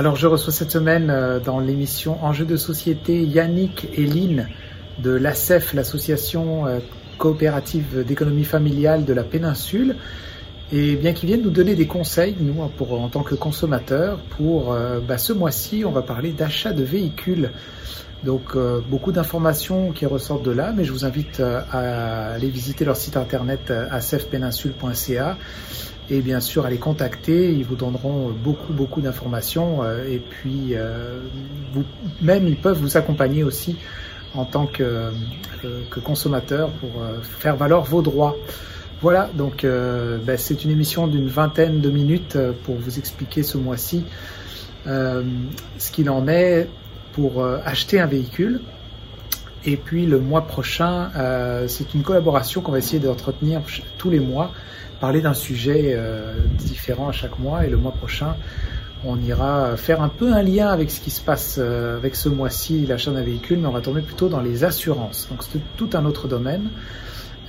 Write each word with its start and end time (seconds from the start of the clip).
Alors 0.00 0.16
je 0.16 0.26
reçois 0.26 0.50
cette 0.50 0.70
semaine 0.70 1.10
euh, 1.10 1.40
dans 1.40 1.60
l'émission 1.60 2.24
Enjeux 2.24 2.46
de 2.46 2.56
société 2.56 3.22
Yannick 3.22 3.86
et 3.92 4.06
Lynn 4.06 4.48
de 4.98 5.10
l'ACEF, 5.10 5.74
l'association 5.74 6.66
euh, 6.66 6.78
coopérative 7.18 8.02
d'économie 8.06 8.46
familiale 8.46 9.04
de 9.04 9.12
la 9.12 9.24
péninsule, 9.24 9.96
et 10.72 10.96
bien 10.96 11.12
qu'ils 11.12 11.26
viennent 11.26 11.42
nous 11.42 11.50
donner 11.50 11.74
des 11.74 11.86
conseils, 11.86 12.34
nous, 12.40 12.66
pour, 12.78 12.98
en 12.98 13.10
tant 13.10 13.22
que 13.22 13.34
consommateurs, 13.34 14.20
pour 14.38 14.72
euh, 14.72 15.00
bah, 15.06 15.18
ce 15.18 15.34
mois-ci, 15.34 15.84
on 15.84 15.90
va 15.90 16.00
parler 16.00 16.32
d'achat 16.32 16.72
de 16.72 16.82
véhicules. 16.82 17.50
Donc 18.24 18.56
beaucoup 18.90 19.12
d'informations 19.12 19.92
qui 19.92 20.04
ressortent 20.04 20.44
de 20.44 20.50
là, 20.50 20.74
mais 20.76 20.84
je 20.84 20.92
vous 20.92 21.06
invite 21.06 21.40
à 21.40 22.32
aller 22.32 22.48
visiter 22.48 22.84
leur 22.84 22.96
site 22.96 23.16
internet 23.16 23.70
acefpéninsule.ca 23.90 25.38
et 26.10 26.20
bien 26.20 26.40
sûr 26.40 26.66
à 26.66 26.70
les 26.70 26.78
contacter. 26.78 27.52
Ils 27.52 27.64
vous 27.64 27.76
donneront 27.76 28.30
beaucoup, 28.30 28.72
beaucoup 28.72 29.00
d'informations 29.00 29.82
euh, 29.82 30.04
et 30.08 30.18
puis 30.18 30.74
euh, 30.74 31.20
vous, 31.72 31.84
même 32.20 32.46
ils 32.46 32.56
peuvent 32.56 32.78
vous 32.78 32.96
accompagner 32.96 33.44
aussi 33.44 33.76
en 34.34 34.44
tant 34.44 34.66
que, 34.66 34.82
euh, 34.82 35.82
consommateur 36.04 36.70
pour 36.70 36.90
faire 37.22 37.56
valoir 37.56 37.84
vos 37.84 38.02
droits. 38.02 38.36
Voilà, 39.02 39.30
donc 39.34 39.64
ben, 39.64 40.36
c'est 40.36 40.62
une 40.64 40.70
émission 40.70 41.06
d'une 41.06 41.28
vingtaine 41.28 41.80
de 41.80 41.90
minutes 41.90 42.36
pour 42.64 42.76
vous 42.76 42.98
expliquer 42.98 43.42
ce 43.42 43.56
mois-ci 43.56 44.04
ce 44.84 45.90
qu'il 45.90 46.10
en 46.10 46.28
est 46.28 46.68
pour 47.12 47.44
acheter 47.44 47.98
un 47.98 48.06
véhicule. 48.06 48.60
Et 49.64 49.76
puis 49.76 50.06
le 50.06 50.20
mois 50.20 50.42
prochain, 50.42 51.10
c'est 51.66 51.94
une 51.94 52.02
collaboration 52.02 52.60
qu'on 52.60 52.72
va 52.72 52.78
essayer 52.78 53.00
d'entretenir 53.00 53.62
tous 53.98 54.10
les 54.10 54.20
mois 54.20 54.52
parler 55.00 55.22
d'un 55.22 55.34
sujet 55.34 55.94
euh, 55.94 56.34
différent 56.58 57.08
à 57.08 57.12
chaque 57.12 57.38
mois 57.38 57.66
et 57.66 57.70
le 57.70 57.76
mois 57.76 57.92
prochain, 57.92 58.36
on 59.04 59.18
ira 59.18 59.76
faire 59.76 60.02
un 60.02 60.10
peu 60.10 60.32
un 60.32 60.42
lien 60.42 60.68
avec 60.68 60.90
ce 60.90 61.00
qui 61.00 61.10
se 61.10 61.22
passe 61.22 61.56
euh, 61.58 61.96
avec 61.96 62.14
ce 62.14 62.28
mois-ci, 62.28 62.86
l'achat 62.86 63.10
d'un 63.10 63.22
véhicule, 63.22 63.58
mais 63.58 63.66
on 63.66 63.72
va 63.72 63.80
tomber 63.80 64.02
plutôt 64.02 64.28
dans 64.28 64.40
les 64.40 64.62
assurances. 64.62 65.26
Donc 65.30 65.42
c'est 65.42 65.60
tout 65.76 65.88
un 65.94 66.04
autre 66.04 66.28
domaine, 66.28 66.68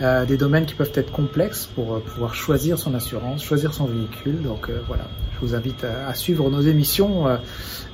euh, 0.02 0.26
des 0.26 0.38
domaines 0.38 0.66
qui 0.66 0.76
peuvent 0.76 0.94
être 0.96 1.12
complexes 1.12 1.68
pour 1.76 2.02
pouvoir 2.02 2.34
choisir 2.34 2.80
son 2.80 2.96
assurance, 2.96 3.44
choisir 3.44 3.74
son 3.74 3.86
véhicule. 3.86 4.42
Donc 4.42 4.72
voilà, 4.88 5.04
je 5.36 5.46
vous 5.46 5.54
invite 5.54 5.84
à, 5.84 6.14
suivre 6.14 6.50
nos 6.50 6.62
émissions 6.62 7.26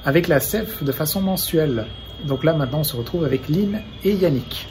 avec 0.05 0.27
la 0.27 0.39
CEF 0.39 0.83
de 0.83 0.91
façon 0.91 1.19
mensuelle. 1.19 1.87
Donc 2.25 2.43
là 2.43 2.53
maintenant 2.53 2.79
on 2.79 2.83
se 2.83 2.95
retrouve 2.95 3.25
avec 3.25 3.49
Lynn 3.49 3.81
et 4.03 4.13
Yannick. 4.13 4.67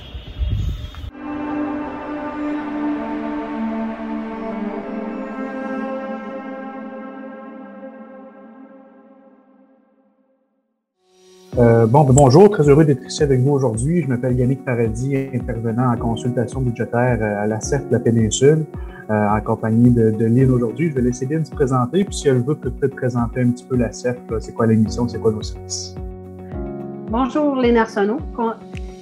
Euh, 11.58 11.86
bon, 11.86 12.04
bonjour, 12.04 12.50
très 12.50 12.68
heureux 12.68 12.84
d'être 12.84 13.06
ici 13.06 13.22
avec 13.22 13.40
vous 13.40 13.52
aujourd'hui. 13.52 14.02
Je 14.02 14.08
m'appelle 14.08 14.38
Yannick 14.38 14.62
Paradis, 14.62 15.16
intervenant 15.32 15.90
en 15.90 15.96
consultation 15.96 16.60
budgétaire 16.60 17.16
euh, 17.22 17.44
à 17.44 17.46
la 17.46 17.62
CEF 17.62 17.86
de 17.88 17.92
la 17.92 17.98
péninsule, 17.98 18.66
euh, 19.08 19.28
en 19.30 19.40
compagnie 19.40 19.90
de, 19.90 20.10
de 20.10 20.24
Lynn 20.26 20.50
aujourd'hui. 20.50 20.90
Je 20.90 20.96
vais 20.96 21.00
laisser 21.00 21.24
Lynn 21.24 21.46
se 21.46 21.50
présenter, 21.52 22.04
puis 22.04 22.14
si 22.14 22.28
elle 22.28 22.42
veut 22.42 22.56
peut-être 22.56 22.94
présenter 22.94 23.40
un 23.40 23.52
petit 23.52 23.64
peu 23.64 23.76
la 23.76 23.90
CEF, 23.90 24.18
c'est 24.38 24.52
quoi 24.52 24.66
l'émission, 24.66 25.08
c'est 25.08 25.18
quoi 25.18 25.32
nos 25.32 25.40
services? 25.40 25.94
Bonjour, 27.10 27.56
Lynn 27.56 27.78
Arsenault, 27.78 28.20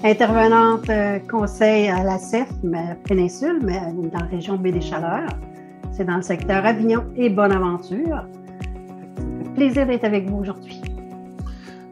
intervenante 0.05 0.89
conseil 1.29 1.89
à 1.89 2.05
la 2.05 2.19
CEF 2.19 2.53
péninsule, 3.03 3.63
mais 3.65 3.81
dans 4.13 4.21
la 4.21 4.27
région 4.27 4.57
Baie 4.59 4.71
des 4.71 4.81
Chaleurs. 4.81 5.31
C'est 5.91 6.05
dans 6.05 6.17
le 6.17 6.23
secteur 6.23 6.65
Avignon 6.65 7.03
et 7.17 7.31
Bonaventure. 7.31 8.29
Plaisir 9.57 9.89
d'être 9.89 10.05
avec 10.05 10.29
vous 10.31 10.37
aujourd'hui. 10.37 10.94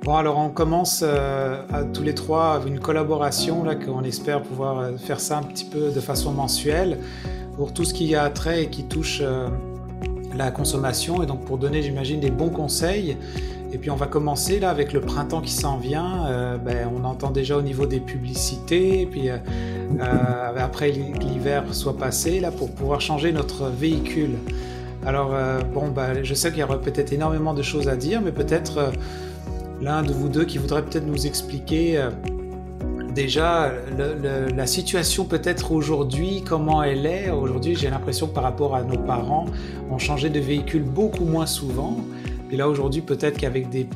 Bon, 0.04 0.16
alors 0.16 0.36
on 0.36 0.48
commence 0.48 1.04
euh, 1.06 1.62
tous 1.94 2.02
les 2.02 2.12
trois 2.14 2.60
une 2.66 2.80
collaboration 2.80 3.62
là 3.62 3.76
qu'on 3.76 4.02
espère 4.02 4.42
pouvoir 4.42 4.80
euh, 4.80 4.96
faire 4.96 5.20
ça 5.20 5.38
un 5.38 5.44
petit 5.44 5.64
peu 5.64 5.92
de 5.92 6.00
façon 6.00 6.32
mensuelle 6.32 6.98
pour 7.56 7.72
tout 7.72 7.84
ce 7.84 7.94
qui 7.94 8.16
a 8.16 8.28
trait 8.28 8.64
et 8.64 8.66
qui 8.68 8.82
touche 8.82 9.20
euh, 9.22 9.46
la 10.36 10.50
consommation 10.50 11.22
et 11.22 11.26
donc 11.26 11.44
pour 11.44 11.56
donner, 11.56 11.82
j'imagine, 11.82 12.18
des 12.18 12.32
bons 12.32 12.48
conseils. 12.48 13.16
Et 13.72 13.78
puis 13.78 13.90
on 13.90 13.96
va 13.96 14.06
commencer 14.08 14.58
là 14.58 14.70
avec 14.70 14.92
le 14.92 15.00
printemps 15.00 15.40
qui 15.40 15.52
s'en 15.52 15.78
vient. 15.78 16.58
ben, 16.62 16.88
on 16.94 17.04
entend 17.04 17.30
déjà 17.30 17.56
au 17.56 17.62
niveau 17.62 17.86
des 17.86 18.00
publicités, 18.00 19.00
et 19.00 19.06
puis 19.06 19.30
après 20.58 20.90
l'hiver 20.90 21.64
soit 21.70 21.96
passé 21.96 22.38
là 22.38 22.50
pour 22.50 22.70
pouvoir 22.70 23.00
changer 23.00 23.32
notre 23.32 23.70
véhicule. 23.70 24.36
Alors 25.06 25.34
bon, 25.72 25.88
ben, 25.88 26.22
je 26.22 26.34
sais 26.34 26.50
qu'il 26.50 26.60
y 26.60 26.62
aura 26.62 26.78
peut-être 26.78 27.14
énormément 27.14 27.54
de 27.54 27.62
choses 27.62 27.88
à 27.88 27.96
dire, 27.96 28.20
mais 28.20 28.30
peut-être 28.30 28.92
l'un 29.82 30.02
de 30.02 30.12
vous 30.12 30.28
deux 30.28 30.44
qui 30.44 30.58
voudrait 30.58 30.84
peut-être 30.84 31.06
nous 31.06 31.26
expliquer 31.26 31.98
euh, 31.98 32.10
déjà 33.14 33.72
la 33.98 34.66
situation 34.66 35.24
peut-être 35.24 35.72
aujourd'hui, 35.72 36.42
comment 36.46 36.82
elle 36.82 37.04
est. 37.04 37.30
Aujourd'hui, 37.30 37.74
j'ai 37.74 37.90
l'impression 37.90 38.26
que 38.28 38.32
par 38.32 38.44
rapport 38.44 38.74
à 38.74 38.82
nos 38.82 38.98
parents, 38.98 39.46
on 39.90 39.98
changeait 39.98 40.30
de 40.30 40.40
véhicule 40.40 40.82
beaucoup 40.82 41.24
moins 41.24 41.46
souvent. 41.46 41.98
Et 42.50 42.56
là, 42.56 42.68
aujourd'hui, 42.68 43.02
peut-être 43.02 43.38
qu'avec 43.38 43.68
des 43.68 43.86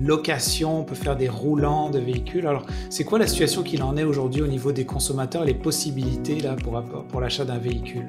locations, 0.00 0.80
on 0.80 0.84
peut 0.84 0.94
faire 0.94 1.16
des 1.16 1.28
roulants 1.28 1.90
de 1.90 1.98
véhicules. 1.98 2.46
Alors, 2.46 2.64
c'est 2.88 3.04
quoi 3.04 3.18
la 3.18 3.26
situation 3.26 3.62
qu'il 3.62 3.82
en 3.82 3.96
est 3.96 4.04
aujourd'hui 4.04 4.42
au 4.42 4.46
niveau 4.46 4.72
des 4.72 4.86
consommateurs 4.86 5.44
les 5.44 5.54
possibilités 5.54 6.40
là, 6.40 6.54
pour, 6.56 6.80
pour 6.82 7.20
l'achat 7.20 7.44
d'un 7.44 7.58
véhicule? 7.58 8.06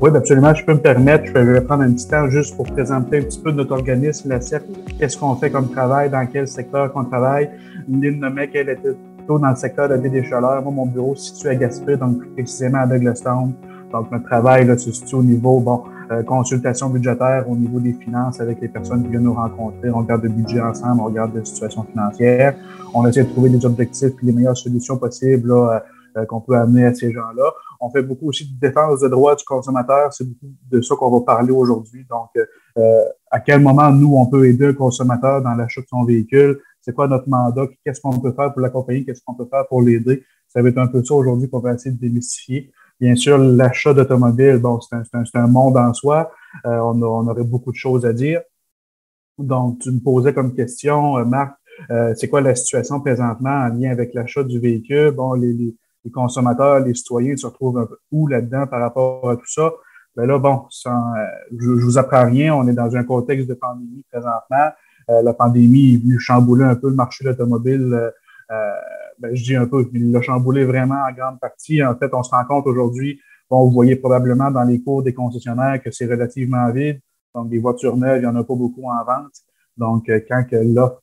Oui, 0.00 0.10
ben, 0.10 0.16
absolument. 0.16 0.54
Je 0.54 0.64
peux 0.64 0.74
me 0.74 0.78
permettre, 0.78 1.26
je 1.26 1.32
vais 1.32 1.60
prendre 1.60 1.82
un 1.82 1.92
petit 1.92 2.08
temps 2.08 2.28
juste 2.28 2.56
pour 2.56 2.66
présenter 2.66 3.18
un 3.18 3.22
petit 3.22 3.40
peu 3.40 3.50
notre 3.50 3.72
organisme, 3.72 4.28
la 4.28 4.40
CEP, 4.40 4.62
qu'est-ce 4.98 5.18
qu'on 5.18 5.34
fait 5.34 5.50
comme 5.50 5.70
travail, 5.70 6.08
dans 6.10 6.26
quel 6.26 6.46
secteur 6.46 6.92
qu'on 6.92 7.04
travaille? 7.04 7.50
Lynn 7.88 8.20
nommait 8.20 8.48
qu'elle 8.48 8.68
était 8.68 8.94
plutôt 9.16 9.38
dans 9.38 9.50
le 9.50 9.56
secteur 9.56 9.88
de 9.88 9.94
la 9.94 10.00
des 10.00 10.24
chaleurs. 10.24 10.62
Moi, 10.62 10.72
mon 10.72 10.86
bureau 10.86 11.14
se 11.16 11.34
situe 11.34 11.48
à 11.48 11.54
Gaspé, 11.56 11.96
donc 11.96 12.24
précisément 12.34 12.78
à 12.78 12.86
Douglastown. 12.86 13.52
Donc, 13.92 14.12
notre 14.12 14.24
travail 14.24 14.66
là, 14.66 14.78
se 14.78 14.92
situe 14.92 15.16
au 15.16 15.22
niveau, 15.22 15.60
bon, 15.60 15.82
euh, 16.10 16.22
consultation 16.22 16.88
budgétaire, 16.90 17.48
au 17.48 17.56
niveau 17.56 17.80
des 17.80 17.92
finances 17.92 18.40
avec 18.40 18.60
les 18.60 18.68
personnes 18.68 19.02
qui 19.02 19.10
viennent 19.10 19.24
nous 19.24 19.34
rencontrer. 19.34 19.90
On 19.90 19.98
regarde 19.98 20.22
le 20.22 20.28
budget 20.28 20.60
ensemble, 20.60 21.00
on 21.00 21.04
regarde 21.04 21.34
la 21.34 21.44
situation 21.44 21.82
financière. 21.82 22.54
On 22.94 23.06
essaie 23.06 23.24
de 23.24 23.30
trouver 23.30 23.50
des 23.50 23.64
objectifs 23.66 24.12
et 24.22 24.26
les 24.26 24.32
meilleures 24.32 24.56
solutions 24.56 24.96
possibles 24.96 25.48
là, 25.48 25.72
euh, 25.72 25.80
qu'on 26.26 26.40
peut 26.40 26.56
amener 26.56 26.86
à 26.86 26.94
ces 26.94 27.12
gens-là. 27.12 27.52
On 27.80 27.90
fait 27.90 28.02
beaucoup 28.02 28.28
aussi 28.28 28.50
de 28.50 28.58
défense 28.58 29.00
des 29.00 29.08
droits 29.08 29.34
du 29.34 29.44
consommateur. 29.44 30.12
C'est 30.12 30.24
beaucoup 30.24 30.52
de 30.70 30.80
ça 30.80 30.94
qu'on 30.96 31.10
va 31.10 31.24
parler 31.24 31.52
aujourd'hui. 31.52 32.06
Donc, 32.08 32.30
euh, 32.76 33.04
à 33.30 33.40
quel 33.40 33.60
moment 33.60 33.90
nous, 33.90 34.14
on 34.16 34.26
peut 34.26 34.46
aider 34.46 34.66
un 34.66 34.72
consommateur 34.72 35.42
dans 35.42 35.54
l'achat 35.54 35.80
de 35.80 35.86
son 35.86 36.04
véhicule? 36.04 36.60
C'est 36.80 36.94
quoi 36.94 37.06
notre 37.06 37.28
mandat? 37.28 37.66
Qu'est-ce 37.84 38.00
qu'on 38.00 38.18
peut 38.18 38.32
faire 38.32 38.52
pour 38.52 38.62
l'accompagner? 38.62 39.04
Qu'est-ce 39.04 39.22
qu'on 39.24 39.34
peut 39.34 39.48
faire 39.50 39.66
pour 39.68 39.82
l'aider? 39.82 40.24
Ça 40.48 40.62
va 40.62 40.68
être 40.70 40.78
un 40.78 40.86
peu 40.86 41.04
ça 41.04 41.14
aujourd'hui 41.14 41.48
qu'on 41.48 41.60
va 41.60 41.74
essayer 41.74 41.94
de 41.94 42.00
démystifier. 42.00 42.70
Bien 43.00 43.14
sûr, 43.14 43.38
l'achat 43.38 43.94
d'automobile, 43.94 44.56
bon, 44.56 44.80
c'est 44.80 45.36
un, 45.36 45.46
monde 45.46 45.76
en 45.76 45.94
soi. 45.94 46.32
Euh, 46.66 46.78
on, 46.78 47.00
aurait 47.02 47.44
beaucoup 47.44 47.70
de 47.70 47.76
choses 47.76 48.04
à 48.04 48.12
dire. 48.12 48.40
Donc, 49.38 49.78
tu 49.80 49.92
me 49.92 50.00
posais 50.00 50.34
comme 50.34 50.52
question, 50.52 51.18
euh, 51.18 51.24
Marc, 51.24 51.54
euh, 51.90 52.12
c'est 52.16 52.28
quoi 52.28 52.40
la 52.40 52.56
situation 52.56 53.00
présentement 53.00 53.50
en 53.50 53.68
lien 53.68 53.90
avec 53.90 54.14
l'achat 54.14 54.42
du 54.42 54.58
véhicule? 54.58 55.12
Bon, 55.12 55.34
les, 55.34 55.76
les 56.08 56.12
consommateurs, 56.12 56.80
les 56.80 56.94
citoyens 56.94 57.36
se 57.36 57.46
retrouvent 57.46 57.78
un 57.78 57.86
peu 57.86 57.98
où 58.10 58.26
là-dedans 58.26 58.66
par 58.66 58.80
rapport 58.80 59.28
à 59.28 59.36
tout 59.36 59.46
ça? 59.46 59.70
Ben 60.16 60.26
là, 60.26 60.38
bon, 60.38 60.62
euh, 60.86 60.90
je, 61.52 61.78
je 61.78 61.84
vous 61.84 61.98
apprends 61.98 62.24
rien, 62.24 62.54
on 62.54 62.66
est 62.66 62.72
dans 62.72 62.96
un 62.96 63.04
contexte 63.04 63.46
de 63.46 63.54
pandémie 63.54 64.04
présentement. 64.10 64.70
Euh, 65.10 65.22
la 65.22 65.34
pandémie 65.34 65.94
est 65.94 65.98
venue 65.98 66.18
chambouler 66.18 66.64
un 66.64 66.76
peu 66.76 66.88
le 66.88 66.94
marché 66.94 67.24
de 67.24 67.30
l'automobile. 67.30 68.10
Euh, 68.50 68.72
ben, 69.18 69.34
je 69.34 69.44
dis 69.44 69.54
un 69.54 69.66
peu, 69.66 69.88
il 69.92 70.10
l'a 70.10 70.22
chamboulé 70.22 70.64
vraiment 70.64 71.02
en 71.08 71.12
grande 71.12 71.38
partie. 71.40 71.84
En 71.84 71.94
fait, 71.96 72.12
on 72.14 72.22
se 72.22 72.30
rend 72.30 72.44
compte 72.46 72.66
aujourd'hui, 72.66 73.20
bon, 73.50 73.64
vous 73.66 73.72
voyez 73.72 73.96
probablement 73.96 74.50
dans 74.50 74.64
les 74.64 74.80
cours 74.82 75.02
des 75.02 75.12
concessionnaires 75.12 75.80
que 75.82 75.90
c'est 75.90 76.06
relativement 76.06 76.70
vide. 76.72 77.00
Donc, 77.34 77.50
des 77.50 77.58
voitures 77.58 77.96
neuves, 77.96 78.18
il 78.18 78.22
n'y 78.22 78.26
en 78.26 78.36
a 78.36 78.44
pas 78.44 78.54
beaucoup 78.54 78.84
en 78.88 79.04
vente. 79.04 79.34
Donc, 79.76 80.10
quand 80.28 80.44
l'offre 80.52 81.00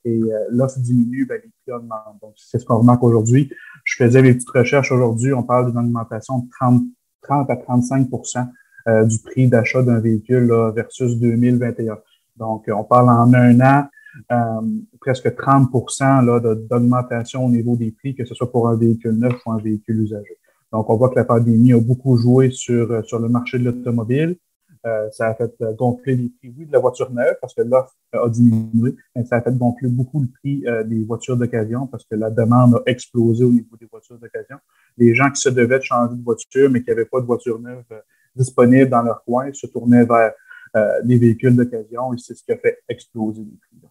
l'offre 0.50 0.80
diminue, 0.80 1.26
ben, 1.26 1.40
les 1.42 1.52
prix 1.64 1.72
augmentent. 1.72 2.20
Donc, 2.22 2.34
c'est 2.36 2.60
ce 2.60 2.66
qu'on 2.66 2.80
remarque 2.80 3.04
aujourd'hui. 3.04 3.50
Je 3.86 4.04
faisais 4.04 4.22
des 4.22 4.34
petites 4.34 4.50
recherches 4.50 4.92
aujourd'hui. 4.92 5.32
On 5.34 5.44
parle 5.44 5.70
d'une 5.70 5.80
augmentation 5.80 6.40
de 6.40 6.50
30, 6.60 6.84
30 7.22 7.50
à 7.50 7.56
35% 7.56 8.48
euh, 8.88 9.06
du 9.06 9.20
prix 9.20 9.48
d'achat 9.48 9.84
d'un 9.84 10.00
véhicule 10.00 10.48
là, 10.48 10.72
versus 10.72 11.18
2021. 11.18 11.98
Donc, 12.36 12.66
on 12.68 12.84
parle 12.84 13.10
en 13.10 13.34
un 13.34 13.62
an, 13.62 13.88
euh, 14.32 14.62
presque 15.00 15.28
30% 15.28 16.68
d'augmentation 16.68 17.46
au 17.46 17.50
niveau 17.50 17.78
des 17.78 17.92
prix, 17.92 18.16
que 18.16 18.26
ce 18.26 18.34
soit 18.34 18.52
pour 18.52 18.68
un 18.68 18.76
véhicule 18.76 19.14
neuf 19.14 19.36
ou 19.46 19.52
un 19.52 19.60
véhicule 19.60 20.02
usagé. 20.02 20.38
Donc, 20.74 20.90
on 20.90 20.98
voit 20.98 21.10
que 21.10 21.16
la 21.16 21.24
pandémie 21.24 21.74
a 21.74 21.80
beaucoup 21.80 22.18
joué 22.18 22.50
sur, 22.52 23.06
sur 23.06 23.20
le 23.20 23.30
marché 23.30 23.60
de 23.60 23.66
l'automobile. 23.66 24.36
Euh, 24.86 25.10
ça 25.12 25.30
a 25.30 25.34
fait 25.34 25.52
euh, 25.62 25.74
gonfler 25.74 26.16
les 26.16 26.30
prix, 26.30 26.54
oui, 26.56 26.66
de 26.66 26.72
la 26.72 26.78
voiture 26.78 27.10
neuve 27.12 27.36
parce 27.42 27.56
que 27.56 27.64
l'offre 27.64 27.96
a 28.14 28.30
diminué, 28.30 28.96
mais 29.16 29.26
ça 29.26 29.38
a 29.38 29.42
fait 29.42 29.56
gonfler 29.58 29.90
beaucoup 29.90 30.22
le 30.22 30.28
prix 30.28 30.64
euh, 30.68 30.84
des 30.84 31.04
voitures 31.04 31.38
d'occasion 31.38 31.88
parce 31.88 32.06
que 32.06 32.14
la 32.14 32.30
demande 32.30 32.76
a 32.76 32.82
explosé 32.86 33.44
au 33.44 33.52
niveau 33.52 33.76
des 33.78 33.88
voitures 33.88 34.20
d'occasion. 34.20 34.58
Les 34.98 35.16
gens 35.16 35.32
qui 35.32 35.42
se 35.42 35.50
devaient 35.50 35.80
de 35.80 35.84
changer 35.84 36.16
de 36.16 36.24
voiture, 36.24 36.70
mais 36.70 36.84
qui 36.84 36.92
n'avaient 36.92 37.06
pas 37.06 37.20
de 37.20 37.26
voiture 37.26 37.60
neuve 37.60 37.84
disponible 38.36 38.90
dans 38.90 39.02
leur 39.02 39.24
coin, 39.24 39.52
se 39.54 39.66
tournaient 39.66 40.06
vers 40.06 40.34
des 41.06 41.18
véhicules 41.18 41.56
d'occasion 41.56 42.14
et 42.14 42.18
c'est 42.18 42.36
ce 42.36 42.44
qui 42.44 42.52
a 42.52 42.58
fait 42.58 42.80
exploser 42.90 43.40
les 43.40 43.58
prix. 43.58 43.90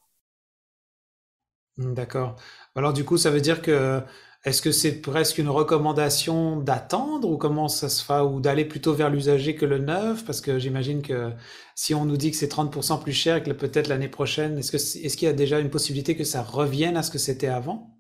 D'accord. 1.79 2.37
Alors 2.77 2.93
du 2.93 3.05
coup, 3.05 3.17
ça 3.19 3.31
veut 3.31 3.41
dire 3.41 3.63
que 3.63 4.03
est-ce 4.45 4.61
que 4.63 4.73
c'est 4.73 5.01
presque 5.01 5.39
une 5.39 5.49
recommandation 5.49 6.57
d'attendre 6.61 7.29
ou 7.31 7.39
comment 7.39 7.69
ça 7.69 7.89
se 7.89 8.05
fait 8.05 8.21
ou 8.21 8.41
d'aller 8.41 8.65
plutôt 8.67 8.93
vers 8.95 9.09
l'usager 9.11 9.55
que 9.57 9.65
le 9.65 9.79
neuf? 9.79 10.25
Parce 10.25 10.41
que 10.41 10.59
j'imagine 10.59 11.03
que 11.03 11.33
si 11.75 11.95
on 11.95 12.05
nous 12.05 12.17
dit 12.17 12.31
que 12.31 12.37
c'est 12.37 12.49
30% 12.53 13.03
plus 13.03 13.13
cher 13.13 13.37
et 13.37 13.43
que 13.43 13.51
peut-être 13.53 13.89
l'année 13.89 14.09
prochaine, 14.09 14.59
est-ce 14.59 14.71
que 14.73 14.77
est-ce 14.77 15.17
qu'il 15.17 15.27
y 15.27 15.31
a 15.31 15.35
déjà 15.35 15.61
une 15.61 15.71
possibilité 15.71 16.17
que 16.17 16.25
ça 16.25 16.43
revienne 16.43 16.97
à 16.97 17.03
ce 17.03 17.11
que 17.11 17.19
c'était 17.19 17.49
avant? 17.49 17.94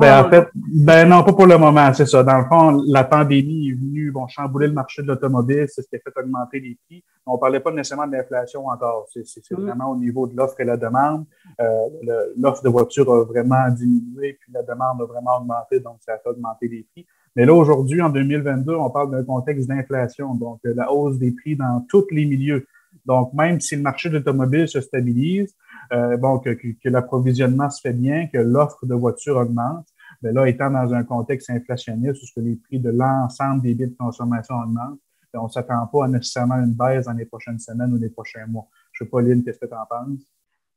Ben, 0.00 0.24
en 0.24 0.30
fait, 0.30 0.48
ben 0.54 1.08
non, 1.08 1.24
pas 1.24 1.32
pour 1.32 1.46
le 1.46 1.56
moment, 1.56 1.92
c'est 1.94 2.06
ça. 2.06 2.22
Dans 2.22 2.38
le 2.38 2.44
fond, 2.44 2.82
la 2.86 3.04
pandémie 3.04 3.70
est 3.70 3.74
venue 3.74 4.10
bon, 4.10 4.26
chambouler 4.28 4.68
le 4.68 4.72
marché 4.72 5.02
de 5.02 5.08
l'automobile, 5.08 5.66
c'est 5.68 5.82
ce 5.82 5.88
qui 5.88 5.96
a 5.96 5.98
fait 5.98 6.20
augmenter 6.20 6.60
les 6.60 6.78
prix. 6.86 7.02
On 7.26 7.38
parlait 7.38 7.60
pas 7.60 7.70
nécessairement 7.70 8.06
de 8.06 8.12
l'inflation 8.12 8.66
encore. 8.66 9.06
C'est 9.08 9.24
mm. 9.50 9.60
vraiment 9.60 9.90
au 9.90 9.96
niveau 9.96 10.26
de 10.26 10.36
l'offre 10.36 10.60
et 10.60 10.64
la 10.64 10.76
demande. 10.76 11.24
Euh, 11.60 12.32
l'offre 12.36 12.62
de 12.62 12.68
voitures 12.68 13.10
a 13.12 13.24
vraiment 13.24 13.68
diminué, 13.70 14.38
puis 14.40 14.52
la 14.52 14.62
demande 14.62 15.00
a 15.00 15.04
vraiment 15.04 15.38
augmenté, 15.38 15.80
donc 15.80 15.96
ça 16.00 16.14
a 16.14 16.18
fait 16.18 16.28
augmenter 16.28 16.68
les 16.68 16.86
prix. 16.92 17.06
Mais 17.34 17.46
là, 17.46 17.54
aujourd'hui, 17.54 18.02
en 18.02 18.10
2022, 18.10 18.74
on 18.74 18.90
parle 18.90 19.10
d'un 19.10 19.24
contexte 19.24 19.66
d'inflation, 19.66 20.34
donc 20.34 20.60
euh, 20.66 20.74
la 20.76 20.92
hausse 20.92 21.18
des 21.18 21.32
prix 21.32 21.56
dans 21.56 21.84
tous 21.88 22.06
les 22.10 22.26
milieux. 22.26 22.66
Donc, 23.04 23.32
même 23.34 23.60
si 23.60 23.76
le 23.76 23.82
marché 23.82 24.08
de 24.08 24.18
l'automobile 24.18 24.68
se 24.68 24.80
stabilise, 24.80 25.54
euh, 25.92 26.16
que, 26.38 26.88
l'approvisionnement 26.88 27.68
se 27.68 27.80
fait 27.80 27.92
bien, 27.92 28.26
que 28.26 28.38
l'offre 28.38 28.86
de 28.86 28.94
voitures 28.94 29.36
augmente, 29.36 29.86
mais 30.22 30.32
ben 30.32 30.42
là, 30.42 30.48
étant 30.48 30.70
dans 30.70 30.94
un 30.94 31.02
contexte 31.02 31.50
inflationniste 31.50 32.22
où 32.36 32.40
les 32.40 32.56
prix 32.56 32.78
de 32.78 32.90
l'ensemble 32.90 33.62
des 33.62 33.74
biens 33.74 33.88
de 33.88 33.96
consommation 33.98 34.54
augmentent, 34.54 35.00
ben, 35.32 35.40
on 35.40 35.46
ne 35.46 35.50
s'attend 35.50 35.86
pas 35.86 36.04
à 36.04 36.08
nécessairement 36.08 36.56
une 36.56 36.74
baisse 36.74 37.06
dans 37.06 37.12
les 37.12 37.24
prochaines 37.24 37.58
semaines 37.58 37.92
ou 37.92 37.96
les 37.96 38.10
prochains 38.10 38.46
mois. 38.46 38.68
Je 38.92 39.02
ne 39.02 39.06
sais 39.06 39.10
pas, 39.10 39.22
Lynn, 39.22 39.42
qu'est-ce 39.42 39.58
que 39.58 39.66
tu 39.66 39.74
en 39.74 39.86
penses? 39.86 40.20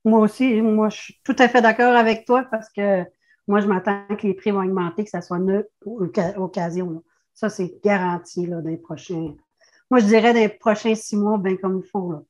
Moi 0.04 0.20
aussi, 0.20 0.62
moi, 0.62 0.90
je 0.90 0.98
suis 0.98 1.20
tout 1.24 1.36
à 1.40 1.48
fait 1.48 1.62
d'accord 1.62 1.96
avec 1.96 2.26
toi 2.26 2.46
parce 2.50 2.70
que 2.70 3.04
moi, 3.48 3.60
je 3.60 3.68
m'attends 3.68 4.06
que 4.16 4.26
les 4.26 4.34
prix 4.34 4.52
vont 4.52 4.62
augmenter, 4.62 5.04
que 5.04 5.10
ça 5.10 5.22
soit 5.22 5.38
une 5.38 5.64
occasion. 6.38 7.04
Ça, 7.34 7.50
c'est 7.50 7.80
garanti 7.84 8.46
là, 8.46 8.62
dans 8.62 8.70
les 8.70 8.78
prochains. 8.78 9.34
Moi, 9.96 10.02
je 10.02 10.08
dirais 10.08 10.34
dans 10.34 10.42
les 10.42 10.50
prochains 10.50 10.94
six 10.94 11.16
mois, 11.16 11.38
bien 11.38 11.56
comme 11.56 11.82
il 11.82 11.90
faut. 11.90 12.12
Là. 12.12 12.22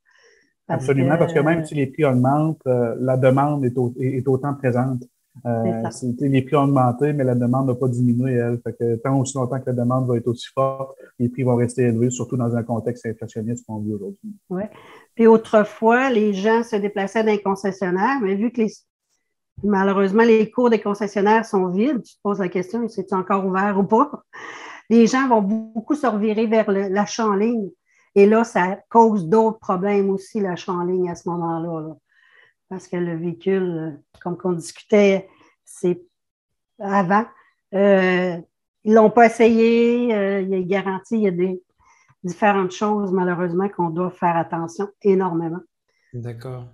Absolument, 0.68 1.18
parce 1.18 1.34
que 1.34 1.40
même 1.40 1.66
si 1.66 1.74
les 1.74 1.88
prix 1.88 2.06
augmentent, 2.06 2.62
euh, 2.68 2.96
la 3.00 3.18
demande 3.18 3.66
est, 3.66 4.28
autant 4.28 4.54
présente. 4.54 5.02
Euh, 5.48 5.82
les 6.20 6.44
prix 6.44 6.56
ont 6.58 6.66
augmenté, 6.66 7.12
mais 7.14 7.24
la 7.24 7.34
demande 7.34 7.66
n'a 7.66 7.74
pas 7.74 7.88
diminué, 7.88 8.34
elle. 8.34 8.60
Fait 8.64 8.74
que 8.74 8.98
tant 8.98 9.20
aussi 9.20 9.36
longtemps 9.36 9.60
que 9.60 9.66
la 9.66 9.74
demande 9.74 10.08
va 10.08 10.16
être 10.16 10.28
aussi 10.28 10.46
forte, 10.54 10.96
les 11.18 11.28
prix 11.28 11.42
vont 11.42 11.56
rester 11.56 11.86
élevés, 11.86 12.12
surtout 12.12 12.38
dans 12.38 12.56
un 12.56 12.62
contexte 12.62 13.08
inflationniste 13.08 13.66
qu'on 13.66 13.80
vit 13.80 13.96
aujourd'hui. 13.96 14.36
Oui. 14.52 14.64
Puis 15.16 15.26
autrefois, 15.26 16.12
les 16.12 16.34
gens 16.34 16.62
se 16.62 16.76
déplaçaient 16.76 17.24
dans 17.24 17.32
les 17.32 17.42
concessionnaires, 17.42 18.20
mais 18.22 18.36
vu 18.36 18.52
que 18.52 18.62
les, 18.62 18.72
malheureusement, 19.64 20.22
les 20.22 20.52
cours 20.52 20.70
des 20.70 20.82
concessionnaires 20.82 21.48
sont 21.48 21.70
vides, 21.70 22.04
tu 22.04 22.14
te 22.14 22.22
poses 22.22 22.42
la 22.42 22.50
question, 22.50 22.88
c'est 22.90 23.12
encore 23.12 23.44
ouvert 23.44 23.80
ou 23.80 23.84
pas? 23.86 24.12
Les 24.90 25.08
gens 25.08 25.28
vont 25.28 25.42
beaucoup 25.42 25.96
se 25.96 26.06
revirer 26.06 26.46
vers 26.46 26.72
l'achat 26.72 27.28
en 27.28 27.36
ligne. 27.36 27.70
Et 28.16 28.26
là, 28.26 28.44
ça 28.44 28.80
cause 28.90 29.28
d'autres 29.28 29.60
problèmes 29.60 30.10
aussi, 30.10 30.40
l'achat 30.40 30.72
en 30.72 30.84
ligne 30.84 31.10
à 31.10 31.16
ce 31.16 31.28
moment-là. 31.30 31.96
Parce 32.70 32.88
que 32.88 32.98
le 32.98 33.16
véhicule, 33.18 34.00
comme 34.22 34.38
on 34.44 34.54
discutait, 34.54 35.28
c'est 35.64 36.02
avant, 36.80 37.26
euh, 37.74 38.38
ils 38.84 38.92
ne 38.92 38.96
l'ont 38.96 39.10
pas 39.10 39.28
essayé, 39.28 40.14
euh, 40.14 40.42
il 40.42 40.50
y 40.50 40.54
a 40.54 40.58
une 40.58 40.68
garantie, 40.68 41.16
il 41.16 41.22
y 41.22 41.28
a 41.28 41.32
des 41.32 41.62
différentes 42.24 42.72
choses, 42.72 43.12
malheureusement, 43.12 43.68
qu'on 43.70 43.90
doit 43.90 44.12
faire 44.12 44.38
attention 44.38 44.88
énormément. 45.02 45.62
D'accord. 46.14 46.66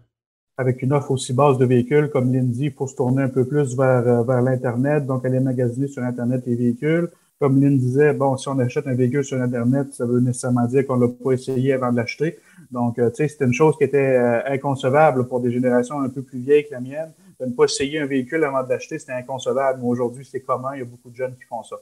Avec 0.57 0.81
une 0.81 0.93
offre 0.93 1.11
aussi 1.11 1.33
basse 1.33 1.57
de 1.57 1.65
véhicules, 1.65 2.09
comme 2.09 2.31
Lindy, 2.31 2.65
il 2.65 2.73
faut 2.73 2.87
se 2.87 2.95
tourner 2.95 3.23
un 3.23 3.29
peu 3.29 3.47
plus 3.47 3.75
vers, 3.75 4.07
euh, 4.07 4.23
vers 4.23 4.41
l'Internet, 4.41 5.05
donc 5.05 5.25
aller 5.25 5.39
magasiner 5.39 5.87
sur 5.87 6.03
Internet 6.03 6.43
les 6.45 6.55
véhicules 6.55 7.09
comme 7.41 7.59
Lynn 7.59 7.75
disait, 7.75 8.13
bon, 8.13 8.37
si 8.37 8.47
on 8.49 8.59
achète 8.59 8.85
un 8.85 8.93
véhicule 8.93 9.23
sur 9.23 9.41
Internet, 9.41 9.95
ça 9.95 10.05
veut 10.05 10.19
nécessairement 10.19 10.67
dire 10.67 10.85
qu'on 10.85 10.97
ne 10.97 11.07
l'a 11.07 11.11
pas 11.11 11.31
essayé 11.31 11.73
avant 11.73 11.91
de 11.91 11.97
l'acheter. 11.97 12.37
Donc, 12.69 12.99
euh, 12.99 13.09
tu 13.09 13.15
sais, 13.15 13.27
c'était 13.29 13.45
une 13.45 13.53
chose 13.53 13.75
qui 13.79 13.83
était 13.83 13.97
euh, 13.97 14.45
inconcevable 14.45 15.27
pour 15.27 15.41
des 15.41 15.51
générations 15.51 15.99
un 16.01 16.09
peu 16.09 16.21
plus 16.21 16.37
vieilles 16.37 16.67
que 16.67 16.73
la 16.75 16.79
mienne. 16.79 17.11
De 17.39 17.47
ne 17.47 17.51
pas 17.51 17.63
essayer 17.63 17.97
un 17.97 18.05
véhicule 18.05 18.43
avant 18.43 18.63
de 18.63 18.69
l'acheter, 18.69 18.99
c'était 18.99 19.13
inconcevable. 19.13 19.79
Mais 19.81 19.87
aujourd'hui, 19.87 20.23
c'est 20.23 20.41
commun. 20.41 20.75
Il 20.75 20.79
y 20.79 20.81
a 20.83 20.85
beaucoup 20.85 21.09
de 21.09 21.15
jeunes 21.15 21.33
qui 21.35 21.45
font 21.45 21.63
ça. 21.63 21.77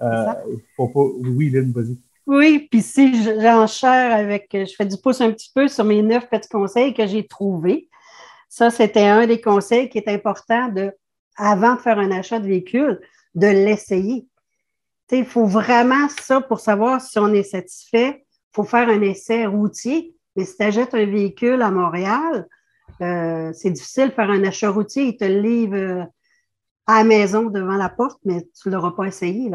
Euh, 0.00 0.32
faut 0.78 0.88
pas... 0.88 1.04
Oui, 1.36 1.50
Lynn, 1.50 1.72
vas-y. 1.72 1.98
Oui, 2.26 2.68
puis 2.70 2.80
si 2.80 3.22
j'enchère 3.22 4.16
avec, 4.16 4.48
je 4.50 4.74
fais 4.74 4.86
du 4.86 4.96
pouce 4.96 5.20
un 5.20 5.30
petit 5.30 5.50
peu 5.54 5.68
sur 5.68 5.84
mes 5.84 6.00
neuf 6.00 6.26
petits 6.30 6.48
conseils 6.48 6.94
que 6.94 7.06
j'ai 7.06 7.26
trouvés. 7.26 7.90
Ça, 8.48 8.70
c'était 8.70 9.04
un 9.04 9.26
des 9.26 9.42
conseils 9.42 9.90
qui 9.90 9.98
est 9.98 10.08
important 10.08 10.68
de, 10.68 10.90
avant 11.36 11.74
de 11.74 11.80
faire 11.80 11.98
un 11.98 12.10
achat 12.12 12.38
de 12.38 12.46
véhicule, 12.46 12.98
de 13.34 13.48
l'essayer 13.48 14.26
il 15.10 15.26
faut 15.26 15.46
vraiment 15.46 16.08
ça 16.08 16.40
pour 16.40 16.60
savoir 16.60 17.00
si 17.00 17.18
on 17.18 17.32
est 17.32 17.42
satisfait. 17.42 18.24
Il 18.24 18.54
faut 18.54 18.64
faire 18.64 18.88
un 18.88 19.00
essai 19.02 19.46
routier. 19.46 20.14
Mais 20.36 20.44
si 20.44 20.56
tu 20.56 20.62
achètes 20.62 20.94
un 20.94 21.04
véhicule 21.04 21.60
à 21.62 21.70
Montréal, 21.70 22.48
euh, 23.00 23.52
c'est 23.52 23.70
difficile 23.70 24.08
de 24.08 24.14
faire 24.14 24.30
un 24.30 24.44
achat 24.44 24.70
routier. 24.70 25.04
Ils 25.08 25.16
te 25.16 25.24
le 25.24 25.40
livrent 25.40 25.74
euh, 25.74 26.04
à 26.86 26.98
la 26.98 27.04
maison 27.04 27.50
devant 27.50 27.76
la 27.76 27.88
porte, 27.88 28.20
mais 28.24 28.46
tu 28.60 28.68
ne 28.68 28.74
l'auras 28.74 28.92
pas 28.92 29.04
essayé. 29.04 29.50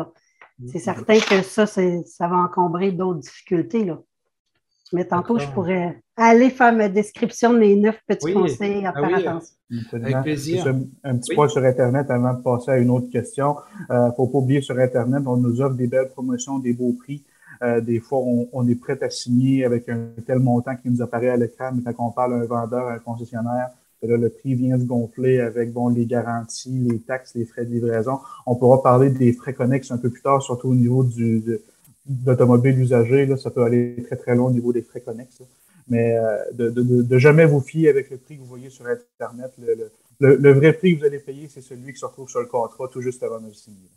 C'est 0.67 0.79
certain 0.79 1.19
que 1.19 1.41
ça, 1.41 1.65
ça 1.65 2.27
va 2.27 2.35
encombrer 2.37 2.91
d'autres 2.91 3.19
difficultés. 3.19 3.85
Là. 3.85 3.99
Mais 4.93 5.05
tantôt, 5.05 5.37
je 5.37 5.47
pourrais 5.47 6.01
aller 6.15 6.49
faire 6.49 6.73
ma 6.73 6.89
description 6.89 7.53
de 7.53 7.59
mes 7.59 7.75
neuf 7.75 7.99
petits 8.07 8.33
conseils 8.33 8.85
à 8.85 8.93
ah 8.95 9.01
faire 9.01 9.17
attention. 9.17 9.55
Avec 9.93 10.21
plaisir. 10.23 10.65
Un, 11.03 11.17
petit 11.17 11.35
point 11.35 11.47
sur 11.47 11.63
Internet 11.63 12.09
avant 12.09 12.33
de 12.33 12.41
passer 12.41 12.71
à 12.71 12.77
une 12.77 12.89
autre 12.89 13.09
question. 13.09 13.55
Il 13.89 13.93
euh, 13.93 14.07
ne 14.07 14.11
faut 14.13 14.27
pas 14.27 14.37
oublier 14.37 14.61
sur 14.61 14.77
Internet, 14.77 15.23
on 15.25 15.37
nous 15.37 15.61
offre 15.61 15.75
des 15.75 15.87
belles 15.87 16.09
promotions, 16.09 16.59
des 16.59 16.73
beaux 16.73 16.93
prix. 16.93 17.23
Euh, 17.63 17.81
des 17.81 17.99
fois, 17.99 18.19
on, 18.19 18.67
est 18.67 18.75
prêt 18.75 19.01
à 19.01 19.09
signer 19.09 19.65
avec 19.65 19.89
un 19.89 20.09
tel 20.25 20.39
montant 20.39 20.75
qui 20.75 20.89
nous 20.89 21.01
apparaît 21.01 21.29
à 21.29 21.37
l'écran, 21.37 21.71
mais 21.73 21.81
quand 21.93 22.07
on 22.07 22.11
parle 22.11 22.35
à 22.35 22.37
un 22.37 22.45
vendeur, 22.45 22.87
à 22.87 22.93
un 22.93 22.99
concessionnaire, 22.99 23.69
là, 24.03 24.17
le 24.17 24.29
prix 24.29 24.53
vient 24.53 24.79
se 24.79 24.85
gonfler 24.85 25.39
avec 25.39 25.73
bon 25.73 25.89
les 25.89 26.05
garanties, 26.05 26.87
les 26.91 26.99
taxes, 26.99 27.33
les 27.35 27.45
frais 27.45 27.65
de 27.65 27.71
livraison. 27.71 28.19
On 28.45 28.55
pourra 28.55 28.83
parler 28.83 29.09
des 29.09 29.33
frais 29.33 29.53
connexes 29.53 29.91
un 29.91 29.97
peu 29.97 30.09
plus 30.09 30.21
tard, 30.21 30.41
surtout 30.41 30.69
au 30.69 30.75
niveau 30.75 31.03
du, 31.03 31.43
usagé. 32.07 33.25
Là, 33.25 33.37
ça 33.37 33.51
peut 33.51 33.63
aller 33.63 34.03
très, 34.03 34.15
très 34.15 34.35
loin 34.35 34.49
au 34.49 34.53
niveau 34.53 34.73
des 34.73 34.81
frais 34.81 35.01
connexes 35.01 35.41
mais 35.87 36.17
euh, 36.17 36.37
de, 36.53 36.69
de, 36.69 37.01
de, 37.01 37.17
jamais 37.17 37.45
vous 37.45 37.61
fier 37.61 37.89
avec 37.89 38.09
le 38.09 38.17
prix 38.17 38.35
que 38.35 38.41
vous 38.41 38.47
voyez 38.47 38.69
sur 38.69 38.85
Internet. 38.85 39.53
Le, 39.57 39.91
le, 40.19 40.35
le 40.35 40.53
vrai 40.53 40.73
prix 40.73 40.93
que 40.93 40.99
vous 40.99 41.05
allez 41.05 41.19
payer, 41.19 41.47
c'est 41.47 41.61
celui 41.61 41.93
qui 41.93 41.99
se 41.99 42.05
retrouve 42.05 42.29
sur 42.29 42.41
le 42.41 42.47
contrat 42.47 42.87
tout 42.87 43.01
juste 43.01 43.23
avant 43.23 43.39
de 43.39 43.47
le 43.47 43.53
signer. 43.53 43.89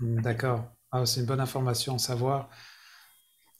Hmm, 0.00 0.20
d'accord. 0.20 0.64
Ah, 0.90 1.04
c'est 1.04 1.20
une 1.20 1.26
bonne 1.26 1.40
information 1.40 1.96
à 1.96 1.98
savoir. 1.98 2.48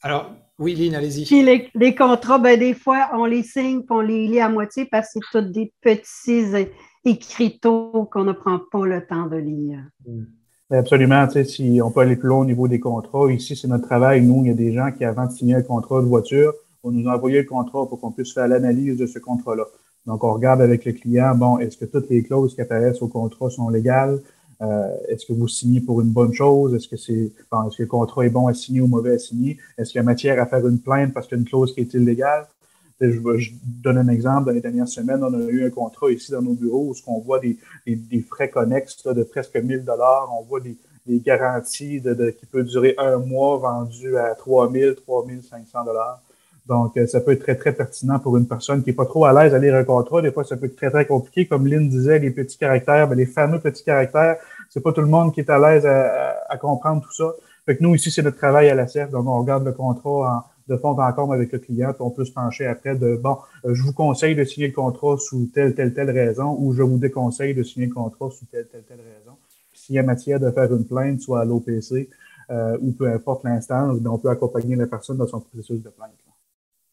Alors, 0.01 0.33
oui, 0.57 0.75
Lynn, 0.75 0.95
allez-y. 0.95 1.25
Puis 1.25 1.43
les, 1.43 1.69
les 1.75 1.93
contrats, 1.93 2.39
ben, 2.39 2.57
des 2.57 2.73
fois, 2.73 3.09
on 3.13 3.25
les 3.25 3.43
signe 3.43 3.81
puis 3.81 3.89
on 3.91 4.01
les 4.01 4.27
lit 4.27 4.39
à 4.39 4.49
moitié 4.49 4.85
parce 4.85 5.13
que 5.13 5.19
c'est 5.31 5.41
tous 5.41 5.51
des 5.51 5.73
petits 5.81 6.67
écriteaux 7.05 8.05
qu'on 8.11 8.23
ne 8.23 8.31
prend 8.31 8.59
pas 8.71 8.85
le 8.85 9.05
temps 9.05 9.27
de 9.27 9.37
lire. 9.37 9.83
Hmm. 10.05 10.23
Absolument. 10.71 11.27
Si 11.45 11.79
on 11.83 11.89
peut 11.89 12.01
aller 12.01 12.15
plus 12.15 12.27
loin 12.29 12.39
au 12.39 12.45
niveau 12.45 12.67
des 12.67 12.79
contrats, 12.79 13.31
ici, 13.31 13.55
c'est 13.55 13.67
notre 13.67 13.87
travail. 13.87 14.21
Nous, 14.21 14.43
il 14.43 14.49
y 14.49 14.51
a 14.51 14.53
des 14.53 14.71
gens 14.71 14.91
qui, 14.91 15.03
avant 15.03 15.25
de 15.25 15.31
signer 15.31 15.55
un 15.55 15.63
contrat 15.63 16.01
de 16.01 16.05
voiture, 16.05 16.53
on 16.83 16.91
nous 16.91 17.07
envoyer 17.09 17.39
le 17.39 17.47
contrat 17.47 17.87
pour 17.87 17.99
qu'on 17.99 18.11
puisse 18.11 18.33
faire 18.33 18.47
l'analyse 18.47 18.97
de 18.97 19.07
ce 19.07 19.17
contrat-là. 19.17 19.65
Donc, 20.05 20.23
on 20.23 20.31
regarde 20.33 20.61
avec 20.61 20.85
le 20.85 20.93
client, 20.93 21.33
bon, 21.35 21.57
est-ce 21.57 21.75
que 21.75 21.85
toutes 21.85 22.09
les 22.09 22.21
clauses 22.23 22.53
qui 22.53 22.61
apparaissent 22.61 23.01
au 23.01 23.07
contrat 23.07 23.49
sont 23.49 23.69
légales? 23.69 24.19
Euh, 24.61 24.95
est-ce 25.07 25.25
que 25.25 25.33
vous 25.33 25.47
signez 25.47 25.81
pour 25.81 26.01
une 26.01 26.09
bonne 26.09 26.33
chose? 26.33 26.75
Est-ce 26.75 26.87
que 26.87 26.97
c'est 26.97 27.31
est-ce 27.31 27.77
que 27.77 27.83
le 27.83 27.87
contrat 27.87 28.25
est 28.25 28.29
bon 28.29 28.47
à 28.47 28.53
signer 28.53 28.81
ou 28.81 28.87
mauvais 28.87 29.13
à 29.13 29.19
signer? 29.19 29.57
Est-ce 29.77 29.91
qu'il 29.91 29.99
y 29.99 30.01
a 30.01 30.03
matière 30.03 30.39
à 30.41 30.45
faire 30.45 30.67
une 30.67 30.79
plainte 30.79 31.13
parce 31.13 31.27
qu'il 31.27 31.37
y 31.37 31.39
a 31.39 31.41
une 31.41 31.47
clause 31.47 31.73
qui 31.73 31.81
est 31.81 31.93
illégale? 31.93 32.47
Je, 33.01 33.37
je, 33.37 33.51
donne 33.63 33.97
un 33.97 34.07
exemple. 34.09 34.47
Dans 34.47 34.51
les 34.51 34.61
dernières 34.61 34.87
semaines, 34.87 35.23
on 35.23 35.33
a 35.33 35.49
eu 35.49 35.65
un 35.65 35.69
contrat 35.69 36.11
ici 36.11 36.31
dans 36.31 36.41
nos 36.41 36.53
bureaux 36.53 36.93
où 36.93 36.95
on 37.07 37.19
voit 37.19 37.39
des, 37.39 37.57
des, 37.85 38.21
frais 38.21 38.49
connexes 38.49 39.03
de 39.05 39.23
presque 39.23 39.55
1000 39.55 39.85
dollars. 39.85 40.29
On 40.37 40.43
voit 40.43 40.59
des, 40.59 40.77
des 41.07 41.19
garanties 41.19 42.01
de, 42.01 42.29
qui 42.31 42.45
peut 42.45 42.63
durer 42.63 42.95
un 42.97 43.17
mois 43.17 43.57
vendues 43.57 44.17
à 44.17 44.35
3000, 44.35 44.95
3500 45.05 45.85
dollars. 45.85 46.21
Donc, 46.69 46.95
euh, 46.97 47.07
ça 47.07 47.19
peut 47.19 47.31
être 47.31 47.41
très, 47.41 47.55
très 47.55 47.73
pertinent 47.73 48.19
pour 48.19 48.37
une 48.37 48.47
personne 48.47 48.83
qui 48.83 48.91
n'est 48.91 48.95
pas 48.95 49.05
trop 49.05 49.25
à 49.25 49.33
l'aise 49.33 49.55
à 49.55 49.59
lire 49.59 49.73
un 49.73 49.83
contrat. 49.83 50.21
Des 50.21 50.31
fois, 50.31 50.43
ça 50.43 50.55
peut 50.55 50.67
être 50.67 50.75
très, 50.75 50.91
très 50.91 51.05
compliqué. 51.05 51.47
Comme 51.47 51.65
Lynn 51.65 51.89
disait, 51.89 52.19
les 52.19 52.29
petits 52.29 52.59
caractères, 52.59 53.07
ben, 53.07 53.15
les 53.15 53.25
fameux 53.25 53.59
petits 53.59 53.83
caractères, 53.83 54.37
c'est 54.69 54.81
pas 54.81 54.93
tout 54.93 55.01
le 55.01 55.07
monde 55.07 55.33
qui 55.33 55.39
est 55.39 55.49
à 55.49 55.57
l'aise 55.57 55.87
à, 55.87 56.57
comprendre 56.57 57.01
tout 57.01 57.11
ça. 57.11 57.33
Fait 57.65 57.75
que 57.75 57.81
nous, 57.83 57.95
ici, 57.95 58.11
c'est 58.11 58.21
notre 58.21 58.37
travail 58.37 58.69
à 58.69 58.75
la 58.75 58.87
CEF. 58.87 59.09
Donc, 59.09 59.25
on 59.27 59.39
regarde 59.39 59.65
le 59.65 59.71
contrat 59.71 60.47
de 60.69 60.77
fond 60.77 60.97
en 60.99 61.13
comble 61.13 61.33
avec 61.33 61.51
le 61.51 61.59
client, 61.59 61.93
on 61.99 62.11
peut 62.11 62.25
se 62.25 62.31
pencher 62.31 62.67
après 62.67 62.95
de, 62.95 63.15
bon, 63.15 63.37
euh, 63.65 63.73
je 63.73 63.81
vous 63.81 63.93
conseille 63.93 64.35
de 64.35 64.43
signer 64.43 64.67
le 64.67 64.73
contrat 64.73 65.17
sous 65.17 65.49
telle, 65.53 65.73
telle, 65.75 65.93
telle 65.93 66.11
raison, 66.11 66.55
ou 66.59 66.73
je 66.73 66.83
vous 66.83 66.97
déconseille 66.97 67.53
de 67.53 67.63
signer 67.63 67.87
le 67.87 67.93
contrat 67.93 68.29
sous 68.29 68.45
telle, 68.45 68.67
telle, 68.67 68.83
telle 68.83 69.01
raison. 69.01 69.37
S'il 69.73 69.95
y 69.95 69.99
a 69.99 70.03
matière 70.03 70.39
de 70.39 70.51
faire 70.51 70.73
une 70.73 70.85
plainte, 70.85 71.21
soit 71.21 71.41
à 71.41 71.45
l'OPC, 71.45 72.09
euh, 72.51 72.77
ou 72.81 72.91
peu 72.91 73.11
importe 73.11 73.43
l'instance, 73.43 73.99
ben, 73.99 74.11
on 74.11 74.17
peut 74.17 74.29
accompagner 74.29 74.75
la 74.75 74.87
personne 74.87 75.17
dans 75.17 75.27
son 75.27 75.39
processus 75.39 75.81
de 75.81 75.89
plainte. 75.89 76.11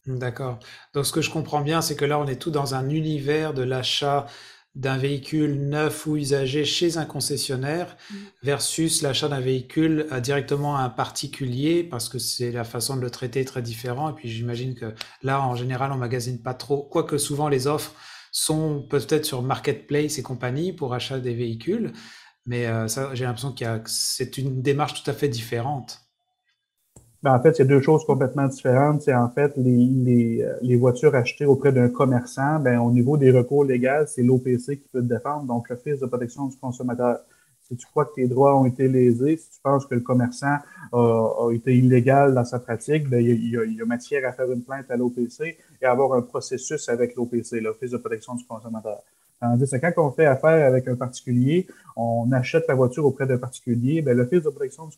D'accord. 0.07 0.59
Donc 0.93 1.05
ce 1.05 1.11
que 1.11 1.21
je 1.21 1.29
comprends 1.29 1.61
bien, 1.61 1.81
c'est 1.81 1.95
que 1.95 2.05
là, 2.05 2.17
on 2.17 2.25
est 2.27 2.37
tout 2.37 2.51
dans 2.51 2.75
un 2.75 2.89
univers 2.89 3.53
de 3.53 3.61
l'achat 3.63 4.25
d'un 4.77 4.97
véhicule 4.97 5.67
neuf 5.67 6.05
ou 6.05 6.17
usagé 6.17 6.63
chez 6.63 6.97
un 6.97 7.05
concessionnaire 7.05 7.97
mm. 8.11 8.15
versus 8.43 9.01
l'achat 9.01 9.27
d'un 9.27 9.39
véhicule 9.39 10.07
directement 10.21 10.77
à 10.77 10.81
un 10.81 10.89
particulier 10.89 11.83
parce 11.83 12.09
que 12.09 12.19
c'est 12.19 12.51
la 12.51 12.63
façon 12.63 12.95
de 12.95 13.01
le 13.01 13.09
traiter 13.09 13.43
très 13.43 13.63
différent. 13.63 14.11
Et 14.11 14.13
puis 14.13 14.29
j'imagine 14.29 14.75
que 14.75 14.93
là, 15.23 15.41
en 15.41 15.55
général, 15.55 15.91
on 15.91 15.97
magasine 15.97 16.39
pas 16.41 16.53
trop, 16.53 16.83
quoique 16.83 17.17
souvent 17.17 17.49
les 17.49 17.65
offres 17.65 17.93
sont 18.31 18.85
peut-être 18.87 19.25
sur 19.25 19.41
Marketplace 19.41 20.19
et 20.19 20.21
compagnie 20.23 20.73
pour 20.73 20.93
achat 20.93 21.19
des 21.19 21.33
véhicules. 21.33 21.91
Mais 22.45 22.67
euh, 22.67 22.87
ça, 22.87 23.13
j'ai 23.15 23.25
l'impression 23.25 23.53
que 23.53 23.65
c'est 23.87 24.37
une 24.37 24.61
démarche 24.61 25.03
tout 25.03 25.09
à 25.09 25.13
fait 25.13 25.27
différente. 25.27 26.06
Ben, 27.23 27.33
en 27.33 27.41
fait, 27.41 27.55
c'est 27.55 27.65
deux 27.65 27.81
choses 27.81 28.05
complètement 28.05 28.47
différentes. 28.47 29.01
C'est 29.01 29.15
en 29.15 29.29
fait 29.29 29.53
les, 29.57 29.85
les, 29.85 30.41
euh, 30.43 30.53
les, 30.61 30.75
voitures 30.75 31.15
achetées 31.15 31.45
auprès 31.45 31.71
d'un 31.71 31.89
commerçant, 31.89 32.59
ben, 32.59 32.79
au 32.79 32.91
niveau 32.91 33.17
des 33.17 33.31
recours 33.31 33.63
légaux, 33.63 34.05
c'est 34.07 34.21
l'OPC 34.21 34.77
qui 34.77 34.87
peut 34.91 35.01
te 35.01 35.07
défendre, 35.07 35.45
donc 35.45 35.69
l'Office 35.69 35.99
de 35.99 36.05
protection 36.05 36.45
du 36.45 36.55
consommateur. 36.57 37.19
Si 37.63 37.75
tu 37.75 37.87
crois 37.87 38.05
que 38.05 38.13
tes 38.15 38.27
droits 38.27 38.57
ont 38.57 38.65
été 38.65 38.87
lésés, 38.87 39.37
si 39.37 39.49
tu 39.49 39.59
penses 39.61 39.85
que 39.87 39.95
le 39.95 40.01
commerçant 40.01 40.57
a, 40.93 41.49
été 41.51 41.75
illégal 41.75 42.33
dans 42.33 42.45
sa 42.45 42.59
pratique, 42.59 43.09
ben, 43.09 43.19
il, 43.19 43.49
y 43.49 43.57
a, 43.57 43.65
il 43.65 43.75
y 43.75 43.81
a 43.81 43.85
matière 43.85 44.25
à 44.27 44.31
faire 44.31 44.49
une 44.51 44.63
plainte 44.63 44.89
à 44.89 44.95
l'OPC 44.95 45.57
et 45.81 45.85
avoir 45.85 46.13
un 46.13 46.21
processus 46.21 46.87
avec 46.87 47.15
l'OPC, 47.15 47.59
l'Office 47.61 47.91
de 47.91 47.97
protection 47.97 48.35
du 48.35 48.45
consommateur. 48.45 49.01
Tandis 49.39 49.69
que 49.69 49.77
quand 49.77 50.07
on 50.07 50.11
fait 50.11 50.25
affaire 50.25 50.67
avec 50.67 50.87
un 50.87 50.95
particulier, 50.95 51.67
on 51.95 52.31
achète 52.31 52.65
la 52.67 52.75
voiture 52.75 53.05
auprès 53.05 53.27
d'un 53.27 53.37
particulier, 53.37 54.01
ben, 54.01 54.17
l'Office 54.17 54.43
de 54.43 54.49
protection 54.49 54.87
du 54.87 54.97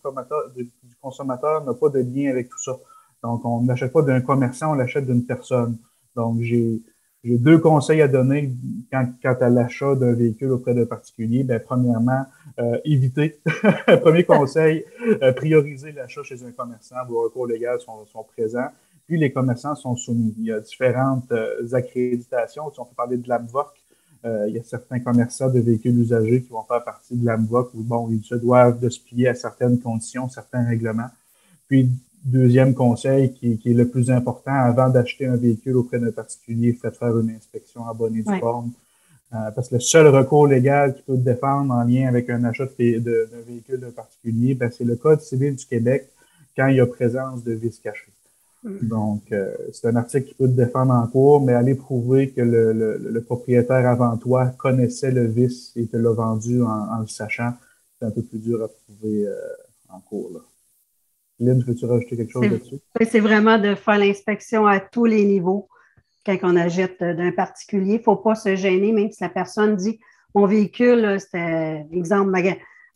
consommateur, 1.01 1.65
n'a 1.65 1.73
pas 1.73 1.89
de 1.89 1.99
lien 1.99 2.29
avec 2.29 2.49
tout 2.49 2.61
ça. 2.61 2.77
Donc, 3.23 3.43
on 3.43 3.61
n'achète 3.63 3.91
pas 3.91 4.01
d'un 4.01 4.21
commerçant, 4.21 4.71
on 4.71 4.75
l'achète 4.75 5.05
d'une 5.05 5.25
personne. 5.25 5.77
Donc, 6.15 6.41
j'ai 6.41 6.81
deux 7.23 7.57
conseils 7.57 8.01
à 8.01 8.07
donner 8.07 8.51
quant, 8.91 9.13
à 9.23 9.49
l'achat 9.49 9.95
d'un 9.95 10.13
véhicule 10.13 10.51
auprès 10.51 10.73
d'un 10.73 10.85
particulier. 10.85 11.43
Ben, 11.43 11.59
premièrement, 11.59 12.25
euh, 12.59 12.77
éviter. 12.85 13.39
Premier 14.01 14.23
conseil, 14.23 14.85
euh, 15.21 15.33
prioriser 15.33 15.91
l'achat 15.91 16.23
chez 16.23 16.43
un 16.43 16.51
commerçant. 16.51 16.95
Vos 17.07 17.23
recours 17.23 17.47
légaux 17.47 17.79
sont, 17.79 18.05
sont, 18.05 18.23
présents. 18.23 18.69
Puis 19.05 19.17
les 19.17 19.31
commerçants 19.31 19.75
sont 19.75 19.95
soumis. 19.95 20.33
Il 20.37 20.45
y 20.45 20.51
a 20.51 20.59
différentes 20.59 21.31
euh, 21.31 21.73
accréditations. 21.73 22.71
On 22.77 22.85
peut 22.85 22.95
parler 22.95 23.17
de 23.17 23.27
l'ABVOC, 23.27 23.78
euh, 24.25 24.45
il 24.49 24.55
y 24.55 24.59
a 24.59 24.63
certains 24.63 24.99
commerçants 24.99 25.49
de 25.49 25.59
véhicules 25.59 25.97
usagés 25.97 26.41
qui 26.41 26.49
vont 26.49 26.63
faire 26.63 26.83
partie 26.83 27.15
de 27.15 27.25
l'AMVOC 27.25 27.73
où, 27.73 27.83
bon, 27.83 28.09
ils 28.11 28.23
se 28.23 28.35
doivent 28.35 28.79
de 28.79 28.89
se 28.89 28.99
plier 28.99 29.29
à 29.29 29.35
certaines 29.35 29.79
conditions, 29.79 30.27
certains 30.27 30.65
règlements. 30.65 31.09
Puis, 31.67 31.89
deuxième 32.23 32.73
conseil 32.73 33.33
qui, 33.33 33.59
est 33.63 33.73
le 33.73 33.87
plus 33.87 34.11
important, 34.11 34.53
avant 34.53 34.89
d'acheter 34.89 35.25
un 35.25 35.37
véhicule 35.37 35.77
auprès 35.77 35.99
d'un 35.99 36.11
particulier, 36.11 36.73
faites 36.73 36.97
faire 36.97 37.17
une 37.17 37.29
inspection 37.29 37.87
abonnée 37.87 38.23
du 38.23 38.39
forme. 38.39 38.71
Euh, 39.31 39.51
parce 39.51 39.69
que 39.69 39.75
le 39.75 39.81
seul 39.81 40.07
recours 40.07 40.47
légal 40.47 40.95
qui 40.95 41.03
peut 41.03 41.15
te 41.15 41.21
défendre 41.21 41.73
en 41.73 41.83
lien 41.83 42.07
avec 42.07 42.29
un 42.31 42.43
achat 42.43 42.65
d'un 42.65 43.41
véhicule 43.47 43.79
d'un 43.79 43.91
particulier, 43.91 44.55
ben, 44.55 44.71
c'est 44.75 44.83
le 44.83 44.95
Code 44.95 45.21
civil 45.21 45.55
du 45.55 45.65
Québec 45.65 46.09
quand 46.57 46.67
il 46.67 46.77
y 46.77 46.79
a 46.79 46.87
présence 46.87 47.43
de 47.43 47.53
vices 47.53 47.79
cachés. 47.79 48.11
Mm. 48.63 48.87
Donc, 48.87 49.31
euh, 49.31 49.55
c'est 49.71 49.87
un 49.87 49.95
article 49.95 50.27
qui 50.27 50.33
peut 50.33 50.47
te 50.47 50.53
défendre 50.53 50.93
en 50.93 51.07
cours, 51.07 51.41
mais 51.41 51.53
aller 51.53 51.75
prouver 51.75 52.31
que 52.31 52.41
le, 52.41 52.73
le, 52.97 53.21
propriétaire 53.21 53.87
avant 53.87 54.17
toi 54.17 54.47
connaissait 54.57 55.11
le 55.11 55.27
vice 55.27 55.71
et 55.75 55.87
te 55.87 55.97
l'a 55.97 56.11
vendu 56.11 56.61
en, 56.61 56.99
le 56.99 57.07
sachant, 57.07 57.53
c'est 57.97 58.05
un 58.05 58.11
peu 58.11 58.21
plus 58.21 58.39
dur 58.39 58.63
à 58.63 58.67
prouver 58.67 59.27
euh, 59.27 59.35
en 59.89 59.99
cours. 59.99 60.31
Là. 60.33 60.39
Lynn, 61.39 61.63
veux-tu 61.63 61.85
rajouter 61.85 62.17
quelque 62.17 62.31
chose 62.31 62.43
là-dessus? 62.43 62.79
C'est 63.09 63.21
vraiment 63.21 63.57
de 63.57 63.75
faire 63.75 63.97
l'inspection 63.97 64.67
à 64.67 64.81
tous 64.81 65.05
les 65.05 65.23
niveaux 65.23 65.69
quand 66.25 66.37
on 66.43 66.57
achète 66.57 66.99
d'un 67.01 67.31
particulier. 67.31 67.93
Il 67.93 67.99
ne 67.99 68.03
faut 68.03 68.17
pas 68.17 68.35
se 68.35 68.55
gêner, 68.57 68.91
même 68.91 69.09
si 69.09 69.23
la 69.23 69.29
personne 69.29 69.77
dit 69.77 69.99
mon 70.35 70.45
véhicule, 70.45 71.17
c'était, 71.19 71.85
exemple, 71.91 72.29
ma, 72.29 72.41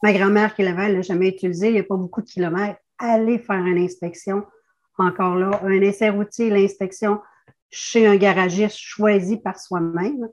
ma 0.04 0.14
grand-mère 0.14 0.54
qui 0.54 0.64
l'avait, 0.64 0.88
elle 0.88 0.96
l'a 0.96 1.02
jamais 1.02 1.30
utilisé, 1.30 1.70
il 1.70 1.74
n'y 1.74 1.80
a 1.80 1.84
pas 1.84 1.96
beaucoup 1.96 2.22
de 2.22 2.28
kilomètres. 2.28 2.80
Allez 3.00 3.40
faire 3.40 3.66
une 3.66 3.78
inspection 3.78 4.44
encore 4.98 5.36
là, 5.36 5.60
un 5.64 5.82
essai 5.82 6.10
routier, 6.10 6.50
l'inspection 6.50 7.20
chez 7.70 8.06
un 8.06 8.16
garagiste 8.16 8.78
choisi 8.78 9.38
par 9.38 9.60
soi-même. 9.60 10.28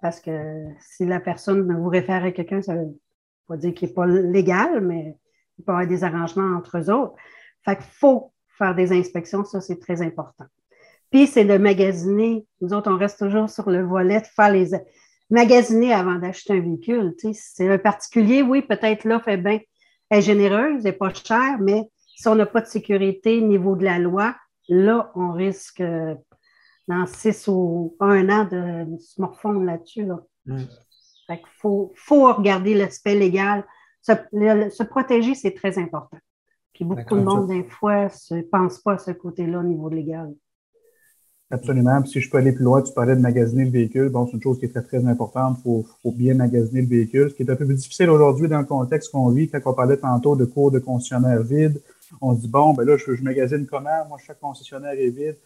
Parce 0.00 0.20
que 0.20 0.64
si 0.80 1.04
la 1.04 1.20
personne 1.20 1.72
vous 1.72 1.88
réfère 1.88 2.24
à 2.24 2.32
quelqu'un, 2.32 2.62
ça 2.62 2.74
ne 2.74 2.80
veut 2.80 2.98
pas 3.46 3.56
dire 3.56 3.74
qu'il 3.74 3.88
n'est 3.88 3.94
pas 3.94 4.06
légal, 4.06 4.80
mais 4.80 5.16
il 5.58 5.64
peut 5.64 5.72
y 5.72 5.74
avoir 5.74 5.86
des 5.86 6.02
arrangements 6.02 6.56
entre 6.56 6.78
eux 6.78 6.90
autres. 6.90 7.14
Fait 7.64 7.76
qu'il 7.76 7.84
faut 7.84 8.32
faire 8.58 8.74
des 8.74 8.92
inspections, 8.92 9.44
ça, 9.44 9.60
c'est 9.60 9.78
très 9.78 10.02
important. 10.02 10.44
Puis, 11.10 11.26
c'est 11.26 11.44
de 11.44 11.58
magasiner. 11.58 12.46
Nous 12.60 12.72
autres, 12.72 12.90
on 12.90 12.96
reste 12.96 13.18
toujours 13.18 13.48
sur 13.50 13.70
le 13.70 13.84
volet 13.84 14.20
de 14.20 14.26
faire 14.26 14.50
les 14.50 14.70
magasiner 15.30 15.92
avant 15.92 16.16
d'acheter 16.16 16.54
un 16.54 16.60
véhicule. 16.60 17.14
c'est 17.32 17.68
un 17.68 17.78
particulier, 17.78 18.42
oui, 18.42 18.62
peut-être 18.62 19.04
l'offre 19.04 19.28
est 19.28 19.36
bien 19.36 19.60
est 20.12 20.22
généreuse, 20.22 20.84
n'est 20.84 20.92
pas 20.92 21.12
chère, 21.12 21.58
mais 21.58 21.88
si 22.22 22.28
on 22.28 22.36
n'a 22.36 22.46
pas 22.46 22.60
de 22.60 22.66
sécurité 22.66 23.40
au 23.40 23.46
niveau 23.48 23.74
de 23.74 23.82
la 23.82 23.98
loi, 23.98 24.36
là, 24.68 25.10
on 25.16 25.32
risque 25.32 25.82
dans 26.86 27.06
six 27.06 27.48
ou 27.48 27.96
un 27.98 28.28
an 28.28 28.44
de 28.44 28.96
se 28.98 29.20
morfondre 29.20 29.64
là-dessus. 29.64 30.06
Mm. 30.46 30.58
Il 31.28 31.38
faut, 31.56 31.92
regarder 32.32 32.74
l'aspect 32.74 33.16
légal. 33.16 33.64
Se, 34.02 34.82
protéger, 34.84 35.34
c'est 35.34 35.54
très 35.54 35.78
important. 35.78 36.18
Puis 36.72 36.84
beaucoup 36.84 37.16
de 37.16 37.22
monde, 37.22 37.48
des 37.48 37.64
fois, 37.64 38.06
ne 38.30 38.42
pense 38.42 38.78
pas 38.78 38.92
à 38.92 38.98
ce 38.98 39.10
côté-là 39.10 39.58
au 39.58 39.64
niveau 39.64 39.88
légal. 39.88 40.32
Absolument. 41.50 42.04
si 42.04 42.20
je 42.20 42.30
peux 42.30 42.38
aller 42.38 42.52
plus 42.52 42.64
loin, 42.64 42.82
tu 42.82 42.94
parlais 42.94 43.16
de 43.16 43.20
magasiner 43.20 43.64
le 43.64 43.70
véhicule. 43.70 44.08
Bon, 44.10 44.26
c'est 44.26 44.34
une 44.34 44.42
chose 44.42 44.58
qui 44.60 44.66
est 44.66 44.68
très, 44.68 44.82
très 44.82 45.04
importante. 45.04 45.56
Il 45.58 45.62
faut, 45.62 45.86
faut, 46.02 46.12
bien 46.12 46.34
magasiner 46.34 46.82
le 46.82 46.88
véhicule. 46.88 47.30
Ce 47.30 47.34
qui 47.34 47.42
est 47.42 47.50
un 47.50 47.56
peu 47.56 47.66
plus 47.66 47.74
difficile 47.74 48.10
aujourd'hui 48.10 48.48
dans 48.48 48.60
le 48.60 48.64
contexte 48.64 49.10
qu'on 49.10 49.28
vit, 49.30 49.48
quand 49.50 49.60
on 49.66 49.74
parlait 49.74 49.98
tantôt 49.98 50.36
de 50.36 50.44
cours 50.44 50.70
de 50.70 50.78
concessionnaire 50.78 51.42
vide, 51.42 51.82
on 52.20 52.34
dit, 52.34 52.48
bon, 52.48 52.74
ben 52.74 52.84
là, 52.84 52.96
je, 52.96 53.14
je 53.14 53.22
magasine 53.22 53.66
comment? 53.66 54.06
Moi, 54.08 54.18
chaque 54.24 54.40
concessionnaire 54.40 54.92
est 54.92 55.10
vide. 55.10 55.36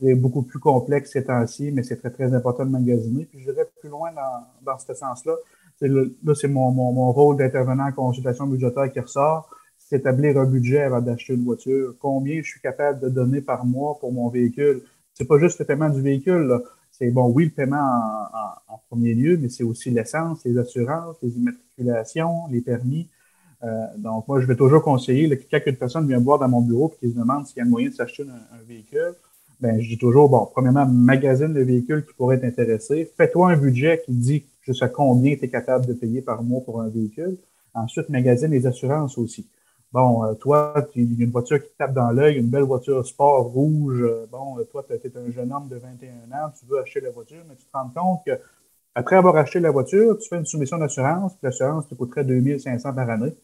C'est 0.00 0.14
beaucoup 0.14 0.42
plus 0.42 0.58
complexe 0.58 1.12
ces 1.12 1.24
temps-ci, 1.24 1.70
mais 1.70 1.82
c'est 1.82 1.96
très, 1.96 2.10
très 2.10 2.34
important 2.34 2.64
de 2.64 2.70
magasiner. 2.70 3.26
Puis 3.26 3.40
je 3.40 3.50
dirais 3.50 3.68
plus 3.80 3.88
loin 3.88 4.10
dans, 4.12 4.72
dans 4.72 4.78
ce 4.78 4.92
sens-là. 4.92 5.34
Là, 5.80 6.34
c'est 6.34 6.48
mon, 6.48 6.70
mon, 6.72 6.92
mon, 6.92 7.12
rôle 7.12 7.36
d'intervenant 7.36 7.86
en 7.86 7.92
consultation 7.92 8.46
budgétaire 8.46 8.90
qui 8.92 9.00
ressort. 9.00 9.50
C'est 9.78 9.96
établir 9.96 10.38
un 10.38 10.46
budget 10.46 10.82
avant 10.82 11.00
d'acheter 11.00 11.34
une 11.34 11.44
voiture. 11.44 11.94
Combien 12.00 12.42
je 12.42 12.48
suis 12.48 12.60
capable 12.60 13.00
de 13.00 13.08
donner 13.08 13.40
par 13.40 13.64
mois 13.64 13.98
pour 14.00 14.12
mon 14.12 14.28
véhicule? 14.28 14.82
C'est 15.12 15.26
pas 15.26 15.38
juste 15.38 15.58
le 15.60 15.64
paiement 15.64 15.90
du 15.90 16.00
véhicule. 16.00 16.60
C'est 16.90 17.10
bon, 17.10 17.28
oui, 17.28 17.46
le 17.46 17.50
paiement 17.50 17.76
en, 17.76 18.74
en 18.74 18.78
premier 18.88 19.14
lieu, 19.14 19.36
mais 19.36 19.48
c'est 19.48 19.64
aussi 19.64 19.90
l'essence, 19.90 20.44
les 20.44 20.56
assurances, 20.58 21.16
les 21.22 21.36
immatriculations, 21.36 22.46
les 22.50 22.60
permis. 22.60 23.08
Euh, 23.64 23.86
donc, 23.96 24.28
moi, 24.28 24.40
je 24.40 24.46
vais 24.46 24.56
toujours 24.56 24.82
conseiller, 24.82 25.28
quand 25.50 25.60
une 25.66 25.76
personne 25.76 26.06
vient 26.06 26.18
me 26.18 26.24
voir 26.24 26.38
dans 26.38 26.48
mon 26.48 26.60
bureau 26.60 26.92
et 26.94 27.06
qui 27.06 27.12
se 27.12 27.18
demande 27.18 27.46
s'il 27.46 27.58
y 27.58 27.60
a 27.60 27.64
moyen 27.64 27.88
de 27.88 27.94
s'acheter 27.94 28.24
un, 28.24 28.62
véhicule, 28.66 29.14
ben, 29.60 29.80
je 29.80 29.88
dis 29.88 29.98
toujours, 29.98 30.28
bon, 30.28 30.46
premièrement, 30.52 30.86
magazine 30.86 31.52
le 31.52 31.62
véhicule 31.62 32.04
qui 32.04 32.12
pourrait 32.14 32.40
t'intéresser. 32.40 33.10
Fais-toi 33.16 33.52
un 33.52 33.56
budget 33.56 34.02
qui 34.04 34.12
dit 34.12 34.44
jusqu'à 34.62 34.88
combien 34.88 35.36
tu 35.36 35.44
es 35.44 35.48
capable 35.48 35.86
de 35.86 35.94
payer 35.94 36.20
par 36.20 36.42
mois 36.42 36.60
pour 36.60 36.80
un 36.80 36.88
véhicule. 36.88 37.38
Ensuite, 37.72 38.08
magazine 38.08 38.50
les 38.50 38.66
assurances 38.66 39.16
aussi. 39.16 39.46
Bon, 39.92 40.24
euh, 40.24 40.34
toi, 40.34 40.74
tu 40.92 41.02
y 41.02 41.22
a 41.22 41.24
une 41.24 41.30
voiture 41.30 41.62
qui 41.62 41.68
te 41.68 41.78
tape 41.78 41.94
dans 41.94 42.10
l'œil, 42.10 42.36
une 42.36 42.48
belle 42.48 42.62
voiture 42.62 43.06
sport 43.06 43.44
rouge. 43.44 44.02
Euh, 44.02 44.26
bon, 44.30 44.56
toi, 44.70 44.84
tu 44.86 44.92
es 44.92 45.16
un 45.16 45.30
jeune 45.30 45.52
homme 45.52 45.68
de 45.68 45.76
21 45.76 46.36
ans, 46.36 46.50
tu 46.58 46.66
veux 46.66 46.80
acheter 46.80 47.00
la 47.00 47.10
voiture, 47.10 47.42
mais 47.48 47.54
tu 47.54 47.64
te 47.64 47.70
rends 47.72 47.90
compte 47.94 48.20
que 48.26 48.32
après 48.96 49.16
avoir 49.16 49.36
acheté 49.36 49.60
la 49.60 49.70
voiture, 49.70 50.18
tu 50.18 50.28
fais 50.28 50.36
une 50.36 50.46
soumission 50.46 50.78
d'assurance, 50.78 51.32
puis 51.34 51.40
l'assurance 51.44 51.88
te 51.88 51.94
coûterait 51.94 52.24
2500 52.24 52.92
par 52.92 53.08
année 53.08 53.34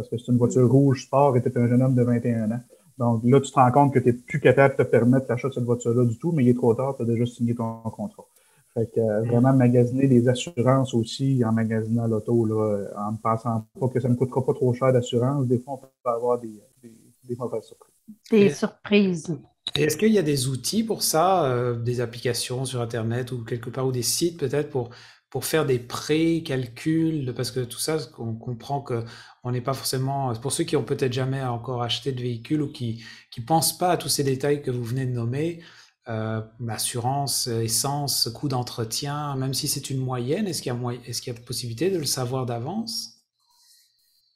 parce 0.00 0.08
que 0.08 0.16
c'est 0.16 0.32
une 0.32 0.38
voiture 0.38 0.70
rouge 0.70 1.02
sport 1.02 1.36
et 1.36 1.42
tu 1.42 1.48
es 1.48 1.58
un 1.58 1.68
jeune 1.68 1.82
homme 1.82 1.94
de 1.94 2.02
21 2.02 2.50
ans. 2.52 2.60
Donc 2.96 3.22
là, 3.24 3.38
tu 3.40 3.50
te 3.50 3.54
rends 3.54 3.70
compte 3.70 3.92
que 3.92 3.98
tu 3.98 4.06
n'es 4.06 4.12
plus 4.14 4.40
capable 4.40 4.76
de 4.78 4.82
te 4.82 4.88
permettre 4.88 5.26
l'achat 5.28 5.48
de 5.48 5.54
cette 5.54 5.64
voiture-là 5.64 6.06
du 6.06 6.18
tout, 6.18 6.32
mais 6.32 6.42
il 6.42 6.48
est 6.48 6.54
trop 6.54 6.74
tard, 6.74 6.96
tu 6.96 7.02
as 7.02 7.04
déjà 7.04 7.26
signé 7.26 7.54
ton 7.54 7.80
contrat. 7.82 8.24
Fait 8.72 8.90
que 8.94 9.00
euh, 9.00 9.22
vraiment 9.24 9.52
magasiner 9.52 10.06
des 10.06 10.26
assurances 10.28 10.94
aussi 10.94 11.42
en 11.44 11.52
magasinant 11.52 12.06
l'auto, 12.06 12.46
là, 12.46 12.86
en 12.96 13.12
ne 13.12 13.16
pensant 13.18 13.66
pas 13.78 13.88
que 13.88 14.00
ça 14.00 14.08
ne 14.08 14.14
coûtera 14.14 14.44
pas 14.44 14.54
trop 14.54 14.72
cher 14.72 14.90
d'assurance. 14.92 15.46
Des 15.46 15.58
fois, 15.58 15.74
on 15.74 15.76
peut 15.78 15.88
avoir 16.04 16.38
des, 16.38 16.62
des, 16.82 17.36
mauvaises 17.36 17.64
surprises. 17.64 17.94
Des 18.30 18.50
surprises. 18.50 19.38
Est-ce 19.74 19.98
qu'il 19.98 20.12
y 20.12 20.18
a 20.18 20.22
des 20.22 20.48
outils 20.48 20.82
pour 20.82 21.02
ça, 21.02 21.44
euh, 21.44 21.74
des 21.78 22.00
applications 22.00 22.64
sur 22.64 22.80
Internet 22.80 23.32
ou 23.32 23.44
quelque 23.44 23.68
part, 23.68 23.86
ou 23.86 23.92
des 23.92 24.02
sites 24.02 24.38
peut-être 24.38 24.70
pour 24.70 24.90
pour 25.30 25.44
faire 25.44 25.64
des 25.64 25.78
pré-calculs, 25.78 27.32
parce 27.36 27.52
que 27.52 27.60
tout 27.60 27.78
ça, 27.78 27.98
on 28.18 28.34
comprend 28.34 28.80
que 28.80 29.04
on 29.44 29.52
n'est 29.52 29.60
pas 29.60 29.74
forcément, 29.74 30.34
pour 30.34 30.52
ceux 30.52 30.64
qui 30.64 30.76
ont 30.76 30.82
peut-être 30.82 31.12
jamais 31.12 31.42
encore 31.42 31.82
acheté 31.82 32.12
de 32.12 32.20
véhicule 32.20 32.62
ou 32.62 32.72
qui 32.72 33.04
qui 33.30 33.40
pensent 33.40 33.76
pas 33.78 33.90
à 33.92 33.96
tous 33.96 34.08
ces 34.08 34.24
détails 34.24 34.62
que 34.62 34.70
vous 34.70 34.84
venez 34.84 35.06
de 35.06 35.12
nommer, 35.12 35.60
euh, 36.08 36.40
assurance, 36.68 37.46
essence, 37.46 38.28
coût 38.34 38.48
d'entretien, 38.48 39.36
même 39.36 39.54
si 39.54 39.68
c'est 39.68 39.90
une 39.90 39.98
moyenne, 39.98 40.46
est-ce 40.48 40.62
qu'il 40.62 40.72
y 40.72 40.76
a 40.76 40.92
est-ce 41.06 41.22
qu'il 41.22 41.32
y 41.32 41.36
a 41.36 41.40
possibilité 41.40 41.90
de 41.90 41.98
le 41.98 42.06
savoir 42.06 42.46
d'avance? 42.46 43.20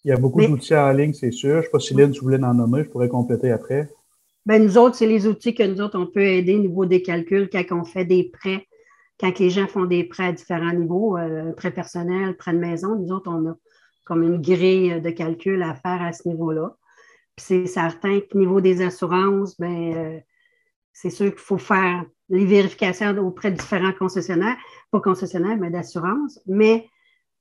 Il 0.04 0.10
y 0.10 0.12
a 0.12 0.16
beaucoup 0.16 0.42
d'outils 0.42 0.76
en 0.76 0.92
ligne, 0.92 1.14
c'est 1.14 1.32
sûr. 1.32 1.54
Je 1.54 1.56
ne 1.56 1.62
sais 1.62 1.70
pas 1.70 1.80
si 1.80 1.94
Lynn, 1.94 2.12
tu 2.12 2.20
voulais 2.20 2.42
en 2.44 2.54
nommer, 2.54 2.84
je 2.84 2.90
pourrais 2.90 3.08
compléter 3.08 3.50
après. 3.50 3.88
Ben, 4.44 4.62
nous 4.62 4.76
autres, 4.76 4.96
c'est 4.96 5.06
les 5.06 5.26
outils 5.26 5.54
que 5.54 5.62
nous 5.62 5.80
autres, 5.80 5.98
on 5.98 6.06
peut 6.06 6.26
aider 6.26 6.54
au 6.54 6.58
niveau 6.58 6.84
des 6.84 7.00
calculs 7.00 7.48
quand 7.50 7.64
on 7.70 7.84
fait 7.84 8.04
des 8.04 8.24
prêts, 8.24 8.66
quand 9.20 9.38
les 9.38 9.50
gens 9.50 9.66
font 9.66 9.84
des 9.84 10.04
prêts 10.04 10.26
à 10.26 10.32
différents 10.32 10.72
niveaux, 10.72 11.16
euh, 11.16 11.52
prêt 11.52 11.70
personnel, 11.70 12.36
prêt 12.36 12.52
de 12.52 12.58
maison, 12.58 12.96
nous 12.96 13.12
autres, 13.12 13.30
on 13.30 13.50
a 13.50 13.54
comme 14.04 14.22
une 14.22 14.40
grille 14.40 15.00
de 15.00 15.10
calcul 15.10 15.62
à 15.62 15.74
faire 15.74 16.02
à 16.02 16.12
ce 16.12 16.28
niveau-là. 16.28 16.76
Puis 17.36 17.46
c'est 17.46 17.66
certain 17.66 18.20
qu'au 18.20 18.38
niveau 18.38 18.60
des 18.60 18.82
assurances, 18.82 19.58
ben, 19.58 19.94
euh, 19.94 20.20
c'est 20.92 21.10
sûr 21.10 21.30
qu'il 21.30 21.40
faut 21.40 21.58
faire 21.58 22.04
les 22.28 22.44
vérifications 22.44 23.16
auprès 23.18 23.50
de 23.50 23.56
différents 23.56 23.92
concessionnaires, 23.92 24.56
pas 24.90 25.00
concessionnaires, 25.00 25.56
mais 25.56 25.70
d'assurance. 25.70 26.40
Mais 26.46 26.88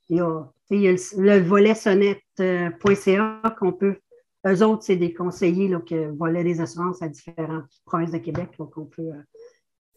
il 0.10 0.18
y 0.18 0.22
a, 0.22 0.46
le, 0.70 1.40
volet 1.40 1.76
sonnette.ca 1.76 3.56
qu'on 3.60 3.74
peut. 3.74 3.98
Eux 4.46 4.64
autres, 4.64 4.84
c'est 4.84 4.98
des 4.98 5.14
conseillers 5.14 5.70
là, 5.70 5.80
qui 5.80 5.96
volaient 6.06 6.44
des 6.44 6.60
assurances 6.60 7.02
à 7.02 7.08
différentes 7.08 7.70
provinces 7.86 8.12
de 8.12 8.18
Québec 8.18 8.50
qu'on 8.58 8.86
peut 8.86 9.02
euh. 9.02 9.24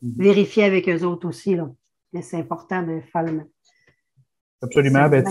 Vérifier 0.03 0.65
avec 0.65 0.89
eux 0.89 1.05
autres 1.05 1.29
aussi. 1.29 1.55
Là. 1.55 1.71
Mais 2.13 2.23
c'est 2.23 2.39
important 2.39 2.83
de 2.83 3.01
faire 3.13 3.23
le 3.23 3.43
Absolument. 4.63 5.09
Ben, 5.09 5.25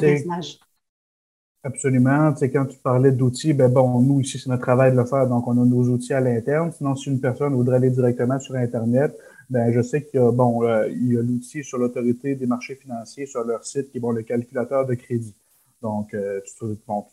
Absolument. 1.64 2.32
Tu 2.34 2.52
quand 2.52 2.68
tu 2.68 2.78
parlais 2.78 3.12
d'outils, 3.12 3.54
ben 3.54 3.72
bon, 3.72 4.00
nous 4.00 4.22
ici, 4.22 4.38
c'est 4.38 4.50
notre 4.50 4.62
travail 4.62 4.92
de 4.92 4.98
le 4.98 5.06
faire, 5.06 5.28
donc 5.28 5.48
on 5.48 5.60
a 5.60 5.66
nos 5.66 5.90
outils 5.90 6.14
à 6.14 6.22
l'interne. 6.22 6.72
Sinon, 6.72 6.96
si 6.96 7.10
une 7.10 7.20
personne 7.20 7.56
voudrait 7.56 7.78
aller 7.78 7.90
directement 7.90 8.40
sur 8.40 8.54
Internet, 8.54 9.18
ben 9.50 9.72
je 9.72 9.82
sais 9.82 10.04
qu'il 10.04 10.20
y 10.20 10.24
a 10.24 10.32
bon, 10.32 10.64
euh, 10.64 10.88
il 10.90 11.14
y 11.14 11.18
a 11.18 11.24
l'outil 11.24 11.64
sur 11.64 11.80
l'autorité 11.80 12.36
des 12.36 12.46
marchés 12.46 12.76
financiers 12.76 13.26
sur 13.26 13.44
leur 13.44 13.66
site 13.66 13.90
qui 13.90 13.98
est 13.98 14.00
bon, 14.00 14.12
le 14.12 14.22
calculateur 14.22 14.86
de 14.86 14.94
crédit. 14.94 15.36
Donc, 15.82 16.14
euh, 16.14 16.40
tu, 16.46 16.54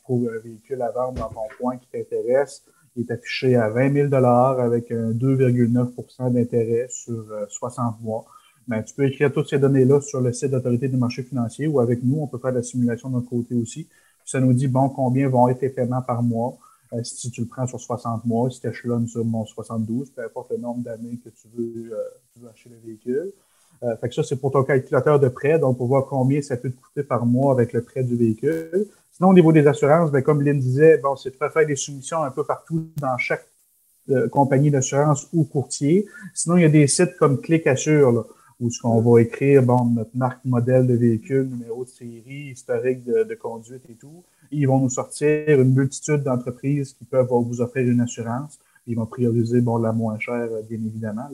trouves 0.05 0.31
un 0.35 0.39
véhicule 0.39 0.83
à 0.83 0.91
vendre 0.91 1.15
dans 1.15 1.29
ton 1.29 1.49
coin 1.59 1.79
qui 1.79 1.89
t'intéresse. 1.89 2.63
Il 2.97 3.03
est 3.03 3.11
affiché 3.11 3.57
à 3.57 3.71
20 3.71 4.11
000 4.11 4.15
avec 4.15 4.91
un 4.91 5.13
2,9% 5.13 6.33
d'intérêt 6.33 6.87
sur 6.91 7.25
60 7.49 7.95
euh, 8.01 8.05
mois. 8.05 8.25
Ben, 8.69 8.83
tu 8.83 8.95
peux 8.95 9.05
écrire 9.07 9.33
toutes 9.33 9.49
ces 9.49 9.59
données-là 9.59 10.01
sur 10.01 10.21
le 10.21 10.33
site 10.33 10.51
de 10.51 10.57
l'autorité 10.57 10.89
des 10.89 10.97
marchés 10.97 11.23
financiers 11.23 11.67
ou 11.67 11.81
avec 11.81 12.03
nous, 12.03 12.21
on 12.21 12.27
peut 12.27 12.39
faire 12.39 12.53
la 12.53 12.63
simulation 12.63 13.09
de 13.09 13.15
notre 13.15 13.29
côté 13.29 13.55
aussi. 13.55 13.89
Ça 14.25 14.41
nous 14.41 14.53
dit, 14.53 14.69
bon, 14.69 14.89
combien 14.89 15.29
vont 15.29 15.49
être 15.49 15.61
les 15.63 15.71
paiements 15.71 16.03
par 16.03 16.23
mois. 16.23 16.57
Euh, 16.93 17.03
si 17.03 17.31
tu 17.31 17.41
le 17.41 17.47
prends 17.47 17.67
sur 17.67 17.81
60 17.81 18.25
mois, 18.25 18.51
si 18.51 18.61
tu 18.61 18.69
échelonnes 18.69 19.07
sur 19.07 19.25
mon 19.25 19.45
72, 19.45 20.11
peu 20.11 20.25
importe 20.25 20.51
le 20.51 20.59
nombre 20.59 20.83
d'années 20.83 21.19
que 21.25 21.31
tu 21.31 21.49
veux, 21.55 21.93
euh, 21.93 22.49
acheter 22.51 22.71
le 22.71 22.87
véhicule. 22.87 23.33
Euh, 23.83 23.97
fait 23.97 24.09
que 24.09 24.15
ça, 24.15 24.23
c'est 24.23 24.37
pour 24.37 24.53
ton 24.53 24.63
calculateur 24.63 25.19
de 25.19 25.29
prêt, 25.29 25.59
donc 25.59 25.79
pour 25.79 25.89
voir 25.89 26.07
combien 26.07 26.41
ça 26.41 26.57
peut 26.57 26.71
te 26.71 26.81
coûter 26.81 27.03
par 27.03 27.27
mois 27.27 27.53
avec 27.53 27.73
le 27.73 27.83
prêt 27.83 28.05
du 28.05 28.17
véhicule. 28.17 28.87
Sinon, 29.13 29.29
au 29.29 29.35
niveau 29.35 29.53
des 29.53 29.67
assurances, 29.67 30.11
ben, 30.11 30.23
comme 30.23 30.43
Lynn 30.43 30.59
disait, 30.59 30.99
bon, 30.99 31.17
c'est 31.17 31.31
de 31.31 31.37
faire 31.37 31.67
des 31.67 31.77
soumissions 31.77 32.23
un 32.23 32.31
peu 32.31 32.45
partout 32.45 32.89
dans 32.97 33.17
chaque 33.19 33.47
compagnie 34.31 34.71
d'assurance 34.71 35.29
ou 35.33 35.45
courtier. 35.45 36.07
Sinon, 36.35 36.57
il 36.57 36.63
y 36.63 36.67
a 36.67 36.69
des 36.69 36.87
sites 36.87 37.17
comme 37.19 37.41
Click 37.41 37.67
Assure, 37.67 38.27
où 38.61 38.71
ce 38.71 38.81
qu'on 38.81 39.01
va 39.01 39.21
écrire 39.21 39.63
bon, 39.63 39.87
notre 39.87 40.17
marque 40.17 40.45
modèle 40.45 40.87
de 40.87 40.95
véhicule, 40.95 41.49
numéro 41.49 41.85
de 41.85 41.91
série, 41.91 42.51
historique 42.53 43.05
de, 43.05 43.35
conduite 43.35 43.83
et 43.89 43.95
tout. 43.95 44.25
ils 44.51 44.67
vont 44.67 44.79
nous 44.79 44.91
sortir 44.91 45.61
une 45.61 45.75
multitude 45.75 46.23
d'entreprises 46.23 46.93
qui 46.93 47.05
peuvent 47.05 47.29
vous 47.31 47.61
offrir 47.61 47.89
une 47.89 48.01
assurance. 48.01 48.59
Ils 48.87 48.97
vont 48.97 49.07
prioriser 49.07 49.61
bon, 49.61 49.79
la 49.79 49.93
moins 49.93 50.19
chère, 50.19 50.49
bien 50.69 50.79
évidemment. 50.79 51.29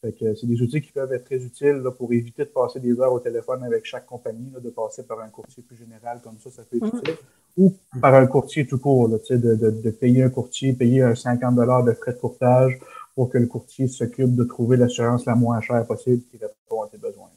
Fait 0.00 0.12
que 0.12 0.34
c'est 0.34 0.46
des 0.46 0.60
outils 0.62 0.80
qui 0.80 0.92
peuvent 0.92 1.12
être 1.12 1.24
très 1.24 1.44
utiles 1.44 1.82
là, 1.84 1.90
pour 1.90 2.12
éviter 2.12 2.44
de 2.44 2.48
passer 2.48 2.80
des 2.80 2.98
heures 2.98 3.12
au 3.12 3.20
téléphone 3.20 3.62
avec 3.64 3.84
chaque 3.84 4.06
compagnie, 4.06 4.50
là, 4.50 4.60
de 4.60 4.70
passer 4.70 5.06
par 5.06 5.20
un 5.20 5.28
courtier 5.28 5.62
plus 5.62 5.76
général 5.76 6.20
comme 6.22 6.38
ça, 6.38 6.50
ça 6.50 6.62
peut 6.62 6.76
être 6.76 6.86
mm-hmm. 6.86 6.98
utile. 7.00 7.16
Ou 7.58 7.74
par 8.00 8.14
un 8.14 8.26
courtier 8.26 8.66
tout 8.66 8.78
court, 8.78 9.08
là, 9.08 9.18
de, 9.28 9.36
de, 9.36 9.70
de 9.70 9.90
payer 9.90 10.22
un 10.22 10.30
courtier, 10.30 10.72
payer 10.72 11.02
un 11.02 11.14
50 11.14 11.54
de 11.84 11.92
frais 11.92 12.12
de 12.12 12.18
courtage 12.18 12.78
pour 13.14 13.28
que 13.28 13.38
le 13.38 13.46
courtier 13.46 13.88
s'occupe 13.88 14.34
de 14.34 14.44
trouver 14.44 14.76
l'assurance 14.76 15.26
la 15.26 15.34
moins 15.34 15.60
chère 15.60 15.86
possible 15.86 16.22
qui 16.30 16.38
répond 16.38 16.82
à 16.82 16.88
tes 16.88 16.96
besoins. 16.96 17.28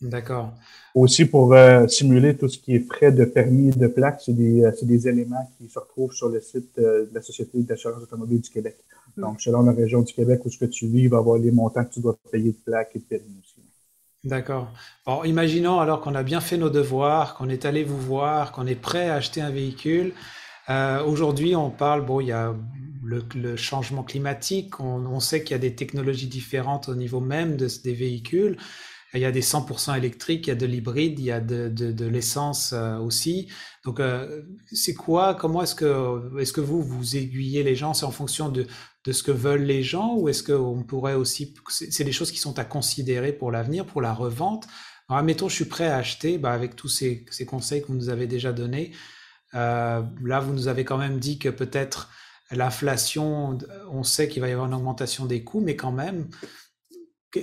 D'accord. 0.00 0.52
Aussi 0.94 1.24
pour 1.24 1.52
euh, 1.52 1.88
simuler 1.88 2.36
tout 2.36 2.48
ce 2.48 2.58
qui 2.58 2.76
est 2.76 2.80
frais 2.80 3.10
de 3.10 3.24
permis 3.24 3.70
de 3.70 3.88
plaque, 3.88 4.20
c'est 4.24 4.32
des, 4.32 4.62
euh, 4.62 4.72
des, 4.82 5.08
éléments 5.08 5.50
qui 5.58 5.68
se 5.68 5.78
retrouvent 5.78 6.12
sur 6.12 6.28
le 6.28 6.40
site 6.40 6.78
euh, 6.78 7.06
de 7.06 7.14
la 7.14 7.20
Société 7.20 7.60
d'assurance 7.62 8.02
automobile 8.02 8.40
du 8.40 8.48
Québec. 8.48 8.76
Hmm. 9.18 9.22
Donc, 9.22 9.40
selon 9.40 9.62
la 9.62 9.72
région 9.72 10.02
du 10.02 10.12
Québec 10.14 10.40
où 10.44 10.50
ce 10.50 10.58
que 10.58 10.64
tu 10.64 10.86
vis, 10.86 11.02
il 11.02 11.08
va 11.08 11.18
avoir 11.18 11.38
les 11.38 11.50
montants 11.50 11.84
que 11.84 11.92
tu 11.92 12.00
dois 12.00 12.16
payer 12.32 12.52
de 12.52 12.58
plaque 12.64 12.92
et 12.94 13.00
de 13.00 13.04
permis 13.04 13.38
aussi. 13.40 13.62
D'accord. 14.24 14.72
Bon, 15.06 15.22
imaginons 15.24 15.78
alors 15.78 16.00
qu'on 16.00 16.14
a 16.14 16.22
bien 16.22 16.40
fait 16.40 16.56
nos 16.56 16.70
devoirs, 16.70 17.34
qu'on 17.34 17.48
est 17.48 17.64
allé 17.64 17.84
vous 17.84 18.00
voir, 18.00 18.52
qu'on 18.52 18.66
est 18.66 18.74
prêt 18.74 19.08
à 19.10 19.14
acheter 19.14 19.40
un 19.40 19.50
véhicule. 19.50 20.12
Aujourd'hui, 21.06 21.56
on 21.56 21.70
parle, 21.70 22.04
bon, 22.04 22.20
il 22.20 22.26
y 22.26 22.32
a 22.32 22.54
le, 23.04 23.56
changement 23.56 24.02
climatique, 24.02 24.80
on, 24.80 25.20
sait 25.20 25.42
qu'il 25.42 25.52
y 25.52 25.54
a 25.54 25.58
des 25.58 25.74
technologies 25.74 26.26
différentes 26.26 26.88
au 26.88 26.94
niveau 26.94 27.20
même 27.20 27.56
de, 27.56 27.68
des 27.82 27.94
véhicules. 27.94 28.56
Il 29.14 29.20
y 29.20 29.24
a 29.24 29.32
des 29.32 29.40
100% 29.40 29.96
électriques, 29.96 30.46
il 30.46 30.50
y 30.50 30.52
a 30.52 30.56
de 30.56 30.66
l'hybride, 30.66 31.18
il 31.18 31.24
y 31.24 31.32
a 31.32 31.40
de, 31.40 32.04
l'essence 32.04 32.74
euh, 32.74 32.98
aussi. 32.98 33.48
Donc, 33.84 34.00
euh, 34.00 34.42
c'est 34.70 34.92
quoi 34.92 35.34
Comment 35.34 35.62
est-ce 35.62 35.74
que, 35.74 36.38
est 36.38 36.52
que 36.52 36.60
vous, 36.60 36.82
vous 36.82 37.16
aiguillez 37.16 37.62
les 37.62 37.74
gens? 37.74 37.94
C'est 37.94 38.04
en 38.04 38.10
fonction 38.10 38.50
de, 38.50 38.66
ce 39.06 39.22
que 39.22 39.30
veulent 39.30 39.62
les 39.62 39.82
gens 39.82 40.16
ou 40.16 40.28
est-ce 40.28 40.42
qu'on 40.42 40.82
pourrait 40.82 41.14
aussi... 41.14 41.54
C'est 41.68 42.04
des 42.04 42.12
choses 42.12 42.30
qui 42.30 42.38
sont 42.38 42.58
à 42.58 42.64
considérer 42.64 43.32
pour 43.32 43.50
l'avenir, 43.50 43.86
pour 43.86 44.02
la 44.02 44.12
revente? 44.12 44.66
Alors, 45.08 45.20
admettons, 45.20 45.48
je 45.48 45.54
suis 45.54 45.64
prêt 45.64 45.86
à 45.86 45.96
acheter, 45.96 46.36
bah, 46.36 46.52
avec 46.52 46.76
tous 46.76 46.88
ces, 46.88 47.24
conseils 47.46 47.82
que 47.82 47.86
vous 47.88 47.94
nous 47.94 48.10
avez 48.10 48.26
déjà 48.26 48.52
donnés. 48.52 48.92
Euh, 49.54 50.02
là, 50.22 50.40
vous 50.40 50.52
nous 50.52 50.68
avez 50.68 50.84
quand 50.84 50.98
même 50.98 51.18
dit 51.18 51.38
que 51.38 51.48
peut-être 51.48 52.10
L'inflation, 52.50 53.58
on 53.90 54.02
sait 54.02 54.26
qu'il 54.28 54.40
va 54.40 54.48
y 54.48 54.52
avoir 54.52 54.68
une 54.68 54.74
augmentation 54.74 55.26
des 55.26 55.44
coûts, 55.44 55.60
mais 55.60 55.76
quand 55.76 55.92
même, 55.92 56.28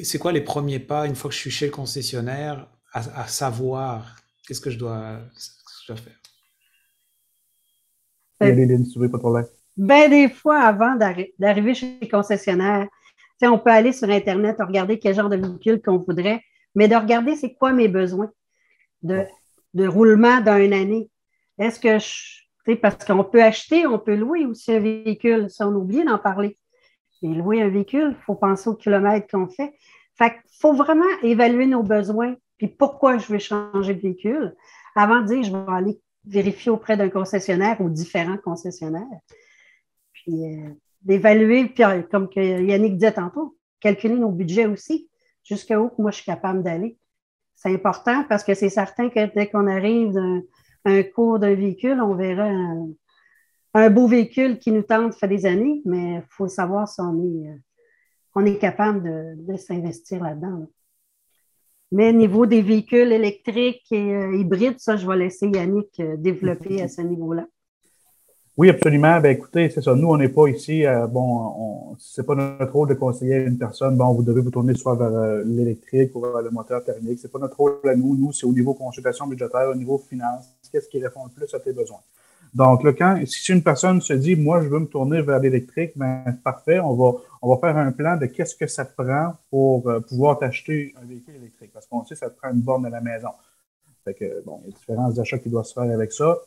c'est 0.02 0.18
quoi 0.18 0.32
les 0.32 0.42
premiers 0.42 0.80
pas 0.80 1.06
une 1.06 1.16
fois 1.16 1.30
que 1.30 1.36
je 1.36 1.42
suis 1.42 1.52
chez 1.52 1.68
le 1.68 1.72
concessionnaire 1.72 2.68
à, 2.92 3.28
savoir 3.28 4.16
qu'est-ce 4.48 4.62
que 4.62 4.72
je 4.72 4.80
dois, 4.80 5.20
faire? 5.86 6.16
Ben, 9.78 10.10
des 10.10 10.30
fois, 10.30 10.60
avant 10.60 10.96
d'arriver 10.96 11.74
chez 11.74 11.98
le 12.02 12.08
concessionnaire, 12.08 12.88
on 13.42 13.60
peut 13.60 13.72
aller 13.72 13.92
sur 13.92 14.10
Internet, 14.10 14.58
regarder 14.60 14.98
quel 15.00 15.16
genre 15.16 15.30
de 15.30 15.38
véhicule 15.38 15.82
qu'on 15.82 15.98
voudrait, 15.98 16.42
mais 16.74 16.88
de 16.88 16.96
regarder 16.96 17.36
c'est 17.36 17.54
quoi 17.54 17.72
mes 17.74 17.88
besoins 17.88 18.32
de, 19.04 19.24
de 19.74 19.88
roulement 19.88 20.40
d'une 20.42 20.74
année. 20.74 21.10
Est-ce 21.58 21.80
que 21.80 22.00
je, 22.00 22.76
parce 22.76 23.04
qu'on 23.06 23.24
peut 23.24 23.44
acheter, 23.44 23.86
on 23.86 24.00
peut 24.00 24.16
louer 24.16 24.46
aussi 24.46 24.74
un 24.74 24.80
véhicule, 24.80 25.50
ça 25.50 25.68
on 25.68 25.76
oublie 25.76 26.04
d'en 26.04 26.18
parler. 26.18 26.58
Et 27.22 27.28
louer 27.28 27.62
un 27.62 27.70
véhicule, 27.70 28.16
il 28.18 28.24
faut 28.24 28.36
penser 28.36 28.70
au 28.70 28.76
kilomètre 28.76 29.28
qu'on 29.28 29.48
fait. 29.48 29.74
Fait 30.18 30.32
qu'il 30.32 30.60
faut 30.60 30.74
vraiment 30.74 31.06
évaluer 31.24 31.66
nos 31.66 31.84
besoins, 31.84 32.36
puis 32.58 32.68
pourquoi 32.68 33.18
je 33.18 33.32
veux 33.32 33.40
changer 33.40 33.94
de 33.96 34.02
véhicule, 34.02 34.56
avant 34.96 35.22
de 35.22 35.28
dire 35.28 35.44
je 35.44 35.52
vais 35.52 35.74
aller 35.74 36.00
vérifier 36.26 36.72
auprès 36.72 36.98
d'un 36.98 37.10
concessionnaire 37.10 37.80
ou 37.82 37.90
différents 37.90 38.38
concessionnaires. 38.38 39.04
Puis 40.26 40.46
euh, 40.46 40.70
d'évaluer, 41.02 41.66
puis 41.66 41.84
euh, 41.84 42.02
comme 42.10 42.28
Yannick 42.36 42.96
disait 42.96 43.14
tantôt, 43.14 43.58
calculer 43.80 44.16
nos 44.16 44.32
budgets 44.32 44.66
aussi, 44.66 45.10
jusqu'à 45.44 45.80
où 45.80 45.92
moi 46.00 46.12
je 46.12 46.18
suis 46.18 46.26
capable 46.26 46.64
d'aller. 46.64 46.98
C'est 47.56 47.74
important 47.74 48.26
parce 48.28 48.44
que 48.44 48.54
c'est 48.54 48.70
certain 48.70 49.10
que 49.10 49.34
dès 49.34 49.48
qu'on 49.48 49.68
arrive 49.68 50.12
d'un 50.12 50.42
un 50.86 51.02
cours 51.04 51.40
d'un 51.40 51.56
véhicule, 51.56 52.00
on 52.00 52.16
verra 52.16 52.48
un, 53.74 53.90
beau 53.90 54.08
véhicule 54.08 54.60
qui 54.60 54.72
nous 54.72 54.84
tente, 54.84 55.16
fait 55.16 55.28
des 55.28 55.46
années, 55.46 55.82
mais 55.84 56.16
il 56.16 56.24
faut 56.30 56.48
savoir 56.48 56.88
si 56.88 57.02
on 57.02 57.24
est, 57.24 57.50
euh, 57.50 57.58
on 58.36 58.46
est 58.46 58.58
capable 58.58 59.04
de, 59.48 59.58
s'investir 59.58 60.24
là-dedans. 60.24 60.68
Mais 61.92 62.10
au 62.10 62.14
niveau 62.14 62.46
des 62.46 62.62
véhicules 62.62 63.12
électriques 63.12 63.92
et 63.92 64.38
hybrides, 64.38 64.80
ça, 64.80 64.96
je 64.96 65.08
vais 65.08 65.18
laisser 65.18 65.48
Yannick 65.48 66.02
développer 66.18 66.82
à 66.82 66.88
ce 66.88 67.02
niveau-là. 67.02 67.48
Oui, 68.58 68.70
absolument. 68.70 69.20
Ben, 69.20 69.32
écoutez, 69.32 69.70
c'est 69.70 69.82
ça. 69.82 69.94
Nous, 69.96 70.08
on 70.08 70.18
n'est 70.18 70.30
pas 70.30 70.48
ici, 70.48 70.84
bon, 71.10 71.96
c'est 72.00 72.26
pas 72.26 72.36
notre 72.36 72.72
rôle 72.72 72.88
de 72.90 72.94
conseiller 72.94 73.36
une 73.38 73.58
personne, 73.58 73.98
bon, 73.98 74.14
vous 74.14 74.24
devez 74.24 74.42
vous 74.42 74.52
tourner 74.52 74.74
soit 74.76 74.96
vers 74.96 75.44
l'électrique 75.46 76.16
ou 76.16 76.22
vers 76.22 76.42
le 76.42 76.52
moteur 76.52 76.84
thermique. 76.84 77.20
C'est 77.20 77.32
pas 77.32 77.40
notre 77.40 77.58
rôle 77.58 77.80
à 77.84 77.96
nous. 77.96 78.16
Nous, 78.16 78.32
c'est 78.32 78.46
au 78.46 78.54
niveau 78.54 78.74
consultation 78.74 79.28
budgétaire, 79.28 79.70
au 79.70 79.76
niveau 79.76 79.98
finance 79.98 80.56
qu'est-ce 80.76 80.90
qui 80.90 81.02
répond 81.02 81.24
le 81.26 81.32
plus 81.32 81.54
à 81.54 81.60
tes 81.60 81.72
besoins? 81.72 82.02
Donc, 82.54 82.84
là, 82.84 82.94
quand, 82.94 83.22
si 83.26 83.52
une 83.52 83.64
personne 83.64 84.02
se 84.02 84.14
dit, 84.14 84.36
moi, 84.36 84.62
je 84.62 84.68
veux 84.68 84.80
me 84.80 84.88
tourner 84.88 85.22
vers 85.22 85.40
l'électrique, 85.40 85.92
ben, 85.96 86.38
parfait, 86.44 86.80
on 86.80 86.94
va, 86.94 87.18
on 87.42 87.54
va 87.54 87.58
faire 87.60 87.78
un 87.78 87.92
plan 87.92 88.18
de 88.18 88.26
qu'est-ce 88.28 88.56
que 88.56 88.68
ça 88.68 88.86
te 88.86 88.94
prend 88.94 89.34
pour 89.50 89.88
euh, 89.90 90.00
pouvoir 90.00 90.38
t'acheter 90.38 90.94
un 91.02 91.06
véhicule 91.06 91.36
électrique. 91.36 91.72
Parce 91.74 91.86
qu'on 91.86 92.06
sait 92.06 92.16
ça 92.16 92.30
te 92.30 92.38
prend 92.38 92.52
une 92.52 92.62
borne 92.62 92.86
à 92.86 92.90
la 92.90 93.02
maison. 93.02 93.30
Fait 94.06 94.14
que, 94.14 94.42
bon, 94.46 94.62
il 94.64 94.72
y 94.72 94.74
a 94.74 94.78
différents 94.78 95.20
achats 95.20 95.38
qui 95.38 95.50
doivent 95.50 95.66
se 95.66 95.74
faire 95.74 95.92
avec 95.92 96.12
ça. 96.12 96.38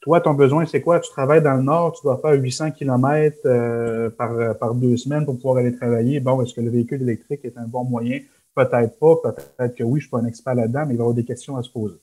Toi, 0.00 0.20
ton 0.20 0.34
besoin, 0.34 0.64
c'est 0.64 0.80
quoi? 0.80 1.00
Tu 1.00 1.10
travailles 1.10 1.42
dans 1.42 1.56
le 1.56 1.62
Nord, 1.62 1.92
tu 1.92 2.02
dois 2.02 2.18
faire 2.18 2.32
800 2.32 2.70
km 2.70 3.36
euh, 3.46 4.10
par, 4.10 4.56
par 4.58 4.74
deux 4.74 4.96
semaines 4.96 5.24
pour 5.24 5.36
pouvoir 5.36 5.58
aller 5.58 5.74
travailler. 5.74 6.20
Bon, 6.20 6.40
est-ce 6.40 6.54
que 6.54 6.60
le 6.60 6.70
véhicule 6.70 7.02
électrique 7.02 7.40
est 7.44 7.58
un 7.58 7.66
bon 7.66 7.84
moyen? 7.84 8.20
Peut-être 8.54 8.98
pas, 8.98 9.16
peut-être 9.16 9.74
que 9.74 9.82
oui, 9.84 10.00
je 10.00 10.06
ne 10.06 10.08
suis 10.08 10.10
pas 10.10 10.18
un 10.18 10.26
expert 10.26 10.54
là-dedans, 10.54 10.84
mais 10.86 10.94
il 10.94 10.96
va 10.96 11.02
y 11.02 11.04
avoir 11.04 11.14
des 11.14 11.24
questions 11.24 11.56
à 11.56 11.62
se 11.62 11.70
poser 11.70 11.98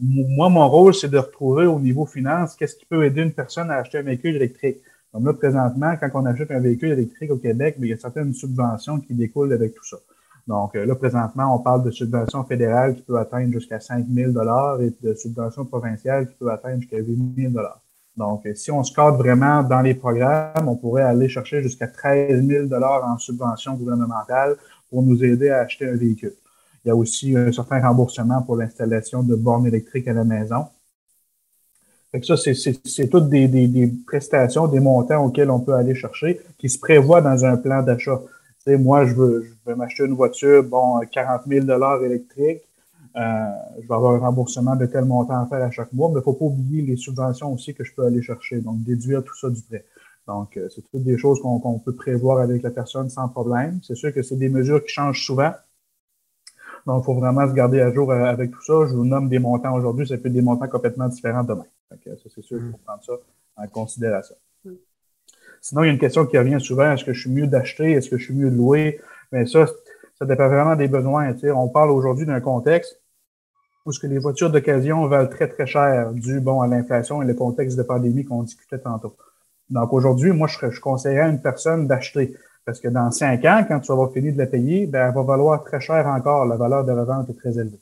moi, 0.00 0.48
mon 0.48 0.68
rôle, 0.68 0.94
c'est 0.94 1.08
de 1.08 1.18
retrouver 1.18 1.66
au 1.66 1.80
niveau 1.80 2.06
finance 2.06 2.54
qu'est-ce 2.54 2.76
qui 2.76 2.86
peut 2.86 3.04
aider 3.04 3.22
une 3.22 3.32
personne 3.32 3.70
à 3.70 3.76
acheter 3.76 3.98
un 3.98 4.02
véhicule 4.02 4.36
électrique. 4.36 4.78
Comme 5.12 5.26
là, 5.26 5.32
présentement, 5.32 5.94
quand 5.98 6.10
on 6.14 6.26
achète 6.26 6.50
un 6.50 6.60
véhicule 6.60 6.90
électrique 6.90 7.30
au 7.30 7.38
Québec, 7.38 7.76
il 7.78 7.86
y 7.86 7.92
a 7.92 7.96
certaines 7.96 8.32
subventions 8.32 9.00
qui 9.00 9.14
découlent 9.14 9.52
avec 9.52 9.74
tout 9.74 9.84
ça. 9.84 9.96
Donc 10.48 10.74
là, 10.74 10.94
présentement, 10.96 11.54
on 11.54 11.58
parle 11.60 11.84
de 11.84 11.90
subventions 11.92 12.42
fédérales 12.42 12.96
qui 12.96 13.02
peuvent 13.02 13.16
atteindre 13.16 13.52
jusqu'à 13.52 13.78
5 13.78 14.06
000 14.12 14.32
et 14.80 14.92
de 15.02 15.14
subventions 15.14 15.64
provinciales 15.64 16.26
qui 16.28 16.34
peuvent 16.34 16.48
atteindre 16.48 16.80
jusqu'à 16.80 16.96
8 16.96 17.34
000 17.36 17.52
donc, 18.18 18.48
si 18.56 18.72
on 18.72 18.82
se 18.82 18.92
cadre 18.92 19.16
vraiment 19.16 19.62
dans 19.62 19.80
les 19.80 19.94
programmes, 19.94 20.68
on 20.68 20.74
pourrait 20.74 21.04
aller 21.04 21.28
chercher 21.28 21.62
jusqu'à 21.62 21.86
13 21.86 22.44
000 22.44 22.74
en 22.74 23.16
subventions 23.16 23.74
gouvernementales 23.74 24.56
pour 24.90 25.04
nous 25.04 25.22
aider 25.22 25.50
à 25.50 25.60
acheter 25.60 25.88
un 25.88 25.94
véhicule. 25.94 26.34
Il 26.84 26.88
y 26.88 26.90
a 26.90 26.96
aussi 26.96 27.36
un 27.36 27.52
certain 27.52 27.80
remboursement 27.80 28.42
pour 28.42 28.56
l'installation 28.56 29.22
de 29.22 29.36
bornes 29.36 29.66
électriques 29.66 30.08
à 30.08 30.12
la 30.12 30.24
maison. 30.24 30.66
Fait 32.10 32.20
que 32.20 32.26
ça, 32.26 32.36
c'est 32.36 33.08
toutes 33.08 33.28
des, 33.28 33.46
des, 33.46 33.92
prestations, 34.06 34.66
des 34.66 34.80
montants 34.80 35.24
auxquels 35.24 35.50
on 35.50 35.60
peut 35.60 35.74
aller 35.74 35.94
chercher, 35.94 36.40
qui 36.58 36.68
se 36.68 36.78
prévoient 36.78 37.20
dans 37.20 37.44
un 37.44 37.56
plan 37.56 37.82
d'achat. 37.82 38.20
Moi, 38.76 39.06
je 39.06 39.14
veux, 39.14 39.42
je 39.42 39.70
veux 39.70 39.76
m'acheter 39.76 40.04
une 40.04 40.14
voiture, 40.14 40.62
bon, 40.64 41.00
40 41.10 41.42
000 41.46 42.04
électrique. 42.04 42.62
Euh, 43.16 43.46
je 43.80 43.88
vais 43.88 43.94
avoir 43.94 44.14
un 44.14 44.18
remboursement 44.18 44.76
de 44.76 44.86
tel 44.86 45.04
montant 45.04 45.42
à 45.42 45.46
faire 45.46 45.62
à 45.62 45.70
chaque 45.70 45.92
mois, 45.92 46.08
mais 46.08 46.14
il 46.14 46.18
ne 46.18 46.22
faut 46.22 46.34
pas 46.34 46.44
oublier 46.44 46.82
les 46.82 46.96
subventions 46.96 47.52
aussi 47.52 47.74
que 47.74 47.82
je 47.82 47.94
peux 47.94 48.04
aller 48.04 48.22
chercher, 48.22 48.60
donc 48.60 48.82
déduire 48.84 49.24
tout 49.24 49.36
ça 49.36 49.50
du 49.50 49.62
prêt. 49.62 49.84
Donc, 50.26 50.56
euh, 50.56 50.68
c'est 50.68 50.82
toutes 50.82 51.02
des 51.02 51.16
choses 51.16 51.40
qu'on 51.40 51.78
peut 51.78 51.94
prévoir 51.94 52.38
avec 52.38 52.62
la 52.62 52.70
personne 52.70 53.08
sans 53.08 53.28
problème. 53.28 53.80
C'est 53.82 53.94
sûr 53.94 54.12
que 54.12 54.22
c'est 54.22 54.36
des 54.36 54.50
mesures 54.50 54.84
qui 54.84 54.92
changent 54.92 55.24
souvent. 55.24 55.52
Donc, 56.86 57.02
il 57.02 57.06
faut 57.06 57.14
vraiment 57.14 57.48
se 57.48 57.54
garder 57.54 57.80
à 57.80 57.92
jour 57.92 58.12
euh, 58.12 58.24
avec 58.24 58.50
tout 58.50 58.62
ça. 58.62 58.86
Je 58.86 58.94
vous 58.94 59.04
nomme 59.04 59.28
des 59.28 59.38
montants 59.38 59.74
aujourd'hui, 59.74 60.06
ça 60.06 60.16
peut 60.18 60.28
être 60.28 60.34
des 60.34 60.42
montants 60.42 60.68
complètement 60.68 61.08
différents 61.08 61.44
demain. 61.44 61.66
Donc, 61.90 62.00
ça, 62.04 62.28
c'est 62.34 62.42
sûr 62.42 62.58
qu'il 62.58 62.70
faut 62.70 62.78
prendre 62.84 63.02
ça 63.02 63.14
en 63.56 63.66
considération. 63.66 64.36
Sinon, 65.60 65.82
il 65.82 65.86
y 65.86 65.90
a 65.90 65.92
une 65.92 65.98
question 65.98 66.26
qui 66.26 66.38
revient 66.38 66.60
souvent. 66.60 66.92
Est-ce 66.92 67.04
que 67.04 67.12
je 67.12 67.20
suis 67.20 67.30
mieux 67.30 67.46
d'acheter? 67.46 67.92
Est-ce 67.92 68.08
que 68.08 68.18
je 68.18 68.24
suis 68.24 68.34
mieux 68.34 68.50
de 68.50 68.56
louer? 68.56 69.00
Mais 69.32 69.46
ça, 69.46 69.66
ça 70.18 70.26
dépend 70.26 70.48
vraiment 70.48 70.76
des 70.76 70.88
besoins. 70.88 71.32
On 71.54 71.68
parle 71.68 71.90
aujourd'hui 71.90 72.26
d'un 72.26 72.40
contexte 72.40 73.00
où 73.86 73.92
ce 73.92 74.00
que 74.00 74.06
les 74.06 74.18
voitures 74.18 74.50
d'occasion 74.50 75.06
valent 75.06 75.28
très, 75.28 75.48
très 75.48 75.66
cher 75.66 76.12
dû 76.12 76.40
bon, 76.40 76.60
à 76.60 76.66
l'inflation 76.66 77.22
et 77.22 77.26
le 77.26 77.34
contexte 77.34 77.76
de 77.78 77.82
pandémie 77.82 78.24
qu'on 78.24 78.42
discutait 78.42 78.78
tantôt. 78.78 79.16
Donc 79.70 79.92
aujourd'hui, 79.92 80.32
moi, 80.32 80.48
je, 80.48 80.70
je 80.70 80.80
conseillerais 80.80 81.22
à 81.22 81.28
une 81.28 81.40
personne 81.40 81.86
d'acheter. 81.86 82.34
Parce 82.64 82.80
que 82.80 82.88
dans 82.88 83.10
cinq 83.10 83.44
ans, 83.46 83.64
quand 83.66 83.80
tu 83.80 83.88
vas 83.88 83.94
avoir 83.94 84.12
fini 84.12 84.30
de 84.30 84.38
la 84.38 84.46
payer, 84.46 84.86
ben, 84.86 85.08
elle 85.08 85.14
va 85.14 85.22
valoir 85.22 85.64
très 85.64 85.80
cher 85.80 86.06
encore. 86.06 86.44
La 86.44 86.56
valeur 86.56 86.84
de 86.84 86.92
revente 86.92 87.30
est 87.30 87.38
très 87.38 87.58
élevée. 87.58 87.80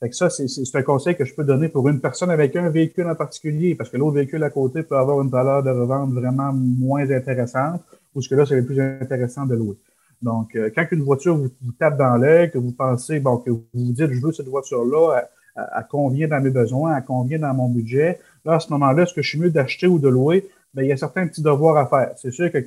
Fait 0.00 0.10
que 0.10 0.16
ça, 0.16 0.28
c'est 0.28 0.76
un 0.76 0.82
conseil 0.82 1.16
que 1.16 1.24
je 1.24 1.34
peux 1.34 1.44
donner 1.44 1.68
pour 1.68 1.88
une 1.88 2.00
personne 2.00 2.30
avec 2.30 2.54
un 2.54 2.68
véhicule 2.68 3.06
en 3.08 3.14
particulier, 3.14 3.74
parce 3.74 3.88
que 3.88 3.96
l'autre 3.96 4.16
véhicule 4.16 4.42
à 4.44 4.50
côté 4.50 4.82
peut 4.82 4.96
avoir 4.96 5.22
une 5.22 5.30
valeur 5.30 5.62
de 5.62 5.70
revente 5.70 6.12
vraiment 6.12 6.52
moins 6.52 7.10
intéressante, 7.10 7.80
ou 8.14 8.20
ce 8.20 8.28
que 8.28 8.34
là, 8.34 8.44
c'est 8.44 8.56
le 8.56 8.64
plus 8.66 8.78
intéressant 8.78 9.46
de 9.46 9.54
louer. 9.54 9.76
Donc, 10.20 10.54
euh, 10.54 10.70
quand 10.74 10.86
une 10.92 11.02
voiture 11.02 11.36
vous, 11.36 11.50
tape 11.78 11.96
dans 11.96 12.16
l'œil, 12.16 12.50
que 12.50 12.58
vous 12.58 12.72
pensez, 12.72 13.20
bon, 13.20 13.38
que 13.38 13.50
vous 13.50 13.64
vous 13.72 13.92
dites, 13.92 14.12
je 14.12 14.20
veux 14.20 14.32
cette 14.32 14.48
voiture-là, 14.48 15.28
à, 15.56 15.82
combien 15.82 16.28
dans 16.28 16.40
mes 16.40 16.50
besoins, 16.50 16.92
à 16.92 17.00
combien 17.00 17.38
dans 17.38 17.54
mon 17.54 17.70
budget, 17.70 18.20
là, 18.44 18.54
à 18.54 18.60
ce 18.60 18.70
moment-là, 18.72 19.04
est-ce 19.04 19.14
que 19.14 19.22
je 19.22 19.30
suis 19.30 19.38
mieux 19.38 19.50
d'acheter 19.50 19.86
ou 19.86 19.98
de 19.98 20.08
louer? 20.08 20.46
Bien, 20.74 20.84
il 20.84 20.88
y 20.88 20.92
a 20.92 20.96
certains 20.98 21.26
petits 21.26 21.42
devoirs 21.42 21.78
à 21.78 21.86
faire. 21.86 22.12
C'est 22.18 22.30
sûr 22.30 22.52
que 22.52 22.58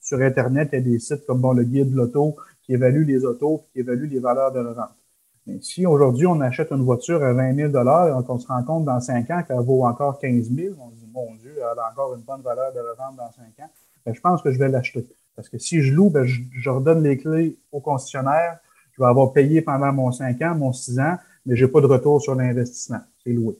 sur 0.00 0.20
Internet, 0.20 0.70
il 0.72 0.76
y 0.76 0.78
a 0.78 0.80
des 0.80 0.98
sites 0.98 1.26
comme 1.26 1.40
bon, 1.40 1.52
le 1.52 1.64
guide 1.64 1.90
de 1.90 1.96
l'auto 1.96 2.36
qui 2.64 2.72
évalue 2.72 3.06
les 3.06 3.24
autos, 3.26 3.64
qui 3.72 3.80
évalue 3.80 4.10
les 4.10 4.20
valeurs 4.20 4.52
de 4.52 4.60
revente. 4.60 5.01
Mais 5.46 5.58
si 5.60 5.86
aujourd'hui, 5.86 6.26
on 6.26 6.40
achète 6.40 6.70
une 6.70 6.84
voiture 6.84 7.22
à 7.22 7.32
20 7.32 7.54
000 7.54 7.68
et 7.70 8.24
qu'on 8.24 8.38
se 8.38 8.46
rend 8.46 8.62
compte 8.62 8.84
dans 8.84 9.00
5 9.00 9.30
ans 9.30 9.42
qu'elle 9.46 9.58
vaut 9.58 9.84
encore 9.84 10.18
15 10.18 10.50
000, 10.54 10.74
on 10.78 10.90
se 10.90 10.96
dit, 10.96 11.10
mon 11.12 11.34
Dieu, 11.34 11.54
elle 11.56 11.78
a 11.78 11.90
encore 11.90 12.14
une 12.14 12.22
bonne 12.22 12.42
valeur 12.42 12.72
de 12.72 12.78
revente 12.78 13.16
dans 13.16 13.30
5 13.32 13.42
ans, 13.64 13.70
bien, 14.04 14.14
je 14.14 14.20
pense 14.20 14.40
que 14.42 14.52
je 14.52 14.58
vais 14.58 14.68
l'acheter. 14.68 15.04
Parce 15.34 15.48
que 15.48 15.58
si 15.58 15.82
je 15.82 15.92
loue, 15.92 16.10
ben, 16.10 16.24
je, 16.24 16.70
redonne 16.70 17.02
les 17.02 17.16
clés 17.16 17.56
au 17.72 17.80
concessionnaire. 17.80 18.58
Je 18.92 19.02
vais 19.02 19.08
avoir 19.08 19.32
payé 19.32 19.62
pendant 19.62 19.92
mon 19.92 20.12
5 20.12 20.40
ans, 20.42 20.54
mon 20.54 20.72
6 20.72 21.00
ans, 21.00 21.16
mais 21.46 21.56
j'ai 21.56 21.66
pas 21.66 21.80
de 21.80 21.86
retour 21.86 22.20
sur 22.20 22.34
l'investissement. 22.34 23.00
C'est 23.24 23.32
loué. 23.32 23.56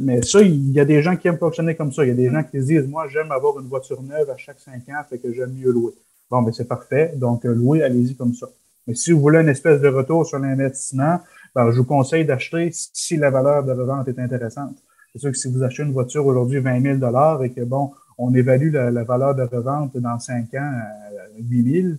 mais 0.00 0.22
ça, 0.22 0.42
il 0.42 0.72
y 0.72 0.80
a 0.80 0.84
des 0.84 1.02
gens 1.02 1.16
qui 1.16 1.28
aiment 1.28 1.38
fonctionner 1.38 1.76
comme 1.76 1.92
ça. 1.92 2.04
Il 2.04 2.08
y 2.08 2.10
a 2.10 2.14
des 2.14 2.30
gens 2.30 2.42
qui 2.42 2.60
se 2.60 2.66
disent, 2.66 2.88
moi, 2.88 3.06
j'aime 3.08 3.30
avoir 3.30 3.58
une 3.60 3.68
voiture 3.68 4.02
neuve 4.02 4.28
à 4.28 4.36
chaque 4.36 4.58
5 4.58 4.88
ans, 4.88 5.02
fait 5.08 5.18
que 5.18 5.32
j'aime 5.32 5.52
mieux 5.52 5.70
louer. 5.70 5.92
Bon, 6.28 6.42
ben 6.42 6.52
c'est 6.52 6.66
parfait. 6.66 7.12
Donc, 7.16 7.44
louer, 7.44 7.84
allez-y 7.84 8.16
comme 8.16 8.34
ça. 8.34 8.48
Mais 8.86 8.94
si 8.94 9.12
vous 9.12 9.20
voulez 9.20 9.40
une 9.40 9.48
espèce 9.48 9.80
de 9.80 9.88
retour 9.88 10.26
sur 10.26 10.38
l'investissement, 10.38 11.20
ben, 11.54 11.70
je 11.70 11.78
vous 11.78 11.84
conseille 11.84 12.24
d'acheter 12.24 12.70
si 12.72 13.16
la 13.16 13.30
valeur 13.30 13.64
de 13.64 13.72
revente 13.72 14.08
est 14.08 14.18
intéressante. 14.18 14.76
C'est 15.12 15.20
sûr 15.20 15.30
que 15.30 15.36
si 15.36 15.50
vous 15.50 15.62
achetez 15.62 15.82
une 15.82 15.92
voiture 15.92 16.26
aujourd'hui 16.26 16.60
20 16.60 17.00
000 17.00 17.42
et 17.42 17.50
que, 17.50 17.62
bon, 17.62 17.92
on 18.18 18.34
évalue 18.34 18.72
la, 18.72 19.04
valeur 19.04 19.34
de 19.34 19.42
revente 19.42 19.96
dans 19.96 20.18
5 20.18 20.54
ans 20.54 20.58
à 20.60 21.38
8 21.38 21.82
000, 21.82 21.94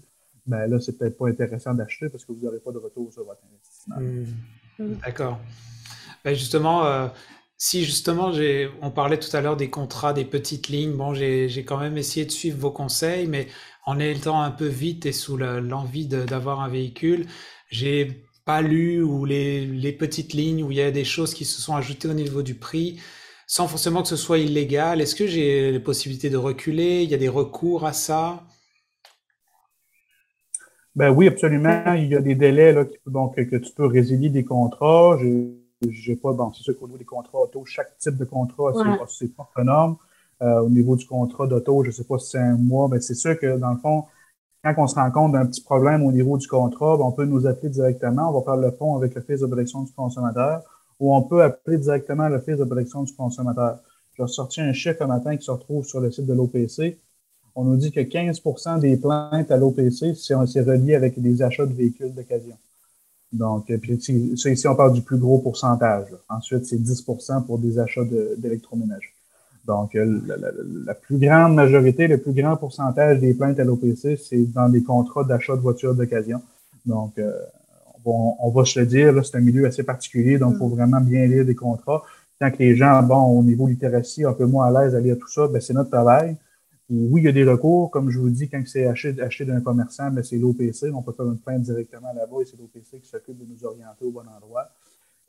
ben 0.46 0.68
là, 0.68 0.80
c'est 0.80 0.98
peut-être 0.98 1.18
pas 1.18 1.28
intéressant 1.28 1.74
d'acheter 1.74 2.10
parce 2.10 2.24
que 2.24 2.32
vous 2.32 2.40
n'aurez 2.44 2.60
pas 2.60 2.72
de 2.72 2.78
retour 2.78 3.12
sur 3.12 3.26
votre 3.26 3.42
investissement. 3.52 3.98
Hmm. 4.80 4.96
D'accord. 5.04 5.40
Ben 6.24 6.34
justement, 6.34 6.86
euh, 6.86 7.08
si 7.58 7.84
justement, 7.84 8.32
on 8.82 8.92
parlait 8.92 9.18
tout 9.18 9.36
à 9.36 9.42
l'heure 9.42 9.58
des 9.58 9.70
contrats, 9.70 10.14
des 10.14 10.26
petites 10.26 10.68
lignes, 10.68 10.94
bon, 10.94 11.14
j'ai 11.14 11.66
quand 11.66 11.80
même 11.80 11.98
essayé 11.98 12.26
de 12.26 12.32
suivre 12.32 12.60
vos 12.60 12.72
conseils, 12.72 13.28
mais 13.28 13.48
en 13.88 13.98
étant 14.00 14.42
un 14.42 14.52
peu 14.52 14.68
vite 14.68 15.08
et 15.08 15.12
sous 15.12 15.38
l'envie 15.38 16.06
d'avoir 16.08 16.62
un 16.62 16.70
véhicule, 16.70 17.26
j'ai 17.70 18.24
pas 18.46 18.62
lu 18.62 19.02
ou 19.02 19.26
les, 19.26 19.66
les, 19.66 19.92
petites 19.92 20.34
lignes 20.34 20.64
où 20.64 20.72
il 20.72 20.78
y 20.78 20.82
a 20.82 20.92
des 20.92 21.04
choses 21.04 21.34
qui 21.34 21.46
se 21.46 21.60
sont 21.62 21.76
ajoutées 21.76 22.08
au 22.08 22.14
niveau 22.14 22.44
du 22.44 22.54
prix 22.56 23.00
sans 23.48 23.68
forcément 23.70 24.02
que 24.02 24.10
ce 24.10 24.18
soit 24.18 24.40
illégal 24.40 25.02
Est-ce 25.02 25.16
que 25.16 25.26
j'ai 25.26 25.72
les 25.72 25.80
possibilités 25.80 26.30
de 26.30 26.38
reculer? 26.38 27.04
Il 27.04 27.10
y 27.10 27.16
a 27.16 27.18
des 27.18 27.30
recours 27.30 27.86
à 27.86 27.94
ça? 27.94 28.44
Ben 30.96 31.12
oui, 31.12 31.28
absolument. 31.28 31.94
Il 31.94 32.10
y 32.10 32.16
a 32.16 32.22
des 32.22 32.36
délais 32.36 32.74
là, 32.74 32.86
donc, 33.06 33.36
que 33.36 33.56
tu 33.56 33.72
peux 33.74 33.86
résilier 33.86 34.30
des 34.30 34.44
contrats. 34.44 35.18
J'ai 35.90 36.16
pas, 36.16 36.34
bon, 36.34 36.52
c'est 36.54 36.64
sûr 36.64 36.78
qu'au 36.78 36.88
niveau 36.88 36.98
des 36.98 37.06
contrats 37.06 37.40
auto, 37.40 37.64
chaque 37.66 37.98
type 37.98 38.18
de 38.18 38.26
contrat 38.26 38.72
a 38.72 39.08
ses, 39.08 39.30
propres 39.30 39.64
normes. 39.64 39.96
Euh, 40.42 40.60
au 40.62 40.70
niveau 40.70 40.96
du 40.96 41.06
contrat 41.06 41.48
d'auto, 41.48 41.84
je 41.84 41.90
ne 41.90 41.94
sais 41.94 42.04
pas 42.04 42.20
si 42.20 42.32
c'est 42.32 42.40
un 42.40 42.58
mois, 42.58 42.88
mais 42.90 43.00
c'est 43.02 43.16
sûr 43.16 43.40
que 43.40 43.58
dans 43.58 43.72
le 43.72 43.78
fond, 43.78 44.04
quand 44.64 44.74
on 44.78 44.88
se 44.88 44.96
rend 44.96 45.10
compte 45.12 45.32
d'un 45.34 45.46
petit 45.46 45.62
problème 45.62 46.04
au 46.06 46.12
niveau 46.12 46.38
du 46.38 46.48
contrat, 46.48 46.98
ben, 46.98 47.04
on 47.06 47.12
peut 47.12 47.26
nous 47.26 47.48
appeler 47.48 47.70
directement. 47.70 48.30
On 48.30 48.40
va 48.40 48.44
faire 48.44 48.58
le 48.58 48.72
pont 48.72 48.96
avec 48.98 49.16
l'Office 49.16 49.40
de 49.40 49.46
protection 49.46 49.84
du 49.84 49.92
consommateur 49.94 50.64
ou 51.00 51.16
on 51.16 51.22
peut 51.24 51.44
appeler 51.44 51.78
directement 51.78 52.28
l'Office 52.28 52.58
de 52.58 52.64
protection 52.66 53.04
du 53.04 53.14
consommateur. 53.14 53.80
J'ai 54.16 54.24
ressorti 54.24 54.62
un 54.62 54.74
chiffre 54.74 55.02
un 55.04 55.08
matin 55.08 55.38
qui 55.38 55.46
se 55.46 55.52
retrouve 55.52 55.86
sur 55.86 56.00
le 56.00 56.12
site 56.12 56.26
de 56.26 56.34
l'OPC. 56.34 56.98
On 57.56 57.64
nous 57.64 57.78
dit 57.78 57.92
que 57.92 58.00
15% 58.00 58.80
des 58.80 58.98
plaintes 58.98 59.50
à 59.52 59.58
l'OPC, 59.58 60.16
c'est 60.16 60.36
relié 60.36 60.96
avec 60.96 61.20
des 61.20 61.42
achats 61.42 61.66
de 61.66 61.74
véhicules 61.74 62.14
d'occasion. 62.14 62.58
Donc, 63.32 63.66
puis 63.66 63.94
ici, 63.94 64.68
on 64.68 64.76
parle 64.76 64.94
du 64.94 65.02
plus 65.02 65.18
gros 65.18 65.40
pourcentage. 65.40 66.08
Ensuite, 66.30 66.66
c'est 66.66 66.78
10% 66.78 67.46
pour 67.46 67.60
des 67.60 67.78
achats 67.80 68.06
d'électroménager. 68.38 69.17
Donc, 69.68 69.96
euh, 69.96 70.22
la, 70.86 70.94
plus 70.94 71.20
grande 71.20 71.54
majorité, 71.54 72.08
le 72.08 72.18
plus 72.18 72.32
grand 72.32 72.56
pourcentage 72.56 73.20
des 73.20 73.34
plaintes 73.34 73.60
à 73.60 73.66
l'OPC, 73.66 74.16
c'est 74.18 74.46
dans 74.54 74.70
des 74.70 74.82
contrats 74.82 75.26
d'achat 75.26 75.58
de 75.58 75.62
voitures 75.62 75.94
d'occasion. 75.94 76.42
Donc, 76.86 77.20
euh, 77.20 77.34
on, 78.06 78.50
va 78.50 78.64
se 78.64 78.80
le 78.80 78.86
dire, 78.86 79.26
c'est 79.26 79.36
un 79.36 79.42
milieu 79.42 79.66
assez 79.66 79.84
particulier, 79.84 80.38
donc 80.38 80.54
il 80.56 80.60
faut 80.60 80.70
mm. 80.70 80.76
vraiment 80.76 81.02
bien 81.02 81.28
lire 81.28 81.46
des 81.46 81.56
contrats. 81.56 82.04
Tant 82.40 82.50
que 82.50 82.60
les 82.60 82.78
gens, 82.78 83.04
bon, 83.04 83.22
au 83.40 83.44
niveau 83.44 83.68
littératie, 83.68 84.24
un 84.24 84.32
peu 84.32 84.46
moins 84.46 84.68
à 84.74 84.84
l'aise 84.86 84.96
à 84.96 85.02
lire 85.02 85.18
tout 85.20 85.28
ça, 85.28 85.48
ben, 85.48 85.60
c'est 85.60 85.74
notre 85.74 85.90
travail. 85.90 86.38
Et 86.90 86.96
oui, 86.96 87.22
il 87.22 87.26
y 87.26 87.28
a 87.28 87.34
des 87.34 87.44
recours. 87.44 87.92
Comme 87.92 88.10
je 88.10 88.20
vous 88.20 88.30
dis, 88.30 88.48
quand 88.48 88.62
c'est 88.66 88.86
acheté, 88.86 89.22
acheté 89.22 89.44
d'un 89.44 89.60
commerçant, 89.60 90.10
ben, 90.12 90.24
c'est 90.24 90.38
l'OPC. 90.38 90.94
On 90.94 91.02
peut 91.02 91.12
faire 91.12 91.26
une 91.26 91.40
plainte 91.40 91.64
directement 91.64 92.14
là-bas 92.14 92.38
et 92.42 92.46
c'est 92.46 92.58
l'OPC 92.58 93.02
qui 93.02 93.10
s'occupe 93.10 93.38
de 93.38 93.44
nous 93.44 93.66
orienter 93.66 94.06
au 94.06 94.12
bon 94.12 94.24
endroit. 94.34 94.70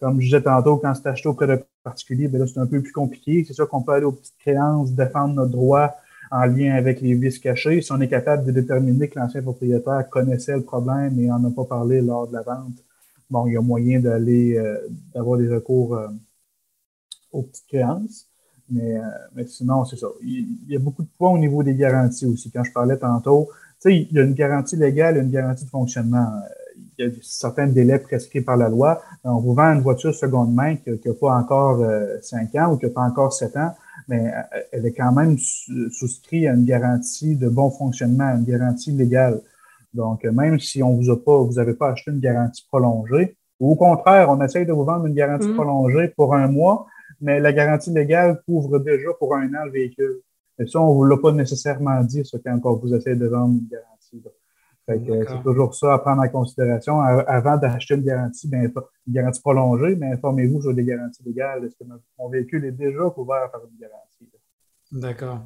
Comme 0.01 0.21
je 0.21 0.27
disais 0.27 0.43
tantôt, 0.43 0.77
quand 0.77 0.95
c'est 0.95 1.09
acheté 1.09 1.29
auprès 1.29 1.47
de 1.47 1.65
particuliers, 1.83 2.29
ben 2.29 2.41
là, 2.41 2.47
c'est 2.47 2.61
un 2.61 2.67
peu 2.67 2.81
plus 2.81 2.93
compliqué. 2.93 3.45
C'est 3.47 3.55
sûr 3.55 3.69
qu'on 3.69 3.83
peut 3.83 3.93
aller 3.93 4.05
aux 4.05 4.13
petites 4.13 4.39
créances, 4.39 4.93
défendre 4.93 5.35
notre 5.35 5.51
droit 5.51 5.97
en 6.31 6.45
lien 6.47 6.75
avec 6.75 7.01
les 7.01 7.15
vices 7.15 7.39
cachés. 7.39 7.81
Si 7.81 7.91
on 7.93 8.01
est 8.01 8.09
capable 8.09 8.45
de 8.45 8.53
déterminer 8.53 9.09
que 9.09 9.19
l'ancien 9.19 9.43
propriétaire 9.43 10.09
connaissait 10.09 10.57
le 10.57 10.63
problème 10.63 11.19
et 11.19 11.27
n'en 11.27 11.43
a 11.45 11.51
pas 11.51 11.65
parlé 11.65 12.01
lors 12.01 12.29
de 12.29 12.35
la 12.35 12.43
vente, 12.43 12.85
bon, 13.31 13.47
il 13.47 13.55
y 13.55 13.57
a 13.57 13.61
moyen 13.61 14.01
d'aller 14.01 14.57
euh, 14.57 14.79
d'avoir 15.15 15.39
des 15.39 15.49
recours 15.49 15.97
euh, 15.97 16.09
aux 17.33 17.43
petites 17.43 17.67
créances. 17.67 18.27
Mais, 18.71 18.99
euh, 18.99 19.03
mais 19.35 19.47
sinon, 19.47 19.85
c'est 19.85 19.97
ça. 19.97 20.09
Il, 20.23 20.59
y 20.69 20.77
a 20.77 20.79
beaucoup 20.79 21.03
de 21.03 21.09
points 21.17 21.31
au 21.31 21.39
niveau 21.39 21.63
des 21.63 21.75
garanties 21.75 22.27
aussi. 22.27 22.51
Quand 22.51 22.65
je 22.65 22.73
parlais 22.73 22.99
tantôt, 22.99 23.49
tu 23.81 23.91
sais, 23.91 23.97
il 23.97 24.13
y 24.13 24.19
a 24.19 24.23
une 24.23 24.35
garantie 24.35 24.77
légale 24.77 25.17
et 25.17 25.21
une 25.21 25.31
garantie 25.31 25.65
de 25.65 25.71
fonctionnement. 25.71 26.31
Il 26.99 27.07
y 27.07 27.09
a 27.09 27.13
certains 27.23 27.69
délais 27.69 27.99
prescrits 27.99 28.41
par 28.41 28.57
la 28.57 28.69
loi. 28.69 29.01
On 29.25 29.39
vous 29.39 29.55
vend 29.55 29.73
une 29.73 29.83
voiture 29.83 30.15
seconde 30.15 30.53
main 30.53 30.77
qui 30.77 30.91
n'a 30.91 31.15
pas 31.15 31.37
encore 31.37 31.81
5 32.21 32.55
ans 32.57 32.73
ou 32.73 32.77
qui 32.77 32.87
n'a 32.87 32.93
pas 32.93 33.03
encore 33.03 33.33
7 33.33 33.57
ans 33.57 33.73
mais 34.09 34.27
euh, 34.27 34.61
elle 34.73 34.87
est 34.87 34.93
quand 34.93 35.13
même 35.13 35.37
souscrite 35.39 36.47
à 36.47 36.53
une 36.53 36.65
garantie 36.65 37.37
de 37.37 37.49
bon 37.49 37.71
fonctionnement, 37.71 38.35
une 38.35 38.45
garantie 38.45 38.93
légale. 38.93 39.41
Donc, 39.93 40.25
euh, 40.25 40.33
même 40.33 40.59
si 40.59 40.83
on 40.83 40.95
vous 40.95 41.11
a 41.11 41.23
pas, 41.23 41.39
vous 41.39 41.55
n'avez 41.55 41.75
pas 41.75 41.91
acheté 41.91 42.11
une 42.11 42.21
garantie 42.21 42.65
prolongée, 42.67 43.37
ou 43.61 43.73
au 43.73 43.77
contraire, 43.77 44.31
on 44.31 44.41
essaye 44.43 44.67
de 44.67 44.73
vous 44.73 44.85
vendre 44.85 45.07
une 45.07 45.15
garantie 45.15 45.49
mm. 45.49 45.55
prolongée 45.55 46.09
pour 46.17 46.35
un 46.35 46.49
mois, 46.49 46.87
mais 47.21 47.41
la 47.41 47.53
garantie 47.53 47.91
légale 47.91 48.43
couvre 48.47 48.79
déjà 48.79 49.13
pour 49.19 49.35
un 49.35 49.49
an 49.55 49.65
le 49.65 49.73
véhicule. 49.73 50.21
Mais 50.59 50.67
ça, 50.67 50.81
on 50.81 50.91
ne 50.91 50.95
vous 50.95 51.05
l'a 51.05 51.17
pas 51.17 51.33
nécessairement 51.33 52.03
dit, 52.03 52.25
ça, 52.25 52.39
quand 52.43 52.61
on 52.65 52.77
vous 52.77 52.95
essaie 52.95 53.17
de 53.17 53.27
vendre 53.27 53.55
une 53.55 53.69
garantie. 53.69 54.23
C'est 54.89 55.43
toujours 55.43 55.75
ça 55.75 55.95
à 55.95 55.99
prendre 55.99 56.23
en 56.23 56.29
considération. 56.29 57.01
Avant 57.01 57.57
d'acheter 57.57 57.95
une 57.95 58.03
garantie, 58.03 58.49
bien, 58.49 58.63
une 58.63 58.73
garantie 59.13 59.41
prolongée, 59.41 59.97
mais 59.97 60.13
informez-vous 60.13 60.63
sur 60.63 60.75
des 60.75 60.85
garanties 60.85 61.23
légales. 61.25 61.65
Est-ce 61.65 61.77
que 61.77 61.85
mon 62.19 62.29
véhicule 62.29 62.65
est 62.65 62.73
déjà 62.73 63.11
couvert 63.15 63.51
par 63.51 63.61
une 63.63 63.79
garantie? 63.79 64.31
D'accord. 64.91 65.41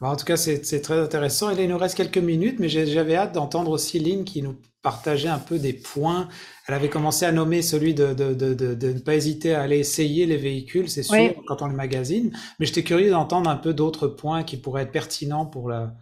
En 0.00 0.14
tout 0.14 0.24
cas, 0.24 0.36
c'est 0.36 0.80
très 0.80 0.98
intéressant. 0.98 1.50
Et 1.50 1.56
là, 1.56 1.62
il 1.62 1.68
nous 1.68 1.78
reste 1.78 1.96
quelques 1.96 2.18
minutes, 2.18 2.60
mais 2.60 2.68
j'avais 2.68 3.16
hâte 3.16 3.32
d'entendre 3.34 3.70
aussi 3.72 3.98
Lynn 3.98 4.24
qui 4.24 4.42
nous 4.42 4.56
partageait 4.80 5.28
un 5.28 5.40
peu 5.40 5.58
des 5.58 5.72
points. 5.72 6.28
Elle 6.68 6.74
avait 6.74 6.88
commencé 6.88 7.26
à 7.26 7.32
nommer 7.32 7.62
celui 7.62 7.94
de, 7.94 8.14
ne 8.14 8.98
pas 9.00 9.16
hésiter 9.16 9.54
à 9.54 9.62
aller 9.62 9.78
essayer 9.78 10.26
les 10.26 10.36
véhicules, 10.36 10.88
c'est 10.88 11.02
sûr, 11.02 11.34
quand 11.48 11.62
on 11.62 11.66
le 11.66 11.74
magazine. 11.74 12.30
Mais 12.60 12.66
j'étais 12.66 12.84
curieux 12.84 13.10
d'entendre 13.10 13.50
un 13.50 13.56
peu 13.56 13.74
d'autres 13.74 14.06
points 14.06 14.44
qui 14.44 14.56
pourraient 14.56 14.82
être 14.82 14.92
pertinents 14.92 15.46
pour, 15.46 15.68
la, 15.68 15.94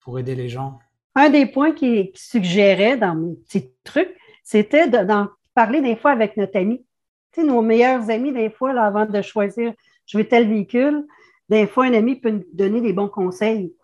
pour 0.00 0.20
aider 0.20 0.36
les 0.36 0.48
gens. 0.48 0.78
Un 1.14 1.30
des 1.30 1.46
points 1.46 1.72
qui, 1.72 2.10
suggérait 2.14 2.96
dans 2.96 3.14
mes 3.14 3.34
petits 3.34 3.70
trucs, 3.84 4.16
c'était 4.42 4.88
d'en 4.88 5.28
parler 5.54 5.80
des 5.80 5.96
fois 5.96 6.12
avec 6.12 6.36
notre 6.36 6.58
ami. 6.58 6.84
Tu 7.32 7.44
nos 7.44 7.62
meilleurs 7.62 8.10
amis, 8.10 8.32
des 8.32 8.50
fois, 8.50 8.78
avant 8.80 9.06
de 9.06 9.22
choisir, 9.22 9.72
je 10.06 10.18
veux 10.18 10.26
tel 10.26 10.48
véhicule, 10.48 11.06
des 11.48 11.66
fois, 11.66 11.84
un 11.84 11.94
ami 11.94 12.16
peut 12.16 12.30
nous 12.30 12.44
donner 12.52 12.80
des 12.80 12.92
bons 12.92 13.08
conseils. 13.08 13.74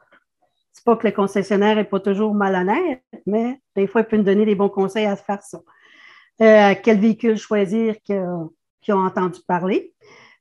C'est 0.73 0.85
pas 0.85 0.97
que 0.97 1.07
le 1.07 1.13
concessionnaire 1.13 1.77
n'est 1.77 1.85
pas 1.85 2.01
toujours 2.01 2.35
malhonnête, 2.35 3.03
mais 3.27 3.61
des 3.77 3.87
fois, 3.87 4.03
il 4.03 4.07
peut 4.07 4.17
nous 4.17 4.23
donner 4.23 4.47
des 4.47 4.55
bons 4.55 4.69
conseils 4.69 5.07
à 5.07 5.17
faire 5.17 5.43
ça. 5.43 5.61
Euh, 6.41 6.75
quel 6.83 7.01
véhicule 7.01 7.37
choisir 7.37 7.97
qui 8.03 8.13
ont 8.93 9.05
entendu 9.05 9.41
parler. 9.47 9.93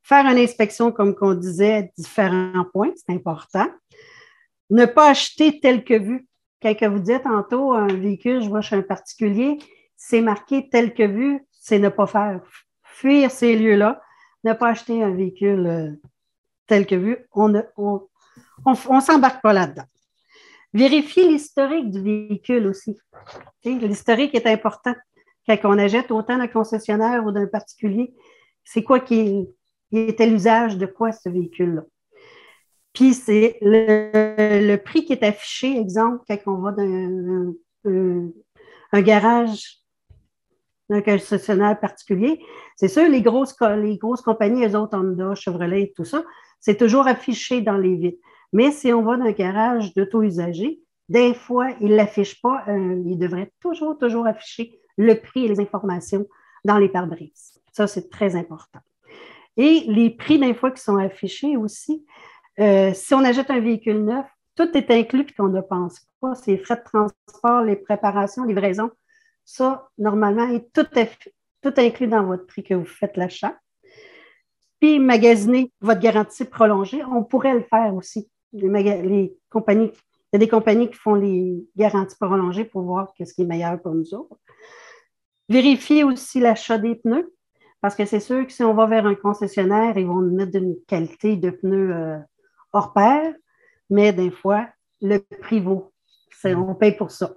Faire 0.04 0.26
une 0.26 0.38
inspection, 0.38 0.92
comme 0.92 1.16
qu'on 1.16 1.34
disait, 1.34 1.92
différents 1.98 2.66
points, 2.72 2.94
c'est 2.96 3.14
important. 3.14 3.68
Ne 4.70 4.86
pas 4.86 5.10
acheter 5.10 5.60
tel 5.60 5.84
que 5.84 5.96
vu. 5.96 6.28
Quand 6.62 6.90
vous 6.90 7.00
dites 7.00 7.24
tantôt 7.24 7.74
un 7.74 7.88
véhicule, 7.88 8.42
je 8.42 8.50
vois 8.50 8.62
chez 8.62 8.76
un 8.76 8.82
particulier, 8.82 9.60
c'est 9.96 10.22
marqué 10.22 10.70
tel 10.70 10.94
que 10.94 11.04
vu, 11.04 11.46
c'est 11.52 11.80
ne 11.80 11.90
pas 11.90 12.08
faire. 12.08 12.42
Fuir 12.84 13.30
ces 13.30 13.56
lieux-là, 13.56 14.02
ne 14.44 14.54
pas 14.54 14.70
acheter 14.70 15.04
un 15.04 15.12
véhicule 15.12 15.68
euh, 15.68 15.92
tel 16.66 16.86
que 16.86 16.96
vu, 16.96 17.18
on 17.34 17.50
ne 17.50 17.62
on, 17.78 19.02
s'embarque 19.02 19.42
pas 19.42 19.54
là-dedans. 19.54 19.86
Vérifier 20.74 21.28
l'historique 21.28 21.92
du 21.92 22.02
véhicule 22.02 22.68
aussi. 22.68 22.98
L'historique 23.64 24.36
est 24.36 24.48
important. 24.48 24.96
Quand 25.48 25.58
on 25.64 25.78
achète 25.78 26.12
autant 26.12 26.38
d'un 26.38 26.48
concessionnaire 26.48 27.26
ou 27.26 27.32
d'un 27.32 27.48
particulier, 27.48 28.14
c'est 28.64 28.84
quoi 28.84 29.00
qui 29.00 29.48
était 29.92 30.28
l'usage 30.28 30.78
de 30.78 30.86
quoi 30.86 31.12
ce 31.12 31.30
véhicule-là? 31.30 31.84
Puis 32.98 33.14
c'est 33.14 33.60
le, 33.62 34.76
prix 34.78 35.06
qui 35.06 35.14
est 35.14 35.24
affiché, 35.24 35.78
exemple, 35.78 36.24
quand 36.28 36.40
on 36.48 36.58
va 36.58 36.72
dans 36.72 37.54
un, 37.86 39.02
garage 39.02 39.84
d'un 40.90 41.02
concessionnaire 41.04 41.80
particulier. 41.80 42.42
C'est 42.76 42.88
sûr, 42.88 43.08
les 43.08 43.22
grosses, 43.22 43.56
les 43.62 44.00
grosses 44.00 44.24
compagnies, 44.24 44.62
les 44.62 44.74
autres, 44.74 44.98
Honda, 44.98 45.36
Chevrolet, 45.36 45.94
tout 45.96 46.06
ça, 46.06 46.24
c'est 46.60 46.78
toujours 46.78 47.06
affiché 47.06 47.62
dans 47.62 47.78
les 47.78 47.96
vitres. 47.98 48.18
Mais 48.52 48.72
si 48.72 48.92
on 48.92 49.04
va 49.04 49.16
dans 49.16 49.26
un 49.26 49.32
garage 49.32 49.94
d'auto-usagers, 49.94 50.80
des 51.08 51.36
fois, 51.36 51.70
ils 51.80 51.90
ne 51.90 51.98
l'affichent 51.98 52.42
pas. 52.42 52.64
Euh, 52.68 53.04
ils 53.06 53.20
devraient 53.20 53.52
toujours, 53.60 53.96
toujours 54.00 54.26
afficher 54.26 54.72
le 54.98 55.22
prix 55.22 55.46
et 55.46 55.50
les 55.50 55.60
informations 55.60 56.26
dans 56.66 56.80
les 56.80 56.90
pare-brises. 56.90 57.62
Ça, 57.74 57.86
c'est 57.86 58.10
très 58.10 58.36
important. 58.36 58.80
Et 59.56 59.84
les 59.88 60.10
prix, 60.10 60.40
des 60.40 60.56
fois, 60.56 60.72
qui 60.72 60.82
sont 60.82 60.98
affichés 60.98 61.58
aussi, 61.58 62.04
euh, 62.60 62.94
si 62.94 63.14
on 63.14 63.24
achète 63.24 63.50
un 63.50 63.60
véhicule 63.60 64.04
neuf, 64.04 64.26
tout 64.56 64.76
est 64.76 64.90
inclus 64.92 65.22
et 65.30 65.34
qu'on 65.34 65.50
ne 65.50 65.62
pense 65.62 66.02
pas. 66.20 66.36
C'est 66.36 66.58
frais 66.58 66.78
de 66.78 66.84
transport, 66.84 67.62
les 67.62 67.76
préparations, 67.76 68.44
livraison. 68.44 68.90
Ça, 69.46 69.90
normalement, 69.98 70.48
est 70.50 70.72
tout, 70.74 70.88
tout 71.62 71.74
inclus 71.78 72.08
dans 72.08 72.24
votre 72.24 72.46
prix 72.48 72.64
que 72.64 72.74
vous 72.74 72.86
faites 72.86 73.18
l'achat 73.18 73.56
puis 74.80 75.00
magasiner 75.00 75.72
votre 75.82 76.00
garantie 76.00 76.46
prolongée, 76.46 77.04
on 77.04 77.24
pourrait 77.24 77.54
le 77.54 77.64
faire 77.64 77.96
aussi. 77.96 78.30
Les, 78.54 79.36
compagnies, 79.50 79.92
il 79.92 80.34
y 80.34 80.36
a 80.36 80.40
des 80.40 80.48
compagnies 80.48 80.90
qui 80.90 80.96
font 80.96 81.16
les 81.16 81.66
garanties 81.76 82.16
prolongées 82.20 82.66
pour 82.66 82.84
voir 82.84 83.12
ce 83.18 83.34
qui 83.34 83.42
est 83.42 83.46
meilleur 83.46 83.82
pour 83.82 83.94
nous 83.94 84.14
autres. 84.14 84.38
Vérifier 85.50 86.04
aussi 86.04 86.40
l'achat 86.40 86.78
des 86.78 86.96
pneus, 86.96 87.34
parce 87.82 87.96
que 87.96 88.06
c'est 88.06 88.20
sûr 88.20 88.46
que 88.46 88.52
si 88.52 88.64
on 88.64 88.74
va 88.74 88.86
vers 88.86 89.06
un 89.06 89.16
concessionnaire, 89.16 89.98
ils 89.98 90.08
vont 90.08 90.22
nous 90.22 90.36
mettre 90.36 90.58
une 90.58 90.76
qualité 90.88 91.36
de 91.36 91.50
pneus 91.50 91.94
euh, 91.94 92.18
hors 92.74 92.94
pair, 92.94 93.34
mais 93.90 94.14
des 94.14 94.32
fois, 94.32 94.68
le 95.02 95.20
prix 95.42 95.60
vaut. 95.60 95.92
On 96.46 96.76
paye 96.76 96.96
pour 96.96 97.12
ça. 97.12 97.34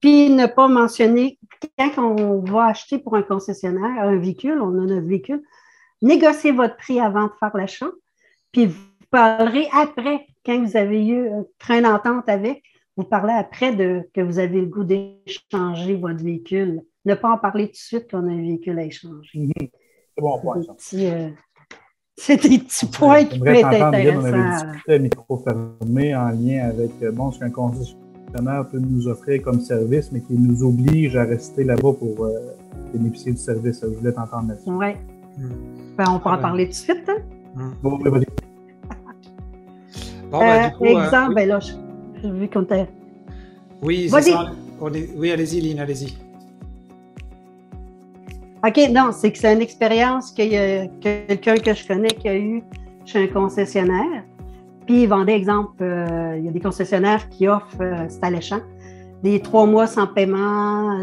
Puis 0.00 0.28
ne 0.28 0.46
pas 0.46 0.68
mentionner, 0.68 1.38
quand 1.78 1.98
on 1.98 2.40
va 2.40 2.66
acheter 2.66 2.98
pour 2.98 3.16
un 3.16 3.22
concessionnaire 3.22 4.02
un 4.02 4.18
véhicule, 4.18 4.60
on 4.60 4.78
a 4.78 4.86
notre 4.86 5.06
véhicule, 5.06 5.42
négociez 6.02 6.52
votre 6.52 6.76
prix 6.76 7.00
avant 7.00 7.24
de 7.24 7.32
faire 7.40 7.56
l'achat, 7.56 7.90
puis 8.52 8.66
vous 8.66 8.80
parlerez 9.10 9.68
après, 9.72 10.26
quand 10.44 10.62
vous 10.62 10.76
avez 10.76 11.06
eu 11.06 11.30
une 11.70 11.86
entente 11.86 12.28
avec, 12.28 12.62
vous 12.96 13.04
parlez 13.04 13.32
après 13.32 13.74
de, 13.74 14.08
que 14.12 14.20
vous 14.20 14.38
avez 14.38 14.60
le 14.60 14.66
goût 14.66 14.84
d'échanger 14.84 15.96
votre 15.96 16.22
véhicule. 16.22 16.82
Ne 17.04 17.14
pas 17.14 17.30
en 17.30 17.38
parler 17.38 17.66
tout 17.66 17.72
de 17.72 17.76
suite 17.76 18.10
qu'on 18.10 18.28
a 18.28 18.32
un 18.32 18.40
véhicule 18.40 18.78
à 18.78 18.84
échanger. 18.84 19.38
Mhm. 19.38 19.52
C'est 19.58 20.20
bon 20.20 20.40
point, 20.40 20.62
ça. 20.62 20.96
Euh, 20.96 21.30
c'est 22.16 22.42
des 22.42 22.58
petits 22.58 22.86
points 22.86 23.24
qui 23.24 23.38
peuvent 23.38 23.48
être 23.48 23.66
intéressants. 23.66 24.20
On 24.20 24.24
avait 24.24 24.50
discuté 24.50 24.94
à 24.94 24.98
micro 24.98 25.36
fermé 25.38 26.14
en 26.14 26.28
lien 26.28 26.68
avec 26.68 26.90
euh, 27.02 27.12
bon, 27.12 27.32
ce 27.32 27.40
qu'un 27.40 27.50
concessionnaire 27.50 28.66
peut 28.70 28.78
nous 28.78 29.08
offrir 29.08 29.42
comme 29.42 29.60
service, 29.60 30.10
mais 30.12 30.20
qui 30.20 30.34
nous 30.34 30.62
oblige 30.62 31.16
à 31.16 31.24
rester 31.24 31.64
là-bas 31.64 31.92
pour 31.92 32.24
euh, 32.24 32.30
bénéficier 32.92 33.32
du 33.32 33.38
service. 33.38 33.80
Je 33.82 33.98
voulais 33.98 34.12
t'entendre 34.12 34.48
là-dessus. 34.48 34.70
Oui. 34.70 34.92
Hmm. 35.36 35.48
Ben, 35.98 36.04
on 36.10 36.18
peut 36.20 36.30
en 36.30 36.38
parler 36.38 36.66
tout 36.66 36.70
de 36.70 36.76
suite. 36.76 37.08
Hein? 37.08 37.22
Hmm. 37.56 37.72
Bon, 37.82 37.98
ben, 37.98 38.10
vas-y. 38.10 38.26
Bon, 40.30 40.38
ben, 40.38 40.68
du 40.68 40.76
coup, 40.76 40.84
euh, 40.84 41.04
exemple, 41.04 41.28
oui. 41.28 41.34
ben 41.34 41.48
là, 41.48 41.58
j'ai 41.60 42.30
vu 42.30 42.48
qu'on 42.48 42.62
était. 42.62 42.88
Oui, 43.82 44.08
c'est 44.10 44.22
ça. 44.22 44.52
Oui, 44.80 45.30
allez-y, 45.30 45.60
Lynn, 45.60 45.80
allez-y. 45.80 46.16
OK, 48.66 48.80
non, 48.90 49.10
c'est 49.12 49.30
que 49.30 49.38
c'est 49.38 49.52
une 49.52 49.60
expérience 49.60 50.30
qu'il 50.32 50.52
y 50.52 50.56
a 50.56 50.86
quelqu'un 51.00 51.56
que 51.56 51.74
je 51.74 51.86
connais 51.86 52.08
qui 52.08 52.28
a 52.28 52.36
eu 52.36 52.62
chez 53.04 53.24
un 53.24 53.26
concessionnaire. 53.26 54.24
Puis 54.86 55.02
il 55.02 55.08
vendait, 55.08 55.36
exemple, 55.36 55.82
euh, 55.82 56.36
il 56.38 56.44
y 56.44 56.48
a 56.48 56.52
des 56.52 56.60
concessionnaires 56.60 57.28
qui 57.28 57.48
offrent, 57.48 57.80
euh, 57.80 58.06
c'est 58.08 58.24
alléchant, 58.24 58.60
des 59.22 59.40
trois 59.40 59.66
mois 59.66 59.86
sans 59.86 60.06
paiement, 60.06 60.98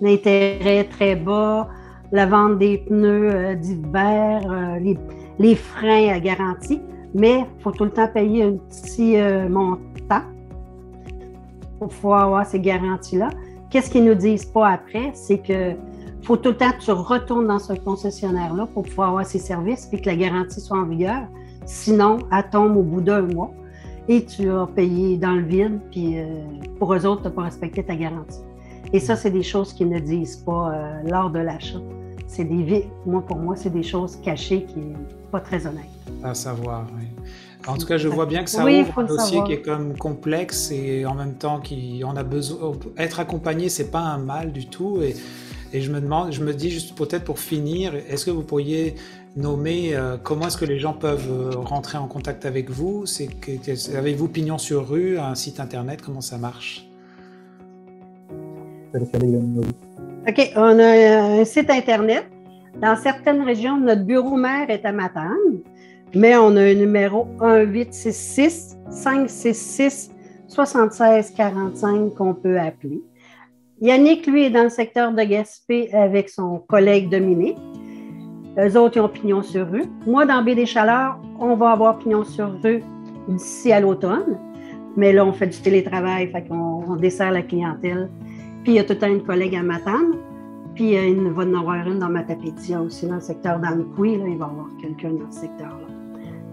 d'intérêt 0.00 0.84
très 0.84 1.16
bas, 1.16 1.68
la 2.12 2.26
vente 2.26 2.58
des 2.58 2.78
pneus 2.78 3.30
euh, 3.34 3.54
d'hiver, 3.54 4.42
euh, 4.50 4.94
les, 5.38 5.54
freins 5.54 6.08
à 6.08 6.20
garantie, 6.20 6.80
mais 7.14 7.40
il 7.40 7.62
faut 7.62 7.72
tout 7.72 7.84
le 7.84 7.90
temps 7.90 8.08
payer 8.08 8.44
un 8.44 8.52
petit 8.52 9.16
euh, 9.16 9.48
montant 9.48 10.22
pour 11.78 11.88
pouvoir 11.88 12.24
avoir 12.24 12.46
ces 12.46 12.60
garanties-là. 12.60 13.30
Qu'est-ce 13.70 13.90
qu'ils 13.90 14.04
nous 14.04 14.14
disent 14.14 14.46
pas 14.46 14.68
après? 14.68 15.10
C'est 15.14 15.38
que 15.38 15.74
faut 16.22 16.36
tout 16.36 16.50
le 16.50 16.56
temps 16.56 16.72
que 16.72 16.84
tu 16.84 16.90
retournes 16.90 17.46
dans 17.46 17.58
ce 17.58 17.72
concessionnaire-là 17.72 18.68
pour 18.72 18.84
pouvoir 18.84 19.10
avoir 19.10 19.26
ces 19.26 19.38
services 19.38 19.88
et 19.92 20.00
que 20.00 20.06
la 20.06 20.16
garantie 20.16 20.60
soit 20.60 20.78
en 20.78 20.84
vigueur. 20.84 21.22
Sinon, 21.66 22.18
elle 22.32 22.48
tombe 22.50 22.76
au 22.76 22.82
bout 22.82 23.00
d'un 23.00 23.22
mois 23.22 23.52
et 24.08 24.24
tu 24.24 24.50
as 24.50 24.66
payé 24.74 25.16
dans 25.18 25.34
le 25.34 25.42
vide, 25.42 25.80
puis 25.90 26.16
pour 26.78 26.94
eux 26.94 27.04
autres, 27.04 27.22
tu 27.22 27.28
n'as 27.28 27.34
pas 27.34 27.42
respecté 27.42 27.82
ta 27.82 27.94
garantie. 27.94 28.40
Et 28.92 29.00
ça, 29.00 29.16
c'est 29.16 29.30
des 29.30 29.42
choses 29.42 29.74
qu'ils 29.74 29.90
ne 29.90 29.98
disent 29.98 30.36
pas 30.36 30.72
lors 31.04 31.30
de 31.30 31.40
l'achat 31.40 31.80
c'est 32.28 32.44
des 32.44 32.88
moi 33.06 33.22
pour 33.26 33.38
moi 33.38 33.56
c'est 33.56 33.70
des 33.70 33.82
choses 33.82 34.16
cachées 34.22 34.64
qui 34.64 34.78
n'est 34.78 34.96
pas 35.32 35.40
très 35.40 35.66
honnête. 35.66 35.88
À 36.22 36.34
savoir, 36.34 36.86
oui. 36.96 37.06
En 37.66 37.76
tout 37.76 37.86
cas, 37.86 37.98
je 37.98 38.08
vois 38.08 38.26
bien 38.26 38.44
que 38.44 38.50
ça 38.50 38.64
ouvre 38.64 38.98
un 38.98 39.04
dossier 39.04 39.42
qui 39.44 39.52
est 39.52 39.62
comme 39.62 39.96
complexe 39.96 40.70
et 40.70 41.04
en 41.04 41.14
même 41.14 41.34
temps 41.34 41.58
qui 41.60 42.02
on 42.06 42.16
a 42.16 42.22
besoin 42.22 42.72
être 42.96 43.20
accompagné, 43.20 43.68
c'est 43.68 43.90
pas 43.90 44.00
un 44.00 44.18
mal 44.18 44.52
du 44.52 44.66
tout 44.66 45.02
et, 45.02 45.16
et 45.72 45.80
je 45.80 45.90
me 45.92 46.00
demande, 46.00 46.32
je 46.32 46.42
me 46.42 46.54
dis 46.54 46.70
juste 46.70 46.96
peut-être 46.96 47.24
pour 47.24 47.38
finir, 47.38 47.94
est-ce 47.94 48.24
que 48.26 48.30
vous 48.30 48.42
pourriez 48.42 48.94
nommer 49.36 49.94
euh, 49.94 50.16
comment 50.22 50.46
est-ce 50.46 50.56
que 50.56 50.64
les 50.64 50.78
gens 50.78 50.92
peuvent 50.92 51.30
euh, 51.30 51.50
rentrer 51.56 51.98
en 51.98 52.06
contact 52.06 52.46
avec 52.46 52.70
vous? 52.70 53.06
C'est 53.06 53.28
avez-vous 53.94 54.28
pignon 54.28 54.58
sur 54.58 54.88
rue, 54.88 55.18
un 55.18 55.34
site 55.34 55.60
internet, 55.60 56.00
comment 56.02 56.20
ça 56.20 56.38
marche? 56.38 56.88
OK, 60.28 60.52
on 60.56 60.78
a 60.78 61.40
un 61.40 61.44
site 61.44 61.70
Internet. 61.70 62.24
Dans 62.80 62.96
certaines 62.96 63.42
régions, 63.42 63.76
notre 63.78 64.04
bureau 64.04 64.36
mère 64.36 64.70
est 64.70 64.84
à 64.84 64.92
Matane, 64.92 65.60
mais 66.14 66.36
on 66.36 66.56
a 66.56 66.62
un 66.62 66.74
numéro 66.74 67.26
1866 67.40 68.76
566 68.90 70.10
7645 70.48 72.14
qu'on 72.14 72.34
peut 72.34 72.58
appeler. 72.58 73.02
Yannick, 73.80 74.26
lui, 74.26 74.44
est 74.44 74.50
dans 74.50 74.64
le 74.64 74.70
secteur 74.70 75.12
de 75.12 75.22
Gaspé 75.22 75.88
avec 75.92 76.28
son 76.28 76.58
collègue 76.68 77.10
Dominique. 77.10 77.58
Eux 78.58 78.76
autres, 78.76 78.96
ils 78.96 79.00
ont 79.00 79.08
pignon 79.08 79.42
sur 79.42 79.70
rue. 79.70 79.84
Moi, 80.04 80.26
dans 80.26 80.42
Baie 80.42 80.56
des 80.56 80.66
Chaleurs, 80.66 81.20
on 81.38 81.54
va 81.54 81.70
avoir 81.70 81.98
pignon 81.98 82.24
sur 82.24 82.60
rue 82.60 82.82
d'ici 83.28 83.70
à 83.70 83.78
l'automne. 83.78 84.36
Mais 84.96 85.12
là, 85.12 85.24
on 85.24 85.32
fait 85.32 85.46
du 85.46 85.60
télétravail, 85.60 86.28
fait 86.32 86.48
qu'on 86.48 86.82
on 86.88 86.96
dessert 86.96 87.30
la 87.30 87.42
clientèle. 87.42 88.10
Puis 88.64 88.72
il 88.72 88.74
y 88.74 88.78
a 88.80 88.84
tout 88.84 88.94
le 88.94 88.98
temps 88.98 89.06
une 89.06 89.22
collègue 89.22 89.54
à 89.54 89.62
Matane. 89.62 90.16
Puis 90.74 90.94
il 90.94 91.30
va 91.30 91.44
en 91.44 91.54
avoir 91.54 91.86
une 91.86 92.00
dans 92.00 92.08
Matapédia 92.08 92.82
aussi, 92.82 93.06
dans 93.06 93.16
le 93.16 93.20
secteur. 93.20 93.60
Là, 93.60 93.70
il 93.76 94.18
va 94.18 94.26
y 94.26 94.32
avoir 94.32 94.66
quelqu'un 94.80 95.10
dans 95.10 95.30
ce 95.30 95.42
secteur-là. 95.42 95.86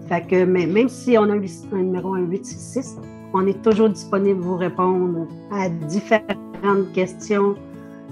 Fait 0.08 0.24
que, 0.24 0.44
même 0.44 0.88
si 0.88 1.18
on 1.18 1.24
a 1.24 1.32
un, 1.32 1.40
numéro 1.72 2.14
1866, 2.14 2.98
on 3.36 3.46
est 3.46 3.62
toujours 3.62 3.90
disponible 3.90 4.40
pour 4.40 4.52
vous 4.52 4.56
répondre 4.56 5.26
à 5.52 5.68
différentes 5.68 6.92
questions, 6.94 7.54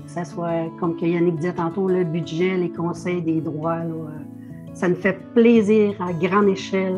que 0.05 0.11
ce 0.11 0.25
soit, 0.25 0.71
comme 0.79 0.97
Yannick 1.01 1.37
disait 1.37 1.55
tantôt, 1.55 1.89
le 1.89 2.05
budget, 2.05 2.57
les 2.59 2.71
conseils 2.71 3.23
des 3.23 3.41
droits. 3.41 3.79
ça 4.75 4.89
nous 4.89 4.97
fait 4.97 5.19
plaisir 5.33 5.95
à 6.01 6.13
grande 6.13 6.49
échelle 6.49 6.97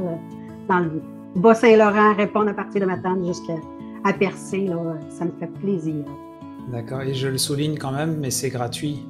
dans 0.69 0.81
le 0.81 1.03
Bas-Saint-Laurent, 1.37 2.15
répondre 2.15 2.49
à 2.49 2.55
partir 2.55 2.81
de 2.81 2.87
Matane 2.87 3.25
jusqu'à 3.25 3.55
à 4.03 4.13
Percé. 4.13 4.69
ça 5.09 5.25
me 5.25 5.33
fait 5.39 5.53
plaisir. 5.61 6.05
D'accord, 6.73 7.03
et 7.03 7.15
je 7.15 7.29
le 7.29 7.39
souligne 7.39 7.77
quand 7.79 7.93
même, 7.93 8.17
mais 8.19 8.31
c'est 8.31 8.51
gratuit. 8.51 9.07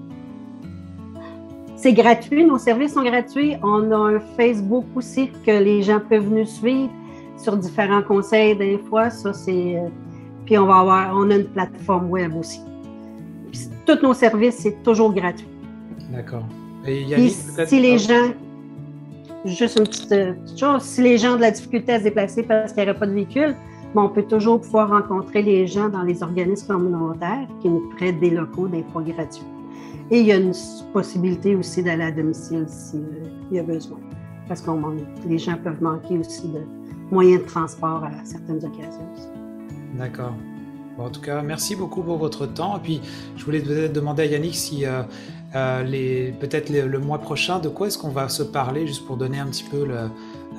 C'est 1.76 1.94
gratuit, 1.94 2.44
nos 2.44 2.58
services 2.58 2.94
sont 2.94 3.02
gratuits. 3.02 3.54
On 3.62 3.90
a 3.92 3.96
un 3.96 4.20
Facebook 4.36 4.84
aussi 4.94 5.30
que 5.46 5.50
les 5.50 5.82
gens 5.82 6.00
peuvent 6.00 6.28
nous 6.28 6.44
suivre 6.46 6.90
sur 7.36 7.56
différents 7.56 8.02
conseils 8.02 8.56
des 8.56 8.78
fois. 8.78 9.10
Ça, 9.10 9.32
c'est. 9.32 9.76
Euh, 9.76 9.88
puis 10.44 10.56
on 10.58 10.66
va 10.66 10.78
avoir, 10.78 11.16
on 11.16 11.30
a 11.30 11.36
une 11.36 11.44
plateforme 11.44 12.10
web 12.10 12.36
aussi. 12.36 12.60
tous 13.84 14.00
nos 14.02 14.14
services, 14.14 14.56
c'est 14.58 14.82
toujours 14.82 15.12
gratuit. 15.12 15.48
D'accord. 16.12 16.44
Et 16.86 17.04
si 17.66 17.80
les 17.80 17.98
gens, 17.98 18.30
juste 19.44 19.76
une 19.76 19.82
euh, 20.16 20.32
petite, 20.34 20.58
chose, 20.58 20.82
si 20.82 21.02
les 21.02 21.18
gens 21.18 21.32
ont 21.32 21.36
de 21.36 21.40
la 21.40 21.50
difficulté 21.50 21.92
à 21.92 21.98
se 21.98 22.04
déplacer 22.04 22.44
parce 22.44 22.72
qu'il 22.72 22.84
n'y 22.84 22.90
aurait 22.90 22.98
pas 22.98 23.06
de 23.06 23.12
véhicule, 23.12 23.56
on 23.94 24.08
peut 24.08 24.22
toujours 24.22 24.60
pouvoir 24.60 24.90
rencontrer 24.90 25.42
les 25.42 25.66
gens 25.66 25.88
dans 25.88 26.02
les 26.02 26.22
organismes 26.22 26.66
communautaires 26.66 27.48
qui 27.60 27.68
nous 27.68 27.88
prêtent 27.96 28.20
des 28.20 28.30
locaux 28.30 28.68
des 28.68 28.84
fois 28.92 29.02
gratuits. 29.02 29.46
Et 30.10 30.20
il 30.20 30.26
y 30.26 30.32
a 30.32 30.36
une 30.36 30.52
possibilité 30.92 31.56
aussi 31.56 31.82
d'aller 31.82 32.04
à 32.04 32.12
domicile 32.12 32.66
s'il 32.68 33.00
y 33.50 33.58
a 33.58 33.62
besoin. 33.62 33.98
Parce 34.46 34.60
que 34.60 34.70
les 35.26 35.38
gens 35.38 35.56
peuvent 35.62 35.82
manquer 35.82 36.18
aussi 36.18 36.46
de 36.48 36.60
moyens 37.10 37.42
de 37.42 37.46
transport 37.46 38.04
à 38.04 38.24
certaines 38.24 38.64
occasions. 38.64 39.08
D'accord. 39.98 40.34
en 40.98 41.08
tout 41.10 41.20
cas, 41.20 41.42
merci 41.42 41.76
beaucoup 41.76 42.02
pour 42.02 42.18
votre 42.18 42.46
temps. 42.46 42.76
Et 42.76 42.80
puis, 42.80 43.00
je 43.36 43.44
voulais 43.44 43.60
peut-être 43.60 43.92
demander 43.92 44.24
à 44.24 44.26
Yannick 44.26 44.54
si 44.54 44.84
euh, 44.84 45.02
euh, 45.54 46.30
peut-être 46.40 46.70
le, 46.70 46.98
mois 46.98 47.18
prochain, 47.18 47.58
de 47.58 47.68
quoi 47.68 47.86
est-ce 47.86 47.98
qu'on 47.98 48.10
va 48.10 48.28
se 48.28 48.42
parler, 48.42 48.86
juste 48.86 49.06
pour 49.06 49.16
donner 49.16 49.38
un 49.38 49.46
petit 49.46 49.64
peu 49.64 49.86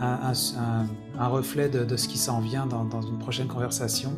un, 0.01 1.29
reflet 1.29 1.69
de, 1.69 1.95
ce 1.95 2.07
qui 2.07 2.17
s'en 2.17 2.39
vient 2.39 2.65
dans 2.65 3.01
une 3.01 3.19
prochaine 3.19 3.47
conversation? 3.47 4.12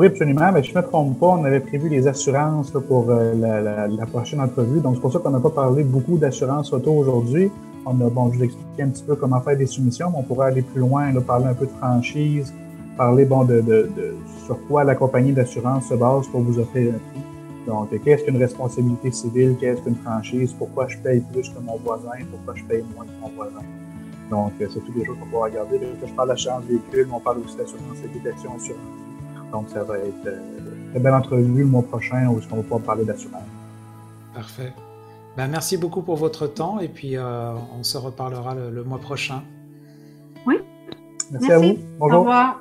Oui, 0.00 0.06
absolument. 0.06 0.50
Mais 0.52 0.62
je 0.62 0.70
ne 0.72 0.80
me 0.80 0.82
trompe 0.82 1.20
pas, 1.20 1.26
on 1.26 1.44
avait 1.44 1.60
prévu 1.60 1.90
les 1.90 2.06
assurances 2.08 2.70
pour 2.88 3.10
euh, 3.10 3.34
la, 3.34 4.06
prochaine 4.06 4.40
entrevue. 4.40 4.80
Donc, 4.80 4.94
c'est 4.94 5.00
pour 5.02 5.12
ça 5.12 5.18
qu'on 5.18 5.28
n'a 5.28 5.40
pas 5.40 5.50
parlé 5.50 5.84
beaucoup 5.84 6.16
d'assurance 6.16 6.72
auto 6.72 6.90
aujourd'hui. 6.90 7.50
On 7.86 8.00
a, 8.00 8.10
bon, 8.10 8.30
je 8.32 8.38
vous 8.38 8.44
expliqué 8.44 8.82
un 8.82 8.88
petit 8.88 9.02
peu 9.02 9.16
comment 9.16 9.40
faire 9.40 9.56
des 9.56 9.66
soumissions, 9.66 10.10
mais 10.10 10.18
on 10.18 10.22
pourrait 10.22 10.48
aller 10.48 10.62
plus 10.62 10.80
loin, 10.80 11.12
parler 11.20 11.46
un 11.46 11.54
peu 11.54 11.66
de 11.66 11.72
franchise, 11.72 12.52
parler 12.96 13.24
bon, 13.24 13.44
de, 13.44 13.60
de, 13.60 13.88
sur 14.44 14.58
quoi 14.66 14.84
la 14.84 14.94
compagnie 14.94 15.32
d'assurance 15.32 15.88
se 15.88 15.94
base 15.94 16.28
pour 16.28 16.42
vous 16.42 16.58
offrir 16.58 16.94
un 16.94 16.98
prix. 16.98 17.22
Donc, 17.66 17.88
qu'est-ce 18.04 18.24
qu'une 18.24 18.36
responsabilité 18.36 19.10
civile, 19.10 19.56
qu'est-ce 19.58 19.82
qu'une 19.82 19.96
franchise, 19.96 20.54
pourquoi 20.58 20.88
je 20.88 20.98
paye 20.98 21.22
plus 21.32 21.48
que 21.48 21.58
mon 21.60 21.76
voisin, 21.76 22.24
pourquoi 22.30 22.54
je 22.54 22.64
paye 22.64 22.84
moins 22.94 23.04
que 23.04 23.20
mon 23.20 23.28
voisin. 23.36 23.64
Donc, 24.30 24.52
euh, 24.60 24.66
c'est 24.72 24.80
tous 24.80 24.92
les 24.96 25.04
choses 25.04 25.16
qu'on 25.18 25.26
pourra 25.26 25.46
regarder. 25.46 25.78
Là, 25.78 25.86
je 26.04 26.12
parle 26.12 26.28
d'assurance 26.28 26.64
véhicule, 26.64 27.08
on 27.12 27.20
parle 27.20 27.38
aussi 27.38 27.56
d'assurance 27.56 27.98
habitation, 28.04 28.54
assurance 28.56 29.00
donc, 29.52 29.68
ça 29.68 29.82
va 29.82 29.98
être 29.98 30.26
euh, 30.26 30.38
une 30.58 30.90
très 30.90 31.00
belle 31.00 31.14
entrevue 31.14 31.60
le 31.60 31.66
mois 31.66 31.82
prochain 31.82 32.28
où 32.28 32.40
on 32.50 32.56
va 32.56 32.62
pouvoir 32.62 32.80
parler 32.80 33.04
d'assurance. 33.04 33.42
Parfait. 34.34 34.72
Ben, 35.40 35.48
merci 35.48 35.78
beaucoup 35.78 36.02
pour 36.02 36.16
votre 36.16 36.46
temps 36.46 36.80
et 36.80 36.88
puis 36.88 37.16
euh, 37.16 37.54
on 37.74 37.82
se 37.82 37.96
reparlera 37.96 38.54
le, 38.54 38.84
mois 38.84 38.98
prochain. 38.98 39.42
Oui. 40.44 40.56
Merci, 41.30 41.48
merci, 41.48 41.52
à 41.52 41.58
vous. 41.58 41.78
Bonjour. 41.98 42.18
Au 42.18 42.20
revoir. 42.20 42.60